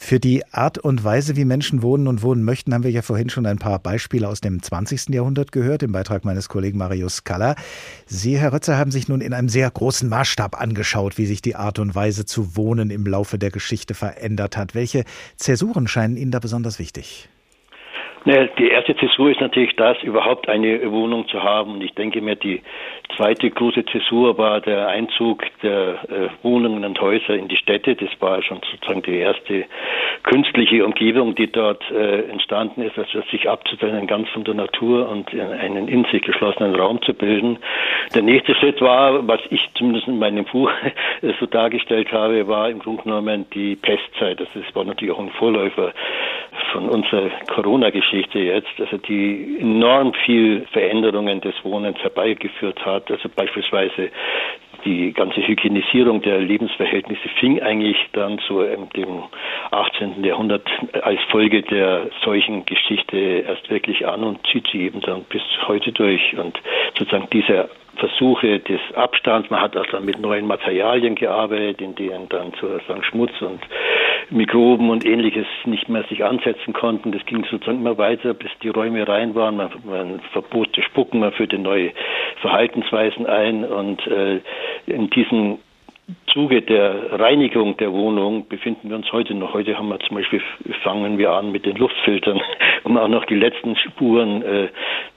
Für 0.00 0.20
die 0.20 0.46
Art 0.52 0.78
und 0.78 1.02
Weise, 1.02 1.34
wie 1.36 1.44
Menschen 1.44 1.82
wohnen 1.82 2.06
und 2.06 2.22
wohnen 2.22 2.44
möchten, 2.44 2.72
haben 2.72 2.84
wir 2.84 2.90
ja 2.90 3.02
vorhin 3.02 3.28
schon 3.28 3.44
ein 3.46 3.58
paar 3.58 3.80
Beispiele 3.80 4.28
aus 4.28 4.40
dem 4.40 4.62
20. 4.62 5.08
Jahrhundert 5.08 5.50
gehört, 5.50 5.82
im 5.82 5.92
Beitrag 5.92 6.24
meines 6.24 6.48
Kollegen 6.48 6.78
Marius 6.78 7.24
Kaller. 7.24 7.56
Sie, 8.06 8.38
Herr 8.38 8.52
Rötzer, 8.52 8.78
haben 8.78 8.92
sich 8.92 9.08
nun 9.08 9.20
in 9.20 9.34
einem 9.34 9.48
sehr 9.48 9.68
großen 9.70 10.08
Maßstab 10.08 10.58
angeschaut, 10.58 11.18
wie 11.18 11.26
sich 11.26 11.42
die 11.42 11.56
Art 11.56 11.80
und 11.80 11.94
Weise 11.94 12.24
zu 12.24 12.56
wohnen 12.56 12.90
im 12.90 13.04
Laufe 13.04 13.38
der 13.38 13.50
Geschichte 13.50 13.94
verändert 13.94 14.56
hat. 14.56 14.74
Welche 14.74 15.04
Zäsuren 15.36 15.88
scheinen 15.88 16.16
Ihnen 16.16 16.30
da 16.30 16.38
besonders 16.38 16.78
wichtig? 16.78 17.28
Die 18.24 18.68
erste 18.68 18.96
Zäsur 18.96 19.30
ist 19.30 19.40
natürlich 19.40 19.76
das, 19.76 19.96
überhaupt 20.02 20.48
eine 20.48 20.90
Wohnung 20.90 21.28
zu 21.28 21.42
haben. 21.42 21.74
Und 21.74 21.82
ich 21.82 21.94
denke 21.94 22.20
mir, 22.20 22.34
die 22.34 22.62
zweite 23.16 23.48
große 23.48 23.84
Zäsur 23.86 24.36
war 24.36 24.60
der 24.60 24.88
Einzug 24.88 25.44
der 25.62 25.98
äh, 26.10 26.28
Wohnungen 26.42 26.84
und 26.84 27.00
Häuser 27.00 27.34
in 27.34 27.48
die 27.48 27.56
Städte. 27.56 27.94
Das 27.94 28.10
war 28.20 28.42
schon 28.42 28.60
sozusagen 28.70 29.02
die 29.02 29.18
erste 29.18 29.64
künstliche 30.24 30.84
Umgebung, 30.84 31.34
die 31.36 31.50
dort 31.50 31.82
äh, 31.90 32.28
entstanden 32.28 32.82
ist, 32.82 32.98
also 32.98 33.22
sich 33.30 33.48
abzutrennen 33.48 34.06
ganz 34.06 34.28
von 34.30 34.44
der 34.44 34.54
Natur 34.54 35.08
und 35.08 35.32
einen 35.32 35.88
in 35.88 36.04
sich 36.06 36.22
geschlossenen 36.22 36.74
Raum 36.74 37.00
zu 37.02 37.14
bilden. 37.14 37.58
Der 38.14 38.22
nächste 38.22 38.54
Schritt 38.56 38.80
war, 38.80 39.26
was 39.26 39.40
ich 39.50 39.60
zumindest 39.74 40.08
in 40.08 40.18
meinem 40.18 40.44
Buch 40.44 40.70
so 41.40 41.46
dargestellt 41.46 42.12
habe, 42.12 42.46
war 42.48 42.68
im 42.68 42.80
Grunde 42.80 43.04
genommen 43.04 43.46
die 43.54 43.76
Pestzeit. 43.76 44.40
Das 44.40 44.48
war 44.74 44.84
natürlich 44.84 45.14
auch 45.14 45.20
ein 45.20 45.30
Vorläufer 45.30 45.92
von 46.72 46.88
unserer 46.88 47.30
Corona-Geschichte 47.54 48.07
jetzt, 48.12 48.68
also 48.78 48.96
die 48.98 49.58
enorm 49.60 50.12
viel 50.24 50.66
Veränderungen 50.72 51.40
des 51.40 51.54
Wohnens 51.62 51.98
herbeigeführt 51.98 52.84
hat. 52.84 53.10
Also 53.10 53.28
beispielsweise 53.28 54.10
die 54.84 55.12
ganze 55.12 55.46
Hygienisierung 55.46 56.22
der 56.22 56.38
Lebensverhältnisse 56.38 57.28
fing 57.40 57.60
eigentlich 57.60 57.96
dann 58.12 58.38
im 58.48 58.88
dem 58.90 59.22
18. 59.70 60.22
Jahrhundert 60.22 60.68
als 61.02 61.20
Folge 61.30 61.62
der 61.62 62.10
solchen 62.24 62.64
Geschichte 62.64 63.16
erst 63.16 63.68
wirklich 63.70 64.06
an 64.06 64.22
und 64.22 64.38
zieht 64.46 64.68
sie 64.70 64.82
eben 64.82 65.00
dann 65.00 65.24
bis 65.24 65.42
heute 65.66 65.92
durch. 65.92 66.36
Und 66.38 66.58
sozusagen 66.96 67.28
dieser 67.30 67.68
Versuche 67.98 68.60
des 68.60 68.80
Abstands. 68.94 69.50
Man 69.50 69.60
hat 69.60 69.76
auch 69.76 69.86
dann 69.86 70.04
mit 70.04 70.20
neuen 70.20 70.46
Materialien 70.46 71.14
gearbeitet, 71.14 71.80
in 71.80 71.94
denen 71.94 72.28
dann 72.28 72.52
sozusagen 72.60 73.02
Schmutz 73.02 73.32
und 73.40 73.60
Mikroben 74.30 74.90
und 74.90 75.04
ähnliches 75.04 75.46
nicht 75.64 75.88
mehr 75.88 76.04
sich 76.04 76.24
ansetzen 76.24 76.72
konnten. 76.72 77.12
Das 77.12 77.24
ging 77.26 77.44
sozusagen 77.50 77.80
immer 77.80 77.96
weiter, 77.98 78.34
bis 78.34 78.50
die 78.62 78.68
Räume 78.68 79.06
rein 79.08 79.34
waren. 79.34 79.56
Man, 79.56 79.70
man 79.84 80.20
verbot 80.32 80.76
das 80.76 80.84
Spucken, 80.84 81.20
man 81.20 81.32
führte 81.32 81.58
neue 81.58 81.92
Verhaltensweisen 82.40 83.26
ein 83.26 83.64
und 83.64 84.06
äh, 84.06 84.40
in 84.86 85.10
diesen 85.10 85.58
Zuge 86.32 86.62
der 86.62 87.20
Reinigung 87.20 87.76
der 87.76 87.92
Wohnung 87.92 88.48
befinden 88.48 88.88
wir 88.88 88.96
uns 88.96 89.10
heute 89.12 89.34
noch. 89.34 89.52
Heute 89.52 89.76
haben 89.76 89.88
wir 89.88 89.98
zum 90.00 90.16
Beispiel, 90.16 90.40
fangen 90.82 91.18
wir 91.18 91.32
an 91.32 91.52
mit 91.52 91.66
den 91.66 91.76
Luftfiltern, 91.76 92.40
um 92.84 92.96
auch 92.96 93.08
noch 93.08 93.26
die 93.26 93.34
letzten 93.34 93.76
Spuren 93.76 94.42
äh, 94.42 94.68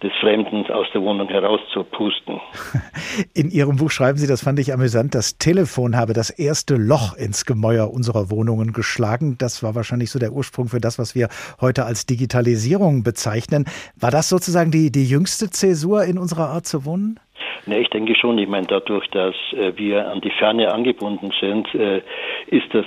des 0.03 0.11
Fremden 0.19 0.65
aus 0.71 0.87
der 0.93 1.01
Wohnung 1.01 1.29
herauszupusten. 1.29 2.41
In 3.33 3.51
Ihrem 3.51 3.77
Buch 3.77 3.91
schreiben 3.91 4.17
Sie, 4.17 4.27
das 4.27 4.43
fand 4.43 4.59
ich 4.59 4.73
amüsant, 4.73 5.15
das 5.15 5.37
Telefon 5.37 5.95
habe 5.95 6.13
das 6.13 6.29
erste 6.29 6.75
Loch 6.75 7.15
ins 7.15 7.45
Gemäuer 7.45 7.91
unserer 7.91 8.29
Wohnungen 8.29 8.73
geschlagen. 8.73 9.37
Das 9.37 9.63
war 9.63 9.75
wahrscheinlich 9.75 10.11
so 10.11 10.19
der 10.19 10.33
Ursprung 10.33 10.67
für 10.67 10.79
das, 10.79 10.99
was 10.99 11.15
wir 11.15 11.29
heute 11.61 11.85
als 11.85 12.05
Digitalisierung 12.05 13.03
bezeichnen. 13.03 13.65
War 13.99 14.11
das 14.11 14.27
sozusagen 14.27 14.71
die, 14.71 14.91
die 14.91 15.05
jüngste 15.05 15.49
Zäsur 15.49 16.03
in 16.03 16.17
unserer 16.17 16.49
Art 16.49 16.65
zu 16.65 16.83
wohnen? 16.85 17.19
Ne, 17.65 17.79
ich 17.79 17.89
denke 17.89 18.15
schon. 18.15 18.37
Ich 18.37 18.47
meine, 18.47 18.67
dadurch, 18.67 19.07
dass 19.09 19.35
äh, 19.53 19.73
wir 19.75 20.09
an 20.09 20.21
die 20.21 20.31
Ferne 20.31 20.73
angebunden 20.73 21.31
sind, 21.39 21.73
äh, 21.75 22.01
ist 22.47 22.73
das 22.73 22.85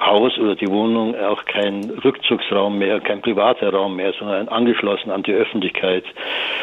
Haus 0.00 0.36
oder 0.38 0.56
die 0.56 0.68
Wohnung 0.68 1.14
auch 1.16 1.44
kein 1.44 1.90
Rückzugsraum 2.04 2.78
mehr, 2.78 3.00
kein 3.00 3.22
privater 3.22 3.72
Raum 3.72 3.96
mehr, 3.96 4.12
sondern 4.18 4.48
angeschlossen 4.48 5.10
an 5.10 5.22
die 5.22 5.32
Öffentlichkeit. 5.32 6.04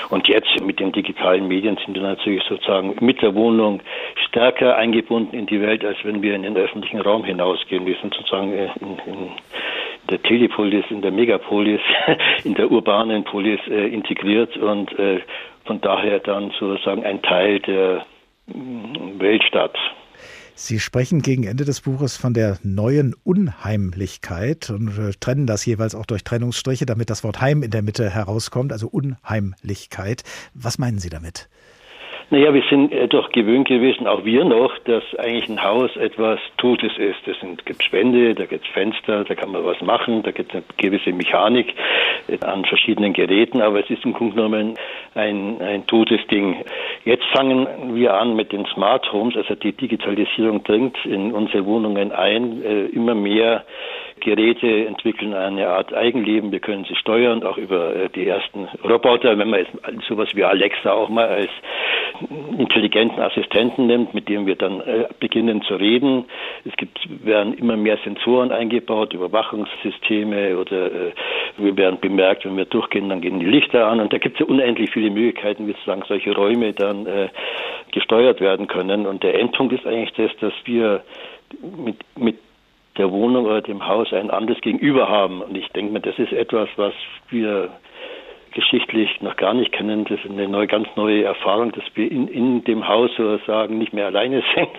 Und 0.09 0.27
jetzt 0.27 0.59
mit 0.61 0.79
den 0.79 0.91
digitalen 0.91 1.47
Medien 1.47 1.77
sind 1.85 1.95
wir 1.95 2.03
natürlich 2.03 2.43
sozusagen 2.43 2.95
mit 2.99 3.21
der 3.21 3.33
Wohnung 3.35 3.81
stärker 4.27 4.75
eingebunden 4.75 5.35
in 5.37 5.45
die 5.45 5.61
Welt, 5.61 5.85
als 5.85 5.97
wenn 6.03 6.21
wir 6.21 6.35
in 6.35 6.43
den 6.43 6.57
öffentlichen 6.57 7.01
Raum 7.01 7.23
hinausgehen. 7.23 7.85
Wir 7.85 7.95
sind 8.01 8.13
sozusagen 8.13 8.53
in, 8.53 8.69
in 9.05 9.29
der 10.07 10.21
Telepolis, 10.21 10.85
in 10.89 11.01
der 11.01 11.11
Megapolis, 11.11 11.81
in 12.43 12.55
der 12.55 12.71
urbanen 12.71 13.23
Polis 13.23 13.59
äh, 13.67 13.87
integriert 13.87 14.55
und 14.57 14.91
äh, 14.97 15.21
von 15.65 15.81
daher 15.81 16.19
dann 16.19 16.51
sozusagen 16.59 17.03
ein 17.03 17.21
Teil 17.21 17.59
der 17.59 18.05
mm, 18.47 19.19
Weltstadt. 19.19 19.77
Sie 20.59 20.79
sprechen 20.79 21.21
gegen 21.21 21.43
Ende 21.43 21.65
des 21.65 21.81
Buches 21.81 22.17
von 22.17 22.33
der 22.33 22.57
neuen 22.63 23.13
Unheimlichkeit 23.23 24.71
und 24.71 24.97
äh, 24.97 25.11
trennen 25.19 25.45
das 25.45 25.63
jeweils 25.65 25.93
auch 25.93 26.07
durch 26.07 26.23
Trennungsstriche, 26.23 26.87
damit 26.87 27.11
das 27.11 27.23
Wort 27.23 27.41
Heim 27.41 27.61
in 27.61 27.69
der 27.69 27.83
Mitte 27.83 28.09
herauskommt, 28.09 28.71
also 28.71 28.87
Unheimlichkeit. 28.87 30.23
Was 30.55 30.79
meinen 30.79 30.97
Sie 30.97 31.09
damit? 31.09 31.47
Naja, 32.29 32.53
wir 32.53 32.63
sind 32.69 32.91
äh, 32.91 33.07
doch 33.07 33.31
gewöhnt 33.31 33.69
gewesen, 33.69 34.05
auch 34.05 34.25
wir 34.25 34.43
noch, 34.43 34.77
dass 34.79 35.03
eigentlich 35.17 35.47
ein 35.47 35.63
Haus 35.63 35.95
etwas 35.95 36.41
Totes 36.57 36.91
ist. 36.97 37.25
Es 37.25 37.37
gibt 37.63 37.81
Spände, 37.81 38.35
da 38.35 38.45
gibt 38.45 38.65
es 38.65 38.71
Fenster, 38.73 39.23
da 39.23 39.33
kann 39.33 39.51
man 39.51 39.63
was 39.63 39.79
machen, 39.81 40.23
da 40.23 40.31
gibt 40.31 40.49
es 40.49 40.55
eine 40.55 40.63
gewisse 40.75 41.13
Mechanik 41.13 41.73
äh, 42.27 42.37
an 42.43 42.65
verschiedenen 42.65 43.13
Geräten, 43.13 43.61
aber 43.61 43.79
es 43.79 43.89
ist 43.89 44.03
im 44.03 44.11
Grunde 44.11 44.35
genommen 44.35 44.73
ein, 45.15 45.61
ein 45.61 45.87
totes 45.87 46.19
Ding. 46.27 46.65
Jetzt 47.05 47.23
fangen 47.33 47.95
wir 47.95 48.13
an 48.13 48.35
mit 48.35 48.51
den 48.51 48.65
Smart 48.65 49.09
Homes, 49.13 49.37
also 49.37 49.55
die 49.55 49.71
Digitalisierung 49.71 50.65
dringt 50.65 50.97
in 51.05 51.31
unsere 51.31 51.65
Wohnungen 51.65 52.11
ein, 52.11 52.61
äh, 52.61 52.85
immer 52.87 53.15
mehr 53.15 53.63
Geräte 54.27 54.85
entwickeln 54.85 55.33
eine 55.33 55.69
Art 55.69 55.93
Eigenleben. 55.93 56.51
Wir 56.51 56.59
können 56.59 56.83
sie 56.83 56.95
steuern, 56.95 57.43
auch 57.43 57.57
über 57.57 57.95
äh, 57.95 58.09
die 58.09 58.27
ersten 58.27 58.67
Roboter. 58.83 59.37
Wenn 59.37 59.49
man 59.49 59.61
jetzt 59.61 59.71
sowas 60.05 60.27
wie 60.33 60.43
Alexa 60.43 60.91
auch 60.91 61.07
mal 61.07 61.29
als 61.29 61.49
intelligenten 62.57 63.21
Assistenten 63.21 63.87
nimmt, 63.87 64.13
mit 64.13 64.27
dem 64.27 64.45
wir 64.45 64.57
dann 64.57 64.81
äh, 64.81 65.07
beginnen 65.21 65.61
zu 65.61 65.75
reden. 65.75 66.25
Es 66.65 66.75
gibt, 66.75 66.99
werden 67.25 67.53
immer 67.53 67.77
mehr 67.77 67.97
Sensoren 68.03 68.51
eingebaut, 68.51 69.13
Überwachungssysteme 69.13 70.57
oder 70.57 70.87
äh, 70.87 71.11
wir 71.55 71.77
werden 71.77 71.99
bemerkt, 72.01 72.43
wenn 72.43 72.57
wir 72.57 72.65
durchgehen, 72.65 73.07
dann 73.07 73.21
gehen 73.21 73.39
die 73.39 73.45
Lichter 73.45 73.87
an 73.87 74.01
und 74.01 74.11
da 74.11 74.17
gibt 74.17 74.41
es 74.41 74.45
unendlich 74.45 74.91
viele 74.91 75.09
Möglichkeiten, 75.09 75.67
wie 75.67 75.71
sozusagen 75.71 76.03
solche 76.05 76.35
Räume 76.35 76.73
dann 76.73 77.07
gesteuert 77.91 78.41
werden 78.41 78.67
können. 78.67 79.07
Und 79.07 79.23
der 79.23 79.39
Endpunkt 79.39 79.73
ist 79.73 79.87
eigentlich 79.87 80.13
das, 80.13 80.31
dass 80.39 80.53
wir 80.65 81.03
mit, 81.61 81.97
mit 82.17 82.37
der 82.97 83.11
Wohnung 83.11 83.45
oder 83.45 83.61
dem 83.61 83.87
Haus 83.87 84.11
ein 84.13 84.31
anderes 84.31 84.61
Gegenüber 84.61 85.09
haben. 85.09 85.41
Und 85.41 85.55
ich 85.55 85.67
denke 85.69 85.93
mir, 85.93 86.01
das 86.01 86.17
ist 86.17 86.33
etwas, 86.33 86.69
was 86.75 86.93
wir 87.29 87.69
geschichtlich 88.57 89.21
noch 89.21 89.35
gar 89.35 89.53
nicht 89.53 89.71
kennen. 89.71 90.05
Das 90.05 90.19
ist 90.19 90.31
eine 90.31 90.47
neue, 90.47 90.65
ganz 90.65 90.87
neue 90.95 91.23
Erfahrung, 91.23 91.71
dass 91.73 91.83
wir 91.93 92.11
in, 92.11 92.27
in 92.27 92.63
dem 92.63 92.87
Haus 92.87 93.11
sozusagen 93.15 93.77
nicht 93.77 93.93
mehr 93.93 94.07
alleine 94.07 94.41
sind, 94.55 94.69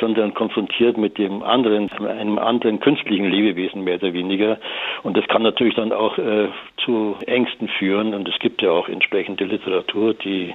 sondern 0.00 0.34
konfrontiert 0.34 0.96
mit 0.96 1.18
dem 1.18 1.42
anderen, 1.42 1.90
einem 2.06 2.38
anderen 2.38 2.78
künstlichen 2.78 3.28
Lebewesen 3.28 3.82
mehr 3.82 3.96
oder 3.96 4.12
weniger. 4.12 4.58
Und 5.02 5.16
das 5.16 5.26
kann 5.26 5.42
natürlich 5.42 5.74
dann 5.74 5.92
auch 5.92 6.16
äh, 6.16 6.48
zu 6.84 7.16
Ängsten 7.26 7.66
führen. 7.66 8.14
Und 8.14 8.28
es 8.28 8.38
gibt 8.38 8.62
ja 8.62 8.70
auch 8.70 8.88
entsprechende 8.88 9.44
Literatur, 9.46 10.14
die 10.14 10.54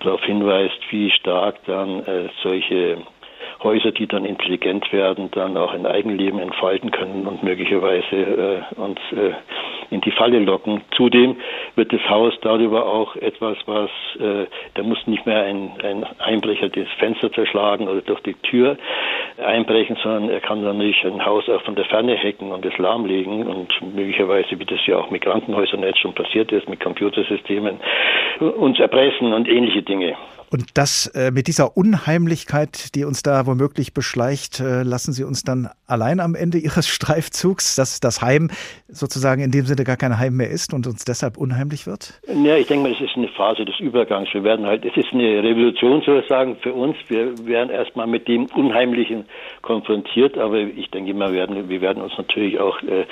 darauf 0.00 0.22
hinweist, 0.24 0.80
wie 0.90 1.12
stark 1.12 1.64
dann 1.66 2.00
äh, 2.00 2.28
solche 2.42 2.98
Häuser, 3.64 3.92
die 3.92 4.06
dann 4.06 4.24
intelligent 4.24 4.92
werden, 4.92 5.30
dann 5.32 5.56
auch 5.56 5.72
ein 5.72 5.86
Eigenleben 5.86 6.38
entfalten 6.38 6.90
können 6.90 7.26
und 7.26 7.42
möglicherweise 7.42 8.16
äh, 8.16 8.80
uns 8.80 9.00
äh, 9.12 9.32
in 9.90 10.00
die 10.02 10.10
Falle 10.10 10.38
locken. 10.38 10.82
Zudem 10.96 11.36
wird 11.74 11.92
das 11.92 12.02
Haus 12.08 12.34
darüber 12.42 12.86
auch 12.86 13.16
etwas, 13.16 13.56
was, 13.66 13.90
äh, 14.20 14.46
da 14.74 14.82
muss 14.82 14.98
nicht 15.06 15.24
mehr 15.26 15.44
ein, 15.44 15.72
ein 15.82 16.04
Einbrecher 16.18 16.68
das 16.68 16.88
Fenster 16.98 17.32
zerschlagen 17.32 17.88
oder 17.88 18.02
durch 18.02 18.20
die 18.20 18.34
Tür 18.34 18.76
einbrechen, 19.44 19.96
sondern 20.02 20.30
er 20.30 20.40
kann 20.40 20.62
dann 20.62 20.78
nicht 20.78 21.04
ein 21.04 21.24
Haus 21.24 21.48
auch 21.48 21.62
von 21.62 21.74
der 21.74 21.86
Ferne 21.86 22.16
hacken 22.16 22.52
und 22.52 22.64
es 22.64 22.76
lahmlegen 22.78 23.46
und 23.46 23.72
möglicherweise, 23.94 24.58
wie 24.58 24.64
das 24.64 24.84
ja 24.86 24.98
auch 24.98 25.10
mit 25.10 25.22
Krankenhäusern 25.22 25.82
jetzt 25.82 26.00
schon 26.00 26.14
passiert 26.14 26.52
ist, 26.52 26.68
mit 26.68 26.80
Computersystemen, 26.80 27.80
uns 28.40 28.78
erpressen 28.78 29.32
und 29.32 29.48
ähnliche 29.48 29.82
Dinge. 29.82 30.16
Und 30.54 30.78
das 30.78 31.08
äh, 31.16 31.32
mit 31.32 31.48
dieser 31.48 31.76
Unheimlichkeit, 31.76 32.94
die 32.94 33.04
uns 33.04 33.24
da 33.24 33.44
womöglich 33.44 33.92
beschleicht, 33.92 34.60
äh, 34.60 34.84
lassen 34.84 35.12
Sie 35.12 35.24
uns 35.24 35.42
dann 35.42 35.68
allein 35.88 36.20
am 36.20 36.36
Ende 36.36 36.58
Ihres 36.58 36.86
Streifzugs, 36.96 37.74
dass 37.74 37.98
das 37.98 38.22
Heim 38.22 38.50
sozusagen 38.86 39.42
in 39.42 39.50
dem 39.50 39.64
Sinne 39.64 39.82
gar 39.82 39.96
kein 39.96 40.16
Heim 40.16 40.36
mehr 40.36 40.50
ist 40.50 40.72
und 40.72 40.86
uns 40.86 41.04
deshalb 41.04 41.38
unheimlich 41.38 41.88
wird? 41.88 42.20
Ja, 42.28 42.56
ich 42.56 42.68
denke 42.68 42.84
mal, 42.84 42.92
es 42.94 43.00
ist 43.00 43.16
eine 43.16 43.26
Phase 43.26 43.64
des 43.64 43.80
Übergangs. 43.80 44.32
Wir 44.32 44.44
werden 44.44 44.64
halt, 44.64 44.84
es 44.84 44.96
ist 44.96 45.12
eine 45.12 45.42
Revolution 45.42 46.02
sozusagen 46.06 46.54
für 46.62 46.72
uns. 46.72 46.94
Wir 47.08 47.36
werden 47.48 47.70
erstmal 47.70 48.06
mit 48.06 48.28
dem 48.28 48.46
Unheimlichen 48.54 49.24
konfrontiert, 49.62 50.38
aber 50.38 50.60
ich 50.60 50.88
denke 50.92 51.14
mal, 51.14 51.32
wir 51.32 51.38
werden, 51.40 51.68
wir 51.68 51.80
werden 51.80 52.00
uns 52.00 52.12
natürlich 52.16 52.60
auch 52.60 52.80
äh, 52.82 53.06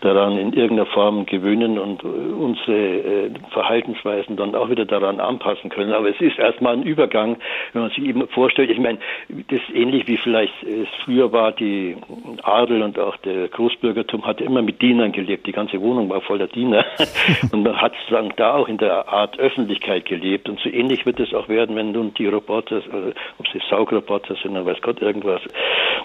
daran 0.00 0.36
in 0.36 0.52
irgendeiner 0.52 0.86
Form 0.86 1.26
gewöhnen 1.26 1.78
und 1.78 2.02
äh, 2.02 2.06
unsere 2.08 2.76
äh, 2.76 3.30
Verhaltensweisen 3.52 4.36
dann 4.36 4.56
auch 4.56 4.68
wieder 4.68 4.84
daran 4.84 5.20
anpassen 5.20 5.70
können. 5.70 5.92
Aber 5.92 6.10
es 6.10 6.20
ist 6.20 6.40
erstmal 6.40 6.74
ein 6.74 6.87
Übergang, 6.88 7.36
wenn 7.72 7.82
man 7.82 7.90
sich 7.90 8.04
eben 8.04 8.26
vorstellt, 8.28 8.70
ich 8.70 8.78
meine, 8.78 8.98
das 9.28 9.60
ist 9.60 9.74
ähnlich 9.74 10.06
wie 10.08 10.16
vielleicht 10.16 10.54
es 10.62 10.88
früher 11.04 11.32
war, 11.32 11.52
die 11.52 11.96
Adel 12.42 12.82
und 12.82 12.98
auch 12.98 13.16
der 13.18 13.48
Großbürgertum 13.48 14.26
hatte 14.26 14.44
immer 14.44 14.62
mit 14.62 14.80
Dienern 14.80 15.12
gelebt. 15.12 15.46
Die 15.46 15.52
ganze 15.52 15.80
Wohnung 15.80 16.08
war 16.08 16.20
voller 16.20 16.46
Diener. 16.46 16.84
und 17.52 17.62
man 17.62 17.80
hat 17.80 17.92
sozusagen 18.00 18.32
da 18.36 18.54
auch 18.54 18.68
in 18.68 18.78
der 18.78 19.08
Art 19.08 19.38
Öffentlichkeit 19.38 20.06
gelebt. 20.06 20.48
Und 20.48 20.60
so 20.60 20.68
ähnlich 20.68 21.06
wird 21.06 21.20
es 21.20 21.34
auch 21.34 21.48
werden, 21.48 21.76
wenn 21.76 21.92
nun 21.92 22.14
die 22.14 22.26
Roboter, 22.26 22.82
ob 23.38 23.48
sie 23.48 23.60
Saugroboter 23.68 24.34
sind 24.42 24.52
oder 24.52 24.66
weiß 24.66 24.80
Gott 24.82 25.00
irgendwas, 25.00 25.40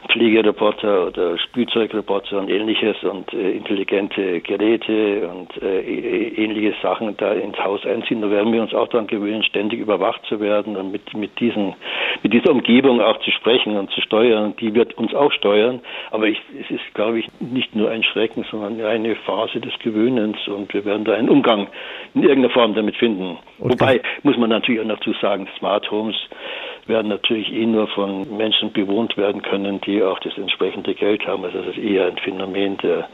Pflegeroboter 0.09 1.07
oder 1.07 1.37
Spielzeugroboter 1.37 2.39
und 2.39 2.49
ähnliches 2.49 3.03
und 3.03 3.33
äh, 3.33 3.51
intelligente 3.51 4.41
Geräte 4.41 5.27
und 5.27 5.61
äh, 5.61 5.81
ähnliche 5.81 6.75
Sachen 6.81 7.15
da 7.17 7.33
ins 7.33 7.57
Haus 7.57 7.85
einziehen. 7.85 8.21
Da 8.21 8.29
werden 8.29 8.51
wir 8.51 8.61
uns 8.61 8.73
auch 8.73 8.87
daran 8.87 9.07
gewöhnen, 9.07 9.43
ständig 9.43 9.79
überwacht 9.79 10.21
zu 10.27 10.39
werden 10.39 10.72
und 10.77 10.91
mit, 10.91 11.13
mit, 11.13 11.39
diesen, 11.39 11.75
mit 12.21 12.33
dieser 12.33 12.51
Umgebung 12.51 13.01
auch 13.01 13.19
zu 13.19 13.31
sprechen 13.31 13.77
und 13.77 13.91
zu 13.91 14.01
steuern. 14.01 14.53
Die 14.59 14.73
wird 14.73 14.93
uns 14.97 15.13
auch 15.13 15.31
steuern. 15.31 15.81
Aber 16.11 16.27
ich, 16.27 16.39
es 16.59 16.69
ist, 16.69 16.93
glaube 16.93 17.19
ich, 17.19 17.27
nicht 17.39 17.75
nur 17.75 17.89
ein 17.89 18.03
Schrecken, 18.03 18.45
sondern 18.49 18.81
eine 18.85 19.15
Phase 19.15 19.59
des 19.59 19.73
Gewöhnens 19.79 20.37
und 20.47 20.73
wir 20.73 20.85
werden 20.85 21.05
da 21.05 21.13
einen 21.13 21.29
Umgang 21.29 21.67
in 22.13 22.23
irgendeiner 22.23 22.53
Form 22.53 22.75
damit 22.75 22.95
finden. 22.95 23.37
Okay. 23.59 23.71
Wobei, 23.73 24.01
muss 24.23 24.37
man 24.37 24.49
natürlich 24.49 24.81
auch 24.81 24.87
dazu 24.87 25.13
sagen, 25.21 25.47
Smart 25.57 25.89
Homes 25.91 26.15
werden 26.87 27.07
natürlich 27.07 27.51
eh 27.53 27.65
nur 27.65 27.87
von 27.87 28.35
Menschen 28.35 28.71
bewohnt 28.73 29.17
werden 29.17 29.41
können, 29.41 29.79
die 29.81 30.03
auch 30.03 30.19
das 30.19 30.37
entsprechende 30.37 30.93
Geld 30.93 31.25
haben. 31.25 31.43
Also 31.45 31.59
das 31.59 31.77
ist 31.77 31.83
eher 31.83 32.07
ein 32.07 32.17
Phänomen 32.17 32.77
der 32.77 33.07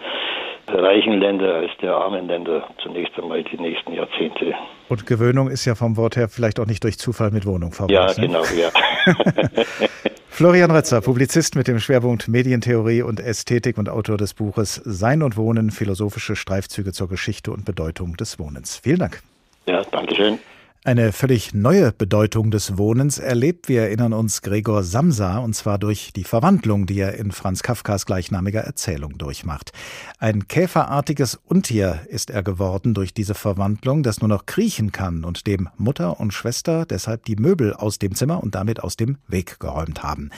reichen 0.73 1.19
Länder 1.19 1.55
als 1.55 1.71
der 1.81 1.95
armen 1.95 2.27
Länder 2.27 2.67
zunächst 2.81 3.17
einmal 3.17 3.43
die 3.43 3.57
nächsten 3.57 3.93
Jahrzehnte. 3.93 4.53
Und 4.87 5.05
Gewöhnung 5.05 5.49
ist 5.49 5.65
ja 5.65 5.75
vom 5.75 5.97
Wort 5.97 6.15
her 6.15 6.29
vielleicht 6.29 6.59
auch 6.59 6.65
nicht 6.65 6.83
durch 6.83 6.97
Zufall 6.97 7.31
mit 7.31 7.45
Wohnung 7.45 7.71
verbunden. 7.71 8.01
Ja, 8.01 8.07
ne? 8.07 8.27
genau, 8.27 8.43
ja. 8.57 8.69
Florian 10.29 10.71
Retzer, 10.71 11.01
Publizist 11.01 11.55
mit 11.55 11.67
dem 11.67 11.79
Schwerpunkt 11.79 12.27
Medientheorie 12.27 13.01
und 13.01 13.19
Ästhetik 13.19 13.77
und 13.77 13.89
Autor 13.89 14.17
des 14.17 14.33
Buches 14.33 14.75
Sein 14.85 15.21
und 15.21 15.35
Wohnen, 15.35 15.69
philosophische 15.69 16.35
Streifzüge 16.35 16.93
zur 16.93 17.09
Geschichte 17.09 17.51
und 17.51 17.65
Bedeutung 17.65 18.15
des 18.15 18.39
Wohnens. 18.39 18.77
Vielen 18.77 18.99
Dank. 18.99 19.21
Ja, 19.67 19.81
danke 19.91 20.15
schön. 20.15 20.39
Eine 20.85 21.11
völlig 21.11 21.53
neue 21.53 21.91
Bedeutung 21.91 22.51
des 22.51 22.77
Wohnens 22.77 23.19
erlebt, 23.19 23.67
wir 23.67 23.81
erinnern 23.81 24.13
uns, 24.13 24.41
Gregor 24.41 24.81
Samsa, 24.81 25.39
und 25.39 25.53
zwar 25.53 25.77
durch 25.77 26.13
die 26.15 26.23
Verwandlung, 26.23 26.85
die 26.85 26.99
er 26.99 27.15
in 27.15 27.33
Franz 27.33 27.63
Kafkas 27.63 28.05
gleichnamiger 28.05 28.61
Erzählung 28.61 29.17
durchmacht. 29.17 29.73
Ein 30.19 30.47
käferartiges 30.47 31.35
Untier 31.35 31.99
ist 32.07 32.29
er 32.29 32.43
geworden 32.43 32.93
durch 32.93 33.13
diese 33.13 33.35
Verwandlung, 33.35 34.03
das 34.03 34.21
nur 34.21 34.29
noch 34.29 34.45
kriechen 34.45 34.93
kann 34.93 35.25
und 35.25 35.47
dem 35.47 35.67
Mutter 35.75 36.17
und 36.17 36.33
Schwester 36.33 36.85
deshalb 36.85 37.25
die 37.25 37.35
Möbel 37.35 37.73
aus 37.73 37.99
dem 37.99 38.15
Zimmer 38.15 38.41
und 38.41 38.55
damit 38.55 38.81
aus 38.81 38.95
dem 38.95 39.17
Weg 39.27 39.59
geräumt 39.59 40.01
haben. 40.01 40.29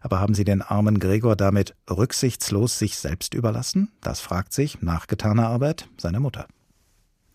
Aber 0.00 0.18
haben 0.18 0.32
sie 0.32 0.44
den 0.44 0.62
armen 0.62 0.98
Gregor 0.98 1.36
damit 1.36 1.74
rücksichtslos 1.90 2.78
sich 2.78 2.96
selbst 2.96 3.34
überlassen? 3.34 3.92
Das 4.00 4.20
fragt 4.20 4.54
sich 4.54 4.80
nach 4.80 5.08
getaner 5.08 5.48
Arbeit 5.48 5.88
seine 5.98 6.20
Mutter. 6.20 6.46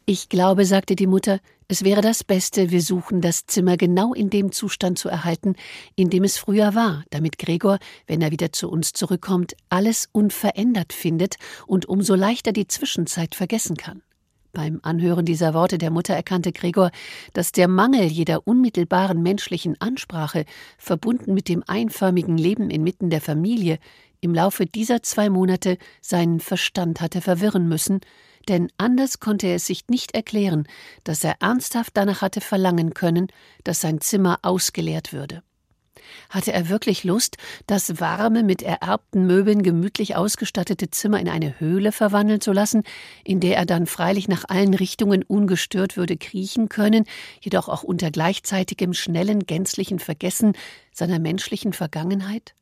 Ich 0.08 0.30
glaube, 0.30 0.66
sagte 0.66 0.96
die 0.96 1.08
Mutter, 1.08 1.40
es 1.68 1.84
wäre 1.84 2.02
das 2.02 2.24
Beste, 2.24 2.70
wir 2.70 2.82
suchen 2.82 3.22
das 3.22 3.48
Zimmer 3.48 3.76
genau 3.76 4.14
in 4.14 4.30
dem 4.30 4.52
Zustand 4.52 5.00
zu 5.00 5.10
erhalten, 5.10 5.56
in 5.96 6.10
dem 6.12 6.24
es 6.24 6.38
früher 6.38 6.76
war, 6.76 7.04
damit 7.10 7.40
Gregor, 7.40 7.80
wenn 8.06 8.22
er 8.22 8.32
wieder 8.32 8.52
zu 8.52 8.70
uns 8.70 8.94
zurückkommt, 8.94 9.56
alles 9.70 10.08
unverändert 10.12 10.94
findet 10.94 11.38
und 11.66 11.88
umso 11.88 12.14
leichter 12.14 12.52
die 12.52 12.68
Zwischenzeit 12.68 13.34
vergessen 13.34 13.78
kann. 13.78 14.04
Beim 14.54 14.80
Anhören 14.84 15.26
dieser 15.26 15.54
Worte 15.54 15.78
der 15.78 15.92
Mutter 15.92 16.14
erkannte 16.14 16.54
Gregor, 16.54 16.92
dass 17.34 17.52
der 17.52 17.68
Mangel 17.68 18.06
jeder 18.06 18.48
unmittelbaren 18.48 19.22
menschlichen 19.22 19.76
Ansprache, 19.82 20.46
verbunden 20.78 21.34
mit 21.34 21.50
dem 21.50 21.64
einförmigen 21.66 22.38
Leben 22.38 22.70
inmitten 22.70 23.10
der 23.10 23.22
Familie, 23.22 23.80
im 24.22 24.34
Laufe 24.34 24.66
dieser 24.66 25.04
zwei 25.04 25.30
Monate 25.30 25.78
seinen 26.02 26.40
Verstand 26.40 27.02
hatte 27.02 27.22
verwirren 27.22 27.68
müssen, 27.68 28.00
denn 28.50 28.72
anders 28.78 29.20
konnte 29.20 29.48
er 29.48 29.56
es 29.56 29.66
sich 29.66 29.88
nicht 29.90 30.14
erklären, 30.14 30.68
dass 31.04 31.24
er 31.24 31.36
ernsthaft 31.42 31.92
danach 31.96 32.22
hatte 32.22 32.42
verlangen 32.42 32.94
können, 32.94 33.28
dass 33.64 33.82
sein 33.82 34.02
Zimmer 34.02 34.40
ausgeleert 34.42 35.14
würde. 35.14 35.44
Hatte 36.30 36.54
er 36.54 36.70
wirklich 36.70 37.04
Lust, 37.04 37.38
das 37.68 38.00
warme, 38.00 38.44
mit 38.44 38.62
ererbten 38.62 39.26
Möbeln 39.26 39.64
gemütlich 39.64 40.16
ausgestattete 40.16 40.90
Zimmer 40.90 41.20
in 41.20 41.30
eine 41.30 41.60
Höhle 41.60 41.92
verwandeln 41.92 42.42
zu 42.42 42.52
lassen, 42.52 42.84
in 43.24 43.40
der 43.40 43.58
er 43.58 43.66
dann 43.66 43.86
freilich 43.86 44.28
nach 44.28 44.46
allen 44.48 44.74
Richtungen 44.74 45.24
ungestört 45.24 45.98
würde 45.98 46.18
kriechen 46.18 46.70
können, 46.70 47.06
jedoch 47.42 47.70
auch 47.70 47.84
unter 47.84 48.12
gleichzeitigem 48.12 48.94
schnellen, 48.94 49.46
gänzlichen 49.46 50.00
Vergessen 50.00 50.54
seiner 50.92 51.20
menschlichen 51.20 51.74
Vergangenheit? 51.74 52.56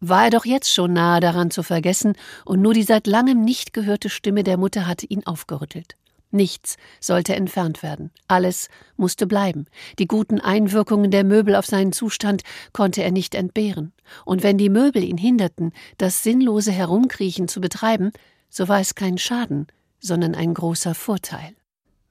War 0.00 0.24
er 0.24 0.30
doch 0.30 0.44
jetzt 0.44 0.72
schon 0.72 0.92
nahe 0.92 1.20
daran 1.20 1.50
zu 1.50 1.62
vergessen, 1.62 2.14
und 2.44 2.60
nur 2.60 2.74
die 2.74 2.82
seit 2.82 3.06
langem 3.06 3.44
nicht 3.44 3.72
gehörte 3.72 4.08
Stimme 4.10 4.44
der 4.44 4.56
Mutter 4.56 4.86
hatte 4.86 5.06
ihn 5.06 5.26
aufgerüttelt. 5.26 5.96
Nichts 6.30 6.76
sollte 7.00 7.34
entfernt 7.34 7.82
werden, 7.82 8.10
alles 8.28 8.68
musste 8.96 9.26
bleiben. 9.26 9.64
Die 9.98 10.06
guten 10.06 10.40
Einwirkungen 10.40 11.10
der 11.10 11.24
Möbel 11.24 11.56
auf 11.56 11.64
seinen 11.64 11.92
Zustand 11.92 12.42
konnte 12.72 13.02
er 13.02 13.12
nicht 13.12 13.34
entbehren, 13.34 13.92
und 14.26 14.42
wenn 14.42 14.58
die 14.58 14.68
Möbel 14.68 15.02
ihn 15.02 15.16
hinderten, 15.16 15.72
das 15.96 16.22
sinnlose 16.22 16.70
Herumkriechen 16.70 17.48
zu 17.48 17.60
betreiben, 17.60 18.12
so 18.50 18.68
war 18.68 18.80
es 18.80 18.94
kein 18.94 19.16
Schaden, 19.16 19.66
sondern 20.00 20.34
ein 20.34 20.52
großer 20.52 20.94
Vorteil. 20.94 21.57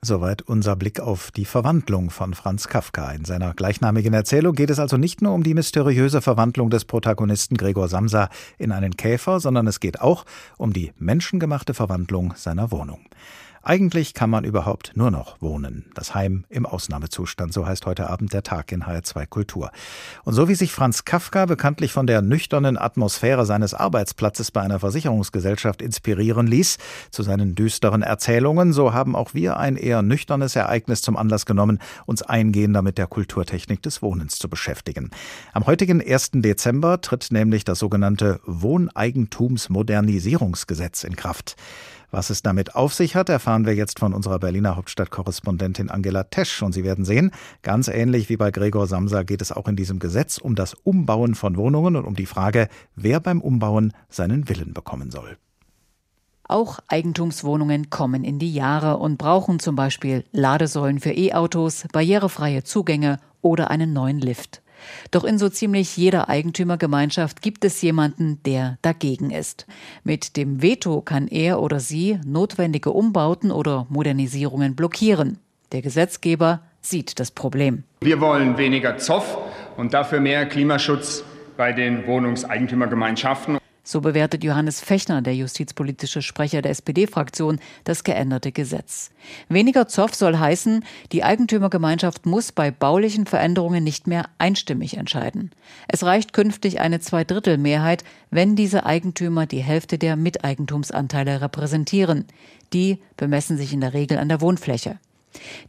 Soweit 0.07 0.41
unser 0.43 0.77
Blick 0.77 1.01
auf 1.01 1.31
die 1.31 1.43
Verwandlung 1.43 2.11
von 2.11 2.33
Franz 2.33 2.69
Kafka. 2.69 3.11
In 3.11 3.25
seiner 3.25 3.53
gleichnamigen 3.53 4.13
Erzählung 4.13 4.55
geht 4.55 4.69
es 4.69 4.79
also 4.79 4.95
nicht 4.95 5.21
nur 5.21 5.33
um 5.33 5.43
die 5.43 5.53
mysteriöse 5.53 6.21
Verwandlung 6.21 6.69
des 6.69 6.85
Protagonisten 6.85 7.57
Gregor 7.57 7.89
Samsa 7.89 8.29
in 8.57 8.71
einen 8.71 8.95
Käfer, 8.95 9.41
sondern 9.41 9.67
es 9.67 9.81
geht 9.81 9.99
auch 9.99 10.23
um 10.55 10.71
die 10.71 10.93
menschengemachte 10.97 11.73
Verwandlung 11.73 12.33
seiner 12.37 12.71
Wohnung. 12.71 13.01
Eigentlich 13.67 14.13
kann 14.13 14.29
man 14.29 14.45
überhaupt 14.45 14.93
nur 14.95 15.11
noch 15.11 15.41
wohnen. 15.41 15.91
Das 15.93 16.15
Heim 16.15 16.45
im 16.47 16.65
Ausnahmezustand, 16.65 17.51
so 17.51 17.67
heißt 17.67 17.85
heute 17.85 18.09
Abend 18.09 18.31
der 18.31 18.41
Tag 18.41 18.71
in 18.71 18.85
HR2 18.85 19.25
Kultur. 19.25 19.71
Und 20.23 20.35
so 20.35 20.47
wie 20.47 20.55
sich 20.55 20.71
Franz 20.71 21.03
Kafka 21.03 21.47
bekanntlich 21.47 21.91
von 21.91 22.07
der 22.07 22.21
nüchternen 22.21 22.77
Atmosphäre 22.77 23.45
seines 23.45 23.73
Arbeitsplatzes 23.73 24.51
bei 24.51 24.61
einer 24.61 24.79
Versicherungsgesellschaft 24.79 25.81
inspirieren 25.81 26.47
ließ, 26.47 26.77
zu 27.11 27.23
seinen 27.23 27.55
düsteren 27.55 28.03
Erzählungen, 28.03 28.71
so 28.71 28.93
haben 28.93 29.17
auch 29.17 29.33
wir 29.33 29.57
ein 29.57 29.75
eher 29.75 30.01
nüchternes 30.01 30.55
Ereignis 30.55 31.01
zum 31.01 31.17
Anlass 31.17 31.45
genommen, 31.45 31.79
uns 32.05 32.21
eingehender 32.21 32.81
mit 32.81 32.97
der 32.97 33.07
Kulturtechnik 33.07 33.81
des 33.81 34.01
Wohnens 34.01 34.39
zu 34.39 34.47
beschäftigen. 34.47 35.11
Am 35.51 35.65
heutigen 35.65 36.01
1. 36.01 36.31
Dezember 36.35 37.01
tritt 37.01 37.27
nämlich 37.31 37.65
das 37.65 37.79
sogenannte 37.79 38.39
Wohneigentumsmodernisierungsgesetz 38.45 41.03
in 41.03 41.17
Kraft. 41.17 41.57
Was 42.09 42.29
es 42.29 42.41
damit 42.41 42.75
auf 42.75 42.93
sich 42.93 43.15
hat, 43.15 43.27
erfahren 43.27 43.65
wir 43.65 43.75
jetzt 43.75 43.99
von 43.99 44.13
unserer 44.13 44.39
Berliner 44.39 44.77
Hauptstadtkorrespondentin 44.77 45.89
Angela 45.89 46.23
Tesch. 46.23 46.61
Und 46.61 46.71
Sie 46.71 46.85
werden 46.85 47.03
sehen, 47.03 47.31
ganz 47.63 47.89
ähnlich 47.89 48.29
wie 48.29 48.37
bei 48.37 48.49
Gregor 48.49 48.87
Samsa 48.87 49.23
geht 49.23 49.41
es 49.41 49.51
auch 49.51 49.67
in 49.67 49.75
diesem 49.75 49.99
Gesetz 49.99 50.37
um 50.37 50.55
das 50.55 50.73
Umbauen 50.73 51.35
von 51.35 51.57
Wohnungen 51.57 51.97
und 51.97 52.05
um 52.05 52.15
die 52.15 52.25
Frage, 52.25 52.69
wer 52.95 53.19
beim 53.19 53.41
Umbauen 53.41 53.91
seinen 54.09 54.47
Willen 54.47 54.73
bekommen 54.73 55.11
soll. 55.11 55.37
Auch 56.47 56.79
Eigentumswohnungen 56.87 57.89
kommen 57.89 58.23
in 58.23 58.39
die 58.39 58.53
Jahre 58.53 58.97
und 58.97 59.17
brauchen 59.17 59.59
zum 59.59 59.75
Beispiel 59.75 60.23
Ladesäulen 60.31 61.01
für 61.01 61.11
E-Autos, 61.11 61.85
barrierefreie 61.91 62.63
Zugänge 62.63 63.19
oder 63.41 63.69
einen 63.69 63.91
neuen 63.91 64.19
Lift. 64.19 64.61
Doch 65.11 65.23
in 65.23 65.37
so 65.37 65.49
ziemlich 65.49 65.97
jeder 65.97 66.29
Eigentümergemeinschaft 66.29 67.41
gibt 67.41 67.65
es 67.65 67.81
jemanden, 67.81 68.41
der 68.43 68.77
dagegen 68.81 69.31
ist. 69.31 69.65
Mit 70.03 70.37
dem 70.37 70.61
Veto 70.61 71.01
kann 71.01 71.27
er 71.27 71.61
oder 71.61 71.79
sie 71.79 72.19
notwendige 72.25 72.91
Umbauten 72.91 73.51
oder 73.51 73.87
Modernisierungen 73.89 74.75
blockieren. 74.75 75.39
Der 75.71 75.81
Gesetzgeber 75.81 76.61
sieht 76.81 77.19
das 77.19 77.31
Problem. 77.31 77.83
Wir 78.01 78.21
wollen 78.21 78.57
weniger 78.57 78.97
Zoff 78.97 79.37
und 79.75 79.93
dafür 79.93 80.19
mehr 80.19 80.45
Klimaschutz 80.45 81.23
bei 81.57 81.73
den 81.73 82.07
Wohnungseigentümergemeinschaften. 82.07 83.57
So 83.87 84.01
bewertet 84.01 84.43
Johannes 84.43 84.81
Fechner, 84.81 85.21
der 85.21 85.33
justizpolitische 85.33 86.21
Sprecher 86.21 86.61
der 86.61 86.71
SPD-Fraktion, 86.71 87.57
das 87.85 88.03
geänderte 88.03 88.51
Gesetz. 88.51 89.11
Weniger 89.47 89.87
Zoff 89.87 90.13
soll 90.13 90.37
heißen, 90.37 90.83
die 91.13 91.23
Eigentümergemeinschaft 91.23 92.25
muss 92.25 92.51
bei 92.51 92.69
baulichen 92.69 93.25
Veränderungen 93.25 93.85
nicht 93.85 94.05
mehr 94.05 94.25
einstimmig 94.39 94.97
entscheiden. 94.97 95.51
Es 95.87 96.03
reicht 96.03 96.33
künftig 96.33 96.81
eine 96.81 96.99
Zweidrittelmehrheit, 96.99 98.03
wenn 98.29 98.57
diese 98.57 98.85
Eigentümer 98.85 99.45
die 99.45 99.63
Hälfte 99.63 99.97
der 99.97 100.17
Miteigentumsanteile 100.17 101.39
repräsentieren. 101.39 102.25
Die 102.73 102.99
bemessen 103.15 103.55
sich 103.55 103.71
in 103.71 103.79
der 103.79 103.93
Regel 103.93 104.17
an 104.17 104.27
der 104.27 104.41
Wohnfläche. 104.41 104.99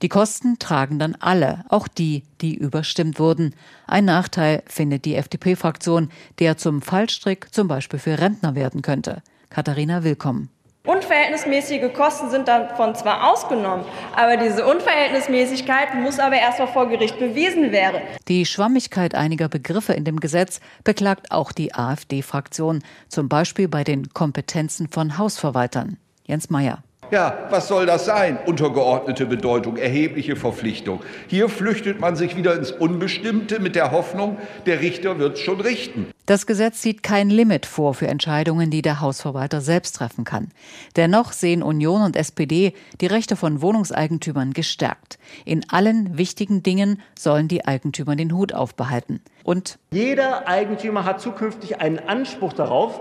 Die 0.02 0.08
Kosten 0.08 0.58
tragen 0.58 0.98
dann 0.98 1.16
alle, 1.20 1.64
auch 1.68 1.88
die, 1.88 2.22
die 2.40 2.54
überstimmt 2.54 3.18
wurden. 3.18 3.54
Ein 3.86 4.04
Nachteil 4.04 4.62
findet 4.66 5.04
die 5.04 5.14
FDP-Fraktion, 5.14 6.10
der 6.38 6.56
zum 6.56 6.82
Fallstrick 6.82 7.52
zum 7.52 7.68
Beispiel 7.68 7.98
für 7.98 8.18
Rentner 8.18 8.54
werden 8.54 8.82
könnte. 8.82 9.22
Katharina 9.50 10.04
Willkommen. 10.04 10.50
Unverhältnismäßige 10.88 11.92
Kosten 11.92 12.30
sind 12.30 12.48
davon 12.48 12.94
zwar 12.94 13.30
ausgenommen, 13.30 13.84
aber 14.16 14.38
diese 14.38 14.66
Unverhältnismäßigkeit 14.66 15.94
muss 15.96 16.18
aber 16.18 16.36
erstmal 16.36 16.68
vor 16.68 16.88
Gericht 16.88 17.18
bewiesen 17.18 17.72
werden. 17.72 18.00
Die 18.26 18.46
Schwammigkeit 18.46 19.14
einiger 19.14 19.50
Begriffe 19.50 19.92
in 19.92 20.04
dem 20.04 20.18
Gesetz 20.18 20.60
beklagt 20.84 21.30
auch 21.30 21.52
die 21.52 21.74
AfD-Fraktion, 21.74 22.82
zum 23.08 23.28
Beispiel 23.28 23.68
bei 23.68 23.84
den 23.84 24.14
Kompetenzen 24.14 24.88
von 24.88 25.18
Hausverwaltern. 25.18 25.98
Jens 26.24 26.48
Meyer. 26.48 26.82
Ja, 27.10 27.46
was 27.48 27.68
soll 27.68 27.86
das 27.86 28.04
sein? 28.04 28.38
Untergeordnete 28.44 29.24
Bedeutung, 29.24 29.78
erhebliche 29.78 30.36
Verpflichtung. 30.36 31.00
Hier 31.26 31.48
flüchtet 31.48 32.00
man 32.00 32.16
sich 32.16 32.36
wieder 32.36 32.54
ins 32.54 32.70
Unbestimmte 32.70 33.60
mit 33.60 33.76
der 33.76 33.92
Hoffnung, 33.92 34.36
der 34.66 34.80
Richter 34.80 35.18
wird 35.18 35.38
schon 35.38 35.62
richten. 35.62 36.08
Das 36.26 36.46
Gesetz 36.46 36.82
sieht 36.82 37.02
kein 37.02 37.30
Limit 37.30 37.64
vor 37.64 37.94
für 37.94 38.08
Entscheidungen, 38.08 38.70
die 38.70 38.82
der 38.82 39.00
Hausverwalter 39.00 39.62
selbst 39.62 39.96
treffen 39.96 40.24
kann. 40.24 40.48
Dennoch 40.96 41.32
sehen 41.32 41.62
Union 41.62 42.02
und 42.02 42.14
SPD 42.14 42.74
die 43.00 43.06
Rechte 43.06 43.36
von 43.36 43.62
Wohnungseigentümern 43.62 44.52
gestärkt. 44.52 45.18
In 45.46 45.64
allen 45.70 46.18
wichtigen 46.18 46.62
Dingen 46.62 47.00
sollen 47.18 47.48
die 47.48 47.64
Eigentümer 47.64 48.16
den 48.16 48.34
Hut 48.34 48.52
aufbehalten. 48.52 49.22
Und 49.44 49.78
jeder 49.90 50.46
Eigentümer 50.46 51.06
hat 51.06 51.22
zukünftig 51.22 51.80
einen 51.80 51.98
Anspruch 51.98 52.52
darauf, 52.52 53.00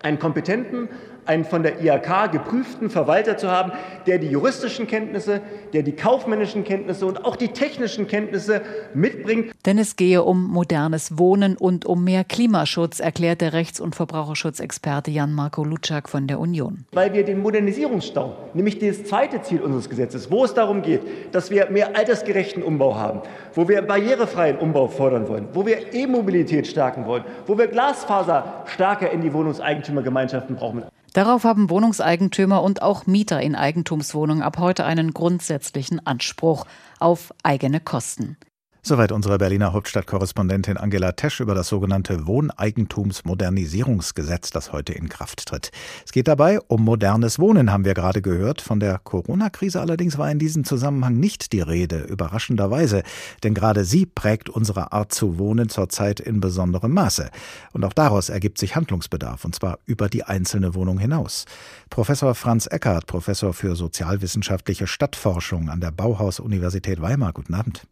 einen 0.00 0.20
kompetenten, 0.20 0.88
einen 1.28 1.44
von 1.44 1.62
der 1.62 1.80
IHK 1.82 2.32
geprüften 2.32 2.88
Verwalter 2.90 3.36
zu 3.36 3.50
haben, 3.50 3.72
der 4.06 4.18
die 4.18 4.28
juristischen 4.28 4.86
Kenntnisse, 4.86 5.42
der 5.72 5.82
die 5.82 5.92
kaufmännischen 5.92 6.64
Kenntnisse 6.64 7.04
und 7.04 7.24
auch 7.24 7.36
die 7.36 7.48
technischen 7.48 8.08
Kenntnisse 8.08 8.62
mitbringt. 8.94 9.52
Denn 9.66 9.78
es 9.78 9.96
gehe 9.96 10.22
um 10.22 10.44
modernes 10.44 11.18
Wohnen 11.18 11.56
und 11.56 11.84
um 11.84 12.02
mehr 12.02 12.24
Klimaschutz, 12.24 12.98
erklärt 13.00 13.42
der 13.42 13.52
Rechts- 13.52 13.78
und 13.78 13.94
Verbraucherschutzexperte 13.94 15.10
Jan-Marco 15.10 15.64
Lutschak 15.64 16.08
von 16.08 16.26
der 16.26 16.40
Union. 16.40 16.86
Weil 16.92 17.12
wir 17.12 17.24
den 17.24 17.40
Modernisierungsstau, 17.40 18.34
nämlich 18.54 18.78
das 18.78 19.04
zweite 19.04 19.42
Ziel 19.42 19.60
unseres 19.60 19.90
Gesetzes, 19.90 20.30
wo 20.30 20.44
es 20.44 20.54
darum 20.54 20.80
geht, 20.80 21.02
dass 21.32 21.50
wir 21.50 21.68
mehr 21.70 21.94
altersgerechten 21.94 22.62
Umbau 22.62 22.96
haben, 22.96 23.20
wo 23.54 23.68
wir 23.68 23.82
barrierefreien 23.82 24.56
Umbau 24.56 24.88
fordern 24.88 25.28
wollen, 25.28 25.48
wo 25.52 25.66
wir 25.66 25.92
E-Mobilität 25.92 26.66
stärken 26.66 27.04
wollen, 27.04 27.24
wo 27.46 27.58
wir 27.58 27.66
Glasfaser 27.66 28.64
stärker 28.66 29.10
in 29.10 29.20
die 29.20 29.32
Wohnungseigentümergemeinschaften 29.32 30.56
brauchen. 30.56 30.84
Darauf 31.18 31.42
haben 31.42 31.68
Wohnungseigentümer 31.68 32.62
und 32.62 32.80
auch 32.80 33.06
Mieter 33.06 33.42
in 33.42 33.56
Eigentumswohnungen 33.56 34.40
ab 34.40 34.58
heute 34.58 34.84
einen 34.84 35.12
grundsätzlichen 35.12 36.06
Anspruch 36.06 36.64
auf 37.00 37.34
eigene 37.42 37.80
Kosten. 37.80 38.36
Soweit 38.80 39.10
unsere 39.12 39.38
Berliner 39.38 39.72
Hauptstadtkorrespondentin 39.72 40.76
Angela 40.76 41.12
Tesch 41.12 41.40
über 41.40 41.54
das 41.54 41.68
sogenannte 41.68 42.26
Wohneigentumsmodernisierungsgesetz, 42.26 44.50
das 44.50 44.72
heute 44.72 44.92
in 44.92 45.08
Kraft 45.08 45.46
tritt. 45.46 45.70
Es 46.06 46.12
geht 46.12 46.28
dabei 46.28 46.60
um 46.60 46.84
modernes 46.84 47.40
Wohnen, 47.40 47.72
haben 47.72 47.84
wir 47.84 47.94
gerade 47.94 48.22
gehört. 48.22 48.60
Von 48.60 48.80
der 48.80 48.98
Corona-Krise 48.98 49.80
allerdings 49.80 50.16
war 50.16 50.30
in 50.30 50.38
diesem 50.38 50.64
Zusammenhang 50.64 51.18
nicht 51.18 51.52
die 51.52 51.60
Rede, 51.60 51.98
überraschenderweise. 51.98 53.02
Denn 53.42 53.52
gerade 53.52 53.84
sie 53.84 54.06
prägt 54.06 54.48
unsere 54.48 54.92
Art 54.92 55.12
zu 55.12 55.38
wohnen 55.38 55.68
zurzeit 55.68 56.20
in 56.20 56.40
besonderem 56.40 56.92
Maße. 56.92 57.30
Und 57.72 57.84
auch 57.84 57.92
daraus 57.92 58.28
ergibt 58.28 58.58
sich 58.58 58.76
Handlungsbedarf, 58.76 59.44
und 59.44 59.56
zwar 59.56 59.80
über 59.86 60.08
die 60.08 60.22
einzelne 60.22 60.74
Wohnung 60.74 60.98
hinaus. 60.98 61.46
Professor 61.90 62.34
Franz 62.34 62.66
Eckert, 62.66 63.06
Professor 63.06 63.52
für 63.52 63.74
sozialwissenschaftliche 63.74 64.86
Stadtforschung 64.86 65.68
an 65.68 65.80
der 65.80 65.90
Bauhaus-Universität 65.90 67.02
Weimar. 67.02 67.32
Guten 67.32 67.54
Abend. 67.54 67.82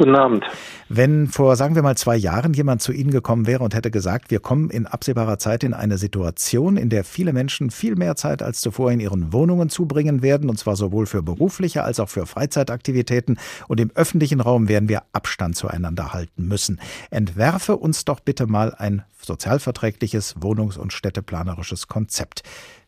Guten 0.00 0.16
Abend. 0.16 0.46
Wenn 0.88 1.26
vor, 1.26 1.56
sagen 1.56 1.74
wir 1.74 1.82
mal, 1.82 1.94
zwei 1.94 2.16
Jahren 2.16 2.54
jemand 2.54 2.80
zu 2.80 2.90
Ihnen 2.90 3.10
gekommen 3.10 3.46
wäre 3.46 3.62
und 3.62 3.74
hätte 3.74 3.90
gesagt, 3.90 4.30
wir 4.30 4.40
kommen 4.40 4.70
in 4.70 4.86
absehbarer 4.86 5.38
Zeit 5.38 5.62
in 5.62 5.74
eine 5.74 5.98
Situation, 5.98 6.78
in 6.78 6.88
der 6.88 7.04
viele 7.04 7.34
Menschen 7.34 7.70
viel 7.70 7.96
mehr 7.96 8.16
Zeit 8.16 8.42
als 8.42 8.62
zuvor 8.62 8.90
in 8.92 9.00
ihren 9.00 9.34
Wohnungen 9.34 9.68
zubringen 9.68 10.22
werden, 10.22 10.48
und 10.48 10.58
zwar 10.58 10.74
sowohl 10.74 11.04
für 11.04 11.22
berufliche 11.22 11.84
als 11.84 12.00
auch 12.00 12.08
für 12.08 12.24
Freizeitaktivitäten, 12.24 13.38
und 13.68 13.78
im 13.78 13.90
öffentlichen 13.94 14.40
Raum 14.40 14.70
werden 14.70 14.88
wir 14.88 15.02
Abstand 15.12 15.54
zueinander 15.54 16.14
halten 16.14 16.48
müssen. 16.48 16.80
Entwerfe 17.10 17.76
uns 17.76 18.06
doch 18.06 18.20
bitte 18.20 18.46
mal 18.46 18.74
ein 18.74 19.02
sozialverträgliches 19.20 20.36
Wohnungs- 20.40 20.78
und 20.78 20.94
städteplanerisches 20.94 21.88
Konzept. 21.88 22.42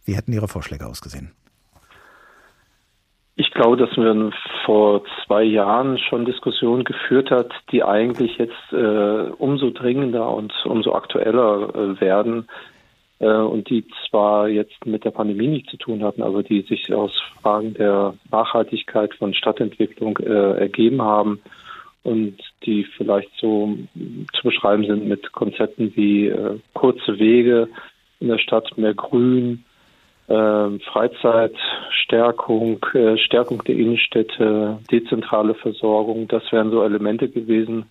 Wie 0.07 0.17
hätten 0.17 0.33
Ihre 0.33 0.49
Vorschläge 0.49 0.87
ausgesehen? 0.87 1.33
Ich 3.35 3.51
glaube, 3.51 3.79
dass 3.79 3.97
wir 3.97 4.31
vor 4.67 5.03
zwei 5.25 5.43
Jahren 5.43 5.99
schon 5.99 6.27
Diskussionen 6.27 6.85
geführt 6.85 7.31
hat, 7.31 7.51
die 7.71 7.83
eigentlich 7.83 8.37
jetzt 8.37 8.73
äh, 8.73 9.31
umso 9.39 9.71
dringender 9.71 10.29
und 10.29 10.53
umso 10.67 10.93
aktueller 10.93 11.75
äh, 11.75 12.01
werden 12.01 12.47
äh, 13.21 13.27
und 13.27 13.71
die 13.71 13.87
zwar 14.09 14.49
jetzt 14.49 14.85
mit 14.85 15.05
der 15.05 15.13
Pandemie 15.13 15.47
nichts 15.47 15.71
zu 15.71 15.79
tun 15.79 16.03
hatten, 16.05 16.23
aber 16.23 16.43
die 16.43 16.61
sich 16.63 16.93
aus 16.93 17.13
Fragen 17.41 17.73
der 17.73 18.15
Nachhaltigkeit 18.31 19.15
von 19.15 19.33
Stadtentwicklung 19.33 20.19
äh, 20.19 20.59
ergeben 20.59 21.01
haben 21.01 21.41
und 22.03 22.37
die 22.67 22.85
vielleicht 22.97 23.31
so 23.41 23.79
zu 24.35 24.43
beschreiben 24.43 24.85
sind 24.85 25.07
mit 25.07 25.33
Konzepten 25.33 25.97
wie 25.97 26.27
äh, 26.27 26.59
kurze 26.75 27.19
Wege 27.19 27.69
in 28.21 28.29
der 28.29 28.39
Stadt, 28.39 28.77
mehr 28.77 28.95
Grün, 28.95 29.65
Freizeitstärkung, 30.93 32.85
äh, 32.95 33.19
Stärkung 33.19 33.63
der 33.65 33.77
Innenstädte, 33.77 34.79
dezentrale 34.91 35.55
Versorgung, 35.55 36.29
das 36.29 36.43
wären 36.51 36.71
so 36.71 36.83
Elemente 36.83 37.29
gewesen, 37.29 37.85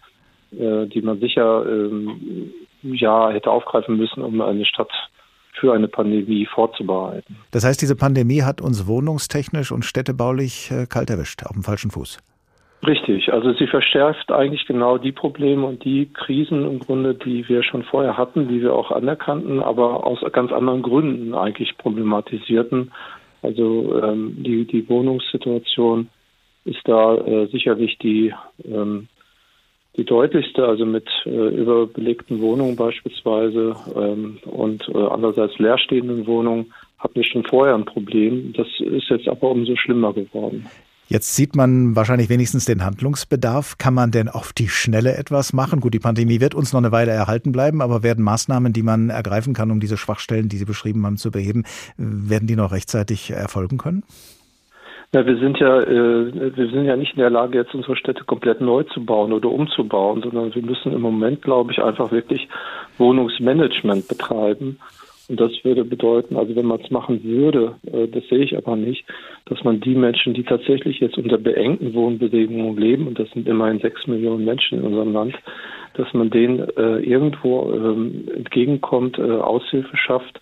äh, 0.52 0.88
die 0.88 1.02
man 1.02 1.20
sicher 1.20 1.66
ähm, 1.68 2.52
ja 2.84 3.30
hätte 3.30 3.52
aufgreifen 3.52 3.98
müssen, 3.98 4.22
um 4.22 4.42
eine 4.42 4.66
Stadt 4.66 4.92
für 5.60 5.74
eine 5.74 5.88
Pandemie 5.88 6.46
vorzubereiten. 6.46 7.38
Das 7.52 7.64
heißt, 7.64 7.82
diese 7.82 7.96
Pandemie 7.96 8.42
hat 8.42 8.62
uns 8.62 8.88
wohnungstechnisch 8.88 9.72
und 9.72 9.86
städtebaulich 9.86 10.72
äh, 10.72 10.86
kalt 10.88 11.10
erwischt, 11.10 11.44
auf 11.44 11.54
dem 11.54 11.64
falschen 11.64 11.92
Fuß. 11.92 12.20
Richtig, 12.86 13.32
also 13.32 13.54
sie 13.54 13.68
verschärft 13.68 14.32
eigentlich 14.32 14.66
genau 14.66 14.98
die 14.98 15.12
Probleme 15.12 15.68
und 15.68 15.86
die 15.86 16.08
Krisen 16.12 16.66
im 16.66 16.80
Grunde, 16.80 17.14
die 17.14 17.48
wir 17.48 17.62
schon 17.62 17.84
vorher 17.84 18.18
hatten, 18.18 18.48
die 18.48 18.62
wir 18.62 18.74
auch 18.74 18.90
anerkannten, 18.90 19.62
aber 19.62 20.06
aus 20.08 20.20
ganz 20.32 20.52
anderen 20.52 20.82
Gründen 20.82 21.36
eigentlich 21.36 21.78
problematisierten. 21.78 22.92
Also 23.44 24.02
ähm, 24.02 24.36
die, 24.40 24.66
die 24.66 24.90
Wohnungssituation 24.90 26.10
ist 26.66 26.82
da 26.86 27.16
äh, 27.18 27.48
sicherlich 27.48 28.00
die, 28.00 28.34
ähm, 28.66 29.08
die 29.96 30.06
deutlichste, 30.06 30.66
also 30.68 30.86
mit 30.86 31.08
äh, 31.26 31.30
überbelegten 31.30 32.42
Wohnungen 32.42 32.76
beispielsweise 32.76 33.76
ähm, 33.96 34.40
und 34.46 34.90
äh, 34.90 34.98
andererseits 34.98 35.60
leerstehenden 35.60 36.26
Wohnungen 36.26 36.74
hatten 36.98 37.16
wir 37.16 37.24
schon 37.26 37.44
vorher 37.44 37.76
ein 37.76 37.86
Problem. 37.86 38.54
Das 38.54 38.68
ist 38.80 39.10
jetzt 39.10 39.28
aber 39.28 39.52
umso 39.52 39.76
schlimmer 39.76 40.14
geworden. 40.14 40.66
Jetzt 41.12 41.36
sieht 41.36 41.58
man 41.58 41.94
wahrscheinlich 41.94 42.30
wenigstens 42.30 42.64
den 42.64 42.86
Handlungsbedarf. 42.86 43.78
Kann 43.78 43.94
man 43.94 44.12
denn 44.12 44.30
auf 44.30 44.54
die 44.54 44.70
Schnelle 44.70 45.18
etwas 45.18 45.52
machen? 45.52 45.82
Gut, 45.82 45.94
die 45.94 46.00
Pandemie 46.00 46.40
wird 46.40 46.56
uns 46.56 46.72
noch 46.72 46.80
eine 46.80 46.94
Weile 46.94 47.12
erhalten 47.12 47.52
bleiben, 47.52 47.82
aber 47.82 48.02
werden 48.02 48.24
Maßnahmen, 48.24 48.72
die 48.72 48.82
man 48.82 49.10
ergreifen 49.10 49.54
kann, 49.54 49.72
um 49.72 49.82
diese 49.82 49.98
Schwachstellen, 49.98 50.48
die 50.48 50.56
Sie 50.56 50.64
beschrieben 50.64 51.06
haben, 51.06 51.18
zu 51.18 51.30
beheben, 51.30 51.66
werden 51.98 52.48
die 52.48 52.56
noch 52.56 52.72
rechtzeitig 52.72 53.30
erfolgen 53.30 53.78
können? 53.78 54.04
Ja, 55.14 55.26
wir 55.26 55.38
sind 55.38 55.58
ja, 55.58 55.82
äh, 55.82 56.56
wir 56.56 56.70
sind 56.70 56.86
ja 56.86 56.96
nicht 56.96 57.16
in 57.16 57.20
der 57.20 57.30
Lage, 57.30 57.58
jetzt 57.58 57.76
unsere 57.76 57.98
Städte 57.98 58.24
komplett 58.24 58.62
neu 58.62 58.84
zu 58.84 59.04
bauen 59.04 59.34
oder 59.34 59.50
umzubauen, 59.50 60.22
sondern 60.22 60.56
wir 60.56 60.62
müssen 60.62 60.94
im 60.94 61.02
Moment, 61.02 61.42
glaube 61.42 61.74
ich, 61.74 61.84
einfach 61.84 62.14
wirklich 62.14 62.48
Wohnungsmanagement 62.98 64.08
betreiben. 64.08 64.80
Und 65.28 65.40
das 65.40 65.52
würde 65.64 65.86
bedeuten, 65.86 66.36
also 66.36 66.56
wenn 66.56 66.66
man 66.66 66.82
es 66.82 66.92
machen 66.92 67.24
würde, 67.24 67.76
äh, 67.86 68.08
das 68.08 68.28
sehe 68.28 68.44
ich 68.44 68.58
aber 68.58 68.76
nicht, 68.76 69.06
dass 69.46 69.64
man 69.64 69.80
die 69.80 69.96
Menschen, 69.96 70.34
die 70.34 70.44
tatsächlich 70.44 71.00
jetzt 71.00 71.18
unter 71.18 71.38
beengten 71.38 71.94
Wohnbedingungen 71.94 72.78
leben, 72.78 73.08
und 73.08 73.20
das 73.20 73.30
sind 73.32 73.48
immerhin 73.48 73.80
sechs 73.80 74.08
Millionen 74.08 74.46
Menschen 74.46 74.80
in 74.80 74.86
unserem 74.86 75.14
Land, 75.14 75.36
dass 75.94 76.14
man 76.14 76.30
denen 76.30 76.60
äh, 76.78 76.98
irgendwo 77.00 77.72
ähm, 77.74 78.28
entgegenkommt, 78.36 79.20
äh, 79.20 79.22
Aushilfe 79.22 79.96
schafft 79.98 80.42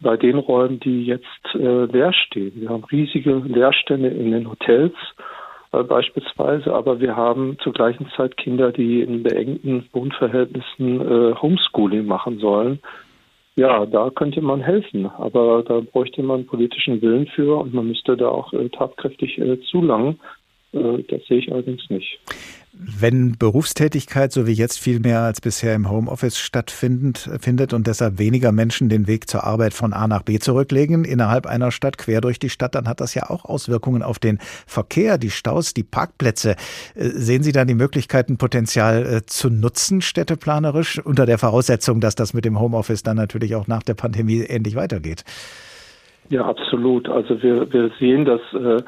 bei 0.00 0.16
den 0.16 0.38
Räumen, 0.38 0.80
die 0.80 1.04
jetzt 1.04 1.54
leer 1.54 2.12
stehen. 2.12 2.52
Wir 2.56 2.70
haben 2.70 2.82
riesige 2.82 3.34
Leerstände 3.46 4.08
in 4.08 4.32
den 4.32 4.50
Hotels 4.50 4.94
beispielsweise, 5.70 6.74
aber 6.74 6.98
wir 6.98 7.14
haben 7.14 7.56
zur 7.62 7.72
gleichen 7.72 8.08
Zeit 8.16 8.36
Kinder, 8.36 8.72
die 8.72 9.00
in 9.00 9.22
beengten 9.22 9.88
Wohnverhältnissen 9.92 11.40
Homeschooling 11.40 12.04
machen 12.04 12.40
sollen 12.40 12.80
Ja, 13.54 13.84
da 13.84 14.08
könnte 14.10 14.40
man 14.40 14.62
helfen, 14.62 15.06
aber 15.06 15.62
da 15.62 15.80
bräuchte 15.80 16.22
man 16.22 16.46
politischen 16.46 17.02
Willen 17.02 17.26
für 17.26 17.58
und 17.58 17.74
man 17.74 17.86
müsste 17.86 18.16
da 18.16 18.28
auch 18.28 18.52
äh, 18.54 18.70
tatkräftig 18.70 19.38
äh, 19.38 19.60
zulangen. 19.70 20.20
Äh, 20.72 21.02
das 21.08 21.24
sehe 21.26 21.38
ich 21.38 21.52
allerdings 21.52 21.88
nicht. 21.90 22.18
Wenn 22.74 23.36
Berufstätigkeit 23.36 24.32
so 24.32 24.46
wie 24.46 24.52
jetzt 24.52 24.80
viel 24.80 24.98
mehr 24.98 25.20
als 25.20 25.42
bisher 25.42 25.74
im 25.74 25.90
Homeoffice 25.90 26.38
stattfindet 26.38 27.28
findet 27.38 27.74
und 27.74 27.86
deshalb 27.86 28.18
weniger 28.18 28.50
Menschen 28.50 28.88
den 28.88 29.06
Weg 29.06 29.28
zur 29.28 29.44
Arbeit 29.44 29.74
von 29.74 29.92
A 29.92 30.08
nach 30.08 30.22
B 30.22 30.38
zurücklegen 30.38 31.04
innerhalb 31.04 31.44
einer 31.44 31.70
Stadt 31.70 31.98
quer 31.98 32.22
durch 32.22 32.38
die 32.38 32.48
Stadt, 32.48 32.74
dann 32.74 32.88
hat 32.88 33.02
das 33.02 33.12
ja 33.12 33.28
auch 33.28 33.44
Auswirkungen 33.44 34.02
auf 34.02 34.18
den 34.18 34.38
Verkehr, 34.66 35.18
die 35.18 35.30
Staus, 35.30 35.74
die 35.74 35.82
Parkplätze. 35.82 36.56
Äh, 36.94 37.10
sehen 37.10 37.42
Sie 37.42 37.52
da 37.52 37.66
die 37.66 37.74
Möglichkeiten, 37.74 38.38
Potenzial 38.38 39.04
äh, 39.04 39.26
zu 39.26 39.50
nutzen, 39.50 40.00
städteplanerisch, 40.00 40.98
unter 40.98 41.26
der 41.26 41.36
Voraussetzung, 41.36 42.00
dass 42.00 42.14
das 42.14 42.32
mit 42.32 42.46
dem 42.46 42.58
Homeoffice 42.58 43.02
dann 43.02 43.18
natürlich 43.18 43.54
auch 43.54 43.66
nach 43.66 43.82
der 43.82 43.94
Pandemie 43.94 44.40
ähnlich 44.40 44.76
weitergeht? 44.76 45.24
Ja, 46.32 46.46
absolut. 46.46 47.10
Also 47.10 47.42
wir, 47.42 47.70
wir 47.74 47.90
sehen, 48.00 48.24
dass 48.24 48.40
äh, 48.54 48.82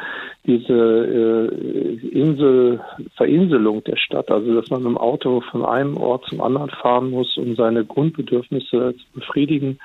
diese 0.47 0.73
äh, 0.73 2.07
Insel, 2.09 2.81
Verinselung 3.19 3.85
der 3.85 3.97
Stadt, 3.97 4.31
also 4.31 4.55
dass 4.55 4.71
man 4.71 4.83
mit 4.83 4.93
dem 4.93 4.97
Auto 4.97 5.43
von 5.51 5.63
einem 5.63 5.99
Ort 5.99 6.25
zum 6.25 6.41
anderen 6.41 6.71
fahren 6.71 7.11
muss, 7.11 7.37
um 7.37 7.55
seine 7.55 7.85
Grundbedürfnisse 7.85 8.95
zu 8.97 9.05
befriedigen, 9.13 9.79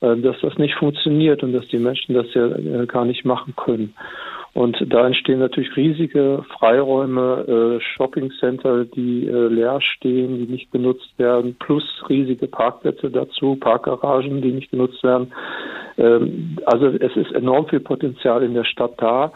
äh, 0.00 0.16
dass 0.16 0.36
das 0.42 0.58
nicht 0.58 0.76
funktioniert 0.76 1.42
und 1.42 1.54
dass 1.54 1.66
die 1.66 1.78
Menschen 1.78 2.14
das 2.14 2.32
ja 2.34 2.46
äh, 2.46 2.86
gar 2.86 3.04
nicht 3.04 3.24
machen 3.24 3.54
können. 3.56 3.94
Und 4.54 4.76
da 4.92 5.06
entstehen 5.06 5.38
natürlich 5.38 5.74
riesige 5.76 6.44
Freiräume, 6.58 7.78
äh, 7.78 7.80
Shoppingcenter, 7.80 8.84
die 8.84 9.26
äh, 9.26 9.48
leer 9.48 9.80
stehen, 9.80 10.38
die 10.38 10.52
nicht 10.52 10.70
genutzt 10.70 11.08
werden, 11.16 11.56
plus 11.58 11.84
riesige 12.08 12.48
Parkplätze 12.48 13.10
dazu, 13.10 13.56
Parkgaragen, 13.56 14.42
die 14.42 14.52
nicht 14.52 14.70
genutzt 14.70 15.02
werden. 15.02 15.32
Ähm, 15.96 16.58
also 16.66 16.88
es 16.88 17.16
ist 17.16 17.32
enorm 17.32 17.66
viel 17.68 17.80
Potenzial 17.80 18.42
in 18.42 18.52
der 18.52 18.64
Stadt 18.64 18.94
da. 18.98 19.32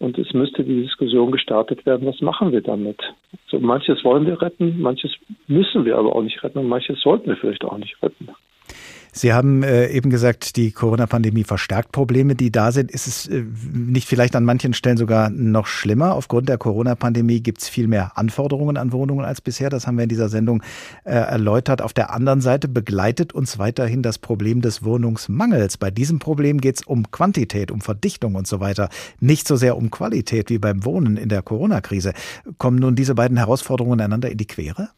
Und 0.00 0.16
es 0.16 0.32
müsste 0.32 0.62
die 0.62 0.82
Diskussion 0.82 1.32
gestartet 1.32 1.84
werden, 1.84 2.06
was 2.06 2.20
machen 2.20 2.52
wir 2.52 2.60
damit? 2.60 3.00
So, 3.48 3.58
manches 3.58 4.04
wollen 4.04 4.26
wir 4.26 4.40
retten, 4.40 4.80
manches 4.80 5.12
müssen 5.48 5.84
wir 5.84 5.96
aber 5.98 6.14
auch 6.14 6.22
nicht 6.22 6.42
retten 6.44 6.58
und 6.58 6.68
manches 6.68 7.00
sollten 7.00 7.26
wir 7.26 7.36
vielleicht 7.36 7.64
auch 7.64 7.78
nicht 7.78 8.00
retten. 8.00 8.28
Sie 9.12 9.32
haben 9.32 9.62
äh, 9.62 9.88
eben 9.88 10.10
gesagt, 10.10 10.56
die 10.56 10.72
Corona-Pandemie 10.72 11.44
verstärkt 11.44 11.92
Probleme, 11.92 12.34
die 12.34 12.52
da 12.52 12.72
sind. 12.72 12.90
Ist 12.90 13.06
es 13.06 13.26
äh, 13.26 13.44
nicht 13.72 14.06
vielleicht 14.06 14.36
an 14.36 14.44
manchen 14.44 14.74
Stellen 14.74 14.96
sogar 14.96 15.30
noch 15.30 15.66
schlimmer? 15.66 16.14
Aufgrund 16.14 16.48
der 16.48 16.58
Corona-Pandemie 16.58 17.40
gibt 17.40 17.62
es 17.62 17.68
viel 17.68 17.88
mehr 17.88 18.16
Anforderungen 18.16 18.76
an 18.76 18.92
Wohnungen 18.92 19.24
als 19.24 19.40
bisher. 19.40 19.70
Das 19.70 19.86
haben 19.86 19.96
wir 19.96 20.04
in 20.04 20.08
dieser 20.08 20.28
Sendung 20.28 20.62
äh, 21.04 21.10
erläutert. 21.12 21.82
Auf 21.82 21.92
der 21.92 22.12
anderen 22.12 22.40
Seite 22.40 22.68
begleitet 22.68 23.32
uns 23.32 23.58
weiterhin 23.58 24.02
das 24.02 24.18
Problem 24.18 24.60
des 24.60 24.84
Wohnungsmangels. 24.84 25.78
Bei 25.78 25.90
diesem 25.90 26.18
Problem 26.18 26.60
geht 26.60 26.76
es 26.76 26.82
um 26.86 27.10
Quantität, 27.10 27.70
um 27.70 27.80
Verdichtung 27.80 28.34
und 28.34 28.46
so 28.46 28.60
weiter. 28.60 28.88
Nicht 29.20 29.48
so 29.48 29.56
sehr 29.56 29.76
um 29.76 29.90
Qualität 29.90 30.50
wie 30.50 30.58
beim 30.58 30.84
Wohnen 30.84 31.16
in 31.16 31.28
der 31.28 31.42
Corona-Krise. 31.42 32.12
Kommen 32.58 32.78
nun 32.78 32.94
diese 32.94 33.14
beiden 33.14 33.36
Herausforderungen 33.36 34.00
einander 34.00 34.30
in 34.30 34.38
die 34.38 34.46
Quere? 34.46 34.90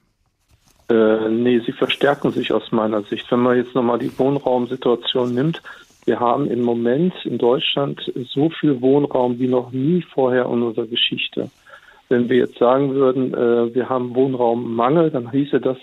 Äh, 0.90 1.28
nee, 1.28 1.60
sie 1.60 1.72
verstärken 1.72 2.32
sich 2.32 2.52
aus 2.52 2.72
meiner 2.72 3.02
Sicht. 3.02 3.30
Wenn 3.30 3.40
man 3.40 3.56
jetzt 3.56 3.74
nochmal 3.74 3.98
die 3.98 4.18
Wohnraumsituation 4.18 5.32
nimmt, 5.32 5.62
wir 6.04 6.18
haben 6.18 6.50
im 6.50 6.62
Moment 6.62 7.14
in 7.24 7.38
Deutschland 7.38 8.00
so 8.32 8.50
viel 8.50 8.80
Wohnraum 8.80 9.38
wie 9.38 9.46
noch 9.46 9.70
nie 9.70 10.02
vorher 10.02 10.46
in 10.46 10.62
unserer 10.62 10.86
Geschichte. 10.86 11.50
Wenn 12.08 12.28
wir 12.28 12.38
jetzt 12.38 12.58
sagen 12.58 12.92
würden, 12.94 13.32
äh, 13.34 13.72
wir 13.72 13.88
haben 13.88 14.16
Wohnraummangel, 14.16 15.10
dann 15.10 15.30
hieße 15.30 15.60
das, 15.60 15.76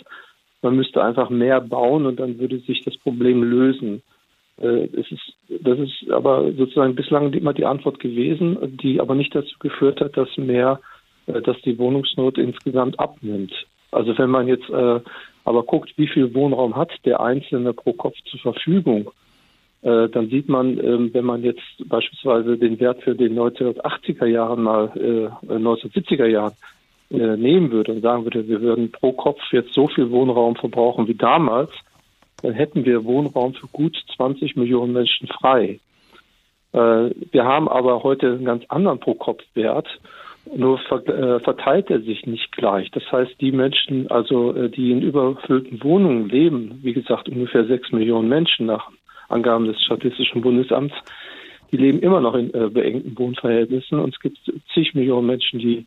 man 0.61 0.75
müsste 0.75 1.01
einfach 1.01 1.29
mehr 1.29 1.61
bauen 1.61 2.05
und 2.05 2.19
dann 2.19 2.39
würde 2.39 2.59
sich 2.59 2.83
das 2.83 2.97
Problem 2.97 3.43
lösen. 3.43 4.01
Äh, 4.59 4.89
es 4.91 5.09
ist, 5.09 5.33
das 5.47 5.79
ist 5.79 6.11
aber 6.11 6.51
sozusagen 6.51 6.95
bislang 6.95 7.31
immer 7.31 7.53
die 7.53 7.65
Antwort 7.65 7.99
gewesen, 7.99 8.57
die 8.83 8.99
aber 8.99 9.15
nicht 9.15 9.33
dazu 9.33 9.57
geführt 9.59 10.01
hat, 10.01 10.17
dass 10.17 10.35
mehr, 10.35 10.81
äh, 11.27 11.41
dass 11.41 11.61
die 11.61 11.77
Wohnungsnot 11.77 12.37
insgesamt 12.37 12.99
abnimmt. 12.99 13.53
Also 13.91 14.17
wenn 14.17 14.29
man 14.29 14.47
jetzt 14.47 14.69
äh, 14.69 14.99
aber 15.45 15.63
guckt, 15.63 15.93
wie 15.97 16.07
viel 16.07 16.33
Wohnraum 16.33 16.75
hat 16.75 16.91
der 17.05 17.21
Einzelne 17.21 17.73
pro 17.73 17.93
Kopf 17.93 18.15
zur 18.29 18.39
Verfügung, 18.39 19.11
äh, 19.81 20.09
dann 20.09 20.29
sieht 20.29 20.49
man, 20.49 20.77
äh, 20.77 21.13
wenn 21.13 21.25
man 21.25 21.43
jetzt 21.43 21.63
beispielsweise 21.85 22.57
den 22.57 22.79
Wert 22.79 23.01
für 23.03 23.15
den 23.15 23.37
1980er 23.37 24.25
Jahren 24.25 24.63
mal, 24.63 24.91
äh, 24.95 25.53
1970er 25.53 26.25
Jahren 26.25 26.53
äh, 27.11 27.37
nehmen 27.37 27.71
würde 27.71 27.93
und 27.93 28.01
sagen 28.01 28.25
würde, 28.25 28.47
wir 28.47 28.61
würden 28.61 28.91
pro 28.91 29.13
Kopf 29.13 29.39
jetzt 29.51 29.73
so 29.73 29.87
viel 29.87 30.09
Wohnraum 30.09 30.55
verbrauchen 30.55 31.07
wie 31.07 31.15
damals, 31.15 31.71
dann 32.41 32.53
hätten 32.53 32.85
wir 32.85 33.05
Wohnraum 33.05 33.53
für 33.53 33.67
gut 33.67 33.97
20 34.15 34.55
Millionen 34.55 34.93
Menschen 34.93 35.27
frei. 35.27 35.79
Äh, 36.73 37.11
wir 37.31 37.45
haben 37.45 37.67
aber 37.69 38.03
heute 38.03 38.27
einen 38.27 38.45
ganz 38.45 38.63
anderen 38.67 38.99
Pro-Kopf-Wert 38.99 39.87
nur 40.55 40.79
äh, 40.79 41.39
verteilt 41.39 41.89
er 41.89 42.01
sich 42.01 42.25
nicht 42.25 42.51
gleich. 42.51 42.89
Das 42.91 43.03
heißt, 43.11 43.39
die 43.41 43.51
Menschen, 43.51 44.09
also 44.09 44.53
äh, 44.53 44.69
die 44.69 44.91
in 44.91 45.01
überfüllten 45.01 45.83
Wohnungen 45.83 46.29
leben, 46.29 46.79
wie 46.83 46.93
gesagt 46.93 47.29
ungefähr 47.29 47.65
sechs 47.65 47.91
Millionen 47.91 48.29
Menschen 48.29 48.67
nach 48.67 48.89
Angaben 49.29 49.65
des 49.65 49.81
Statistischen 49.83 50.41
Bundesamts, 50.41 50.95
die 51.71 51.77
leben 51.77 51.99
immer 51.99 52.21
noch 52.21 52.35
in 52.35 52.53
äh, 52.53 52.69
beengten 52.69 53.17
Wohnverhältnissen 53.17 53.99
und 53.99 54.13
es 54.13 54.19
gibt 54.19 54.37
zig 54.73 54.93
Millionen 54.93 55.27
Menschen, 55.27 55.59
die 55.59 55.85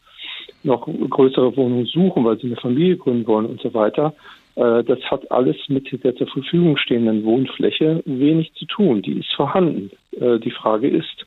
noch 0.63 0.87
größere 0.87 1.57
Wohnungen 1.57 1.87
suchen, 1.87 2.25
weil 2.25 2.39
sie 2.39 2.49
eine 2.49 2.57
Familie 2.57 2.97
gründen 2.97 3.27
wollen 3.27 3.47
und 3.47 3.61
so 3.61 3.73
weiter. 3.73 4.15
Das 4.57 4.99
hat 5.11 5.31
alles 5.31 5.57
mit 5.69 5.89
der 6.05 6.15
zur 6.17 6.27
Verfügung 6.27 6.77
stehenden 6.77 7.25
Wohnfläche 7.25 8.03
wenig 8.05 8.53
zu 8.55 8.67
tun. 8.67 9.01
Die 9.01 9.21
ist 9.21 9.33
vorhanden. 9.33 9.91
Die 10.13 10.51
Frage 10.51 10.89
ist, 10.89 11.25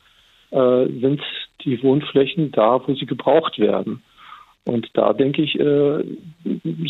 sind 0.53 1.21
die 1.65 1.81
Wohnflächen 1.81 2.51
da, 2.51 2.79
wo 2.85 2.93
sie 2.93 3.05
gebraucht 3.05 3.57
werden. 3.57 4.03
Und 4.65 4.89
da 4.93 5.11
denke 5.13 5.41
ich, 5.41 5.59
äh, 5.59 6.03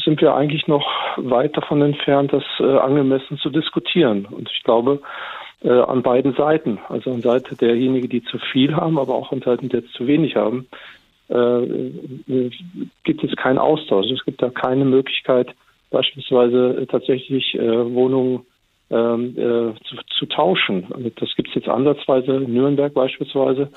sind 0.04 0.22
wir 0.22 0.36
eigentlich 0.36 0.68
noch 0.68 0.86
weit 1.18 1.58
davon 1.58 1.82
entfernt, 1.82 2.32
das 2.32 2.44
äh, 2.60 2.78
angemessen 2.78 3.38
zu 3.40 3.50
diskutieren. 3.50 4.26
Und 4.26 4.52
ich 4.54 4.64
glaube, 4.64 5.02
äh, 5.64 5.70
an 5.70 6.04
beiden 6.04 6.34
Seiten, 6.34 6.80
also 6.90 7.12
an 7.12 7.22
Seite 7.22 7.56
derjenigen, 7.56 8.10
die 8.10 8.24
zu 8.24 8.38
viel 8.38 8.76
haben, 8.76 9.00
aber 9.00 9.16
auch 9.16 9.32
an 9.32 9.42
Seiten 9.42 9.70
der 9.70 9.86
zu 9.88 10.06
wenig 10.06 10.36
haben, 10.36 10.68
äh, 11.30 12.52
gibt 13.04 13.24
es 13.24 13.36
keinen 13.38 13.58
Austausch. 13.58 14.12
Es 14.12 14.24
gibt 14.24 14.42
da 14.44 14.50
keine 14.50 14.86
Möglichkeit, 14.86 15.50
beispielsweise 15.90 16.86
tatsächlich 16.92 17.56
äh, 17.56 17.94
Wohnungen 17.94 18.46
ähm, 18.94 19.32
äh, 19.36 19.74
zu, 19.86 19.96
zu, 20.20 20.26
tauschen. 20.28 20.86
Das 21.20 21.30
gibt 21.36 21.50
es 21.50 21.56
jetzt 21.56 21.68
ansatzweise 21.68 22.36
in 22.36 22.54
Nürnberg 22.54 22.94
beispielsweise. 22.94 23.70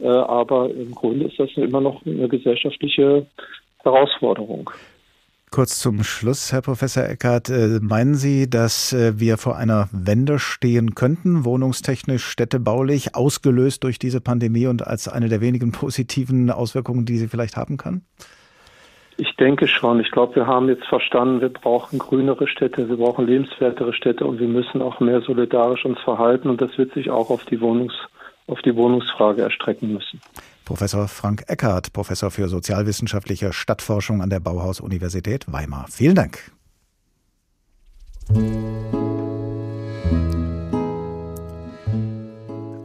Äh, 0.00 0.06
aber 0.06 0.70
im 0.70 0.94
Grunde 0.94 1.26
ist 1.26 1.38
das 1.38 1.50
immer 1.56 1.80
noch 1.80 2.04
eine 2.04 2.28
gesellschaftliche 2.28 3.26
Herausforderung. 3.82 4.70
Kurz 5.50 5.80
zum 5.80 6.04
Schluss, 6.04 6.52
Herr 6.52 6.60
Professor 6.60 7.04
Eckert, 7.04 7.48
äh, 7.48 7.78
meinen 7.80 8.14
Sie, 8.14 8.50
dass 8.50 8.92
äh, 8.92 9.18
wir 9.18 9.38
vor 9.38 9.56
einer 9.56 9.88
Wende 9.92 10.38
stehen 10.38 10.94
könnten, 10.94 11.46
wohnungstechnisch, 11.46 12.26
städtebaulich, 12.26 13.14
ausgelöst 13.14 13.82
durch 13.84 13.98
diese 13.98 14.20
Pandemie 14.20 14.66
und 14.66 14.86
als 14.86 15.08
eine 15.08 15.30
der 15.30 15.40
wenigen 15.40 15.72
positiven 15.72 16.50
Auswirkungen, 16.50 17.06
die 17.06 17.16
sie 17.16 17.28
vielleicht 17.28 17.56
haben 17.56 17.78
kann? 17.78 18.02
Ich 19.20 19.34
denke 19.34 19.66
schon. 19.66 19.98
Ich 19.98 20.12
glaube, 20.12 20.36
wir 20.36 20.46
haben 20.46 20.68
jetzt 20.68 20.86
verstanden, 20.86 21.40
wir 21.40 21.48
brauchen 21.48 21.98
grünere 21.98 22.46
Städte, 22.46 22.88
wir 22.88 22.96
brauchen 22.96 23.26
lebenswertere 23.26 23.92
Städte 23.92 24.24
und 24.24 24.38
wir 24.38 24.46
müssen 24.46 24.80
auch 24.80 25.00
mehr 25.00 25.20
solidarisch 25.20 25.84
uns 25.84 25.98
verhalten 26.00 26.48
und 26.48 26.60
das 26.60 26.78
wird 26.78 26.94
sich 26.94 27.10
auch 27.10 27.28
auf 27.28 27.44
die 27.44 27.60
Wohnungs 27.60 27.94
auf 28.46 28.62
die 28.62 28.74
Wohnungsfrage 28.74 29.42
erstrecken 29.42 29.92
müssen. 29.92 30.20
Professor 30.64 31.06
Frank 31.06 31.44
Eckhardt, 31.48 31.92
Professor 31.92 32.30
für 32.30 32.48
sozialwissenschaftliche 32.48 33.52
Stadtforschung 33.52 34.22
an 34.22 34.30
der 34.30 34.40
Bauhaus-Universität 34.40 35.44
Weimar. 35.52 35.86
Vielen 35.90 36.14
Dank. 36.14 36.50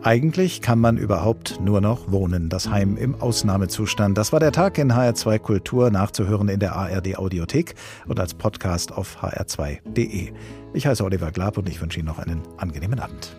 Eigentlich 0.04 0.62
kann 0.62 0.80
man 0.80 0.98
überhaupt 0.98 1.62
nur 1.62 1.80
noch 1.80 2.12
wohnen. 2.12 2.50
Das 2.50 2.70
Heim 2.70 2.98
im 2.98 3.16
Ausnahmezustand. 3.22 4.18
Das 4.18 4.34
war 4.34 4.42
der 4.42 4.52
Tag 4.52 4.78
in 4.78 4.92
HR2 4.92 5.40
Kultur, 5.40 5.92
nachzuhören 5.92 6.50
in 6.50 6.60
der 6.60 6.76
ARD 6.76 7.18
Audiothek 7.18 7.76
und 8.06 8.20
als 8.20 8.34
Podcast 8.34 8.92
auf 8.92 9.24
hr2.de. 9.24 10.34
Ich 10.74 10.86
heiße 10.86 11.06
Oliver 11.06 11.32
Glab 11.32 11.58
und 11.58 11.70
ich 11.70 11.80
wünsche 11.82 12.00
Ihnen 12.00 12.08
noch 12.08 12.20
einen 12.20 12.42
angenehmen 12.58 13.00
Abend. 13.00 13.34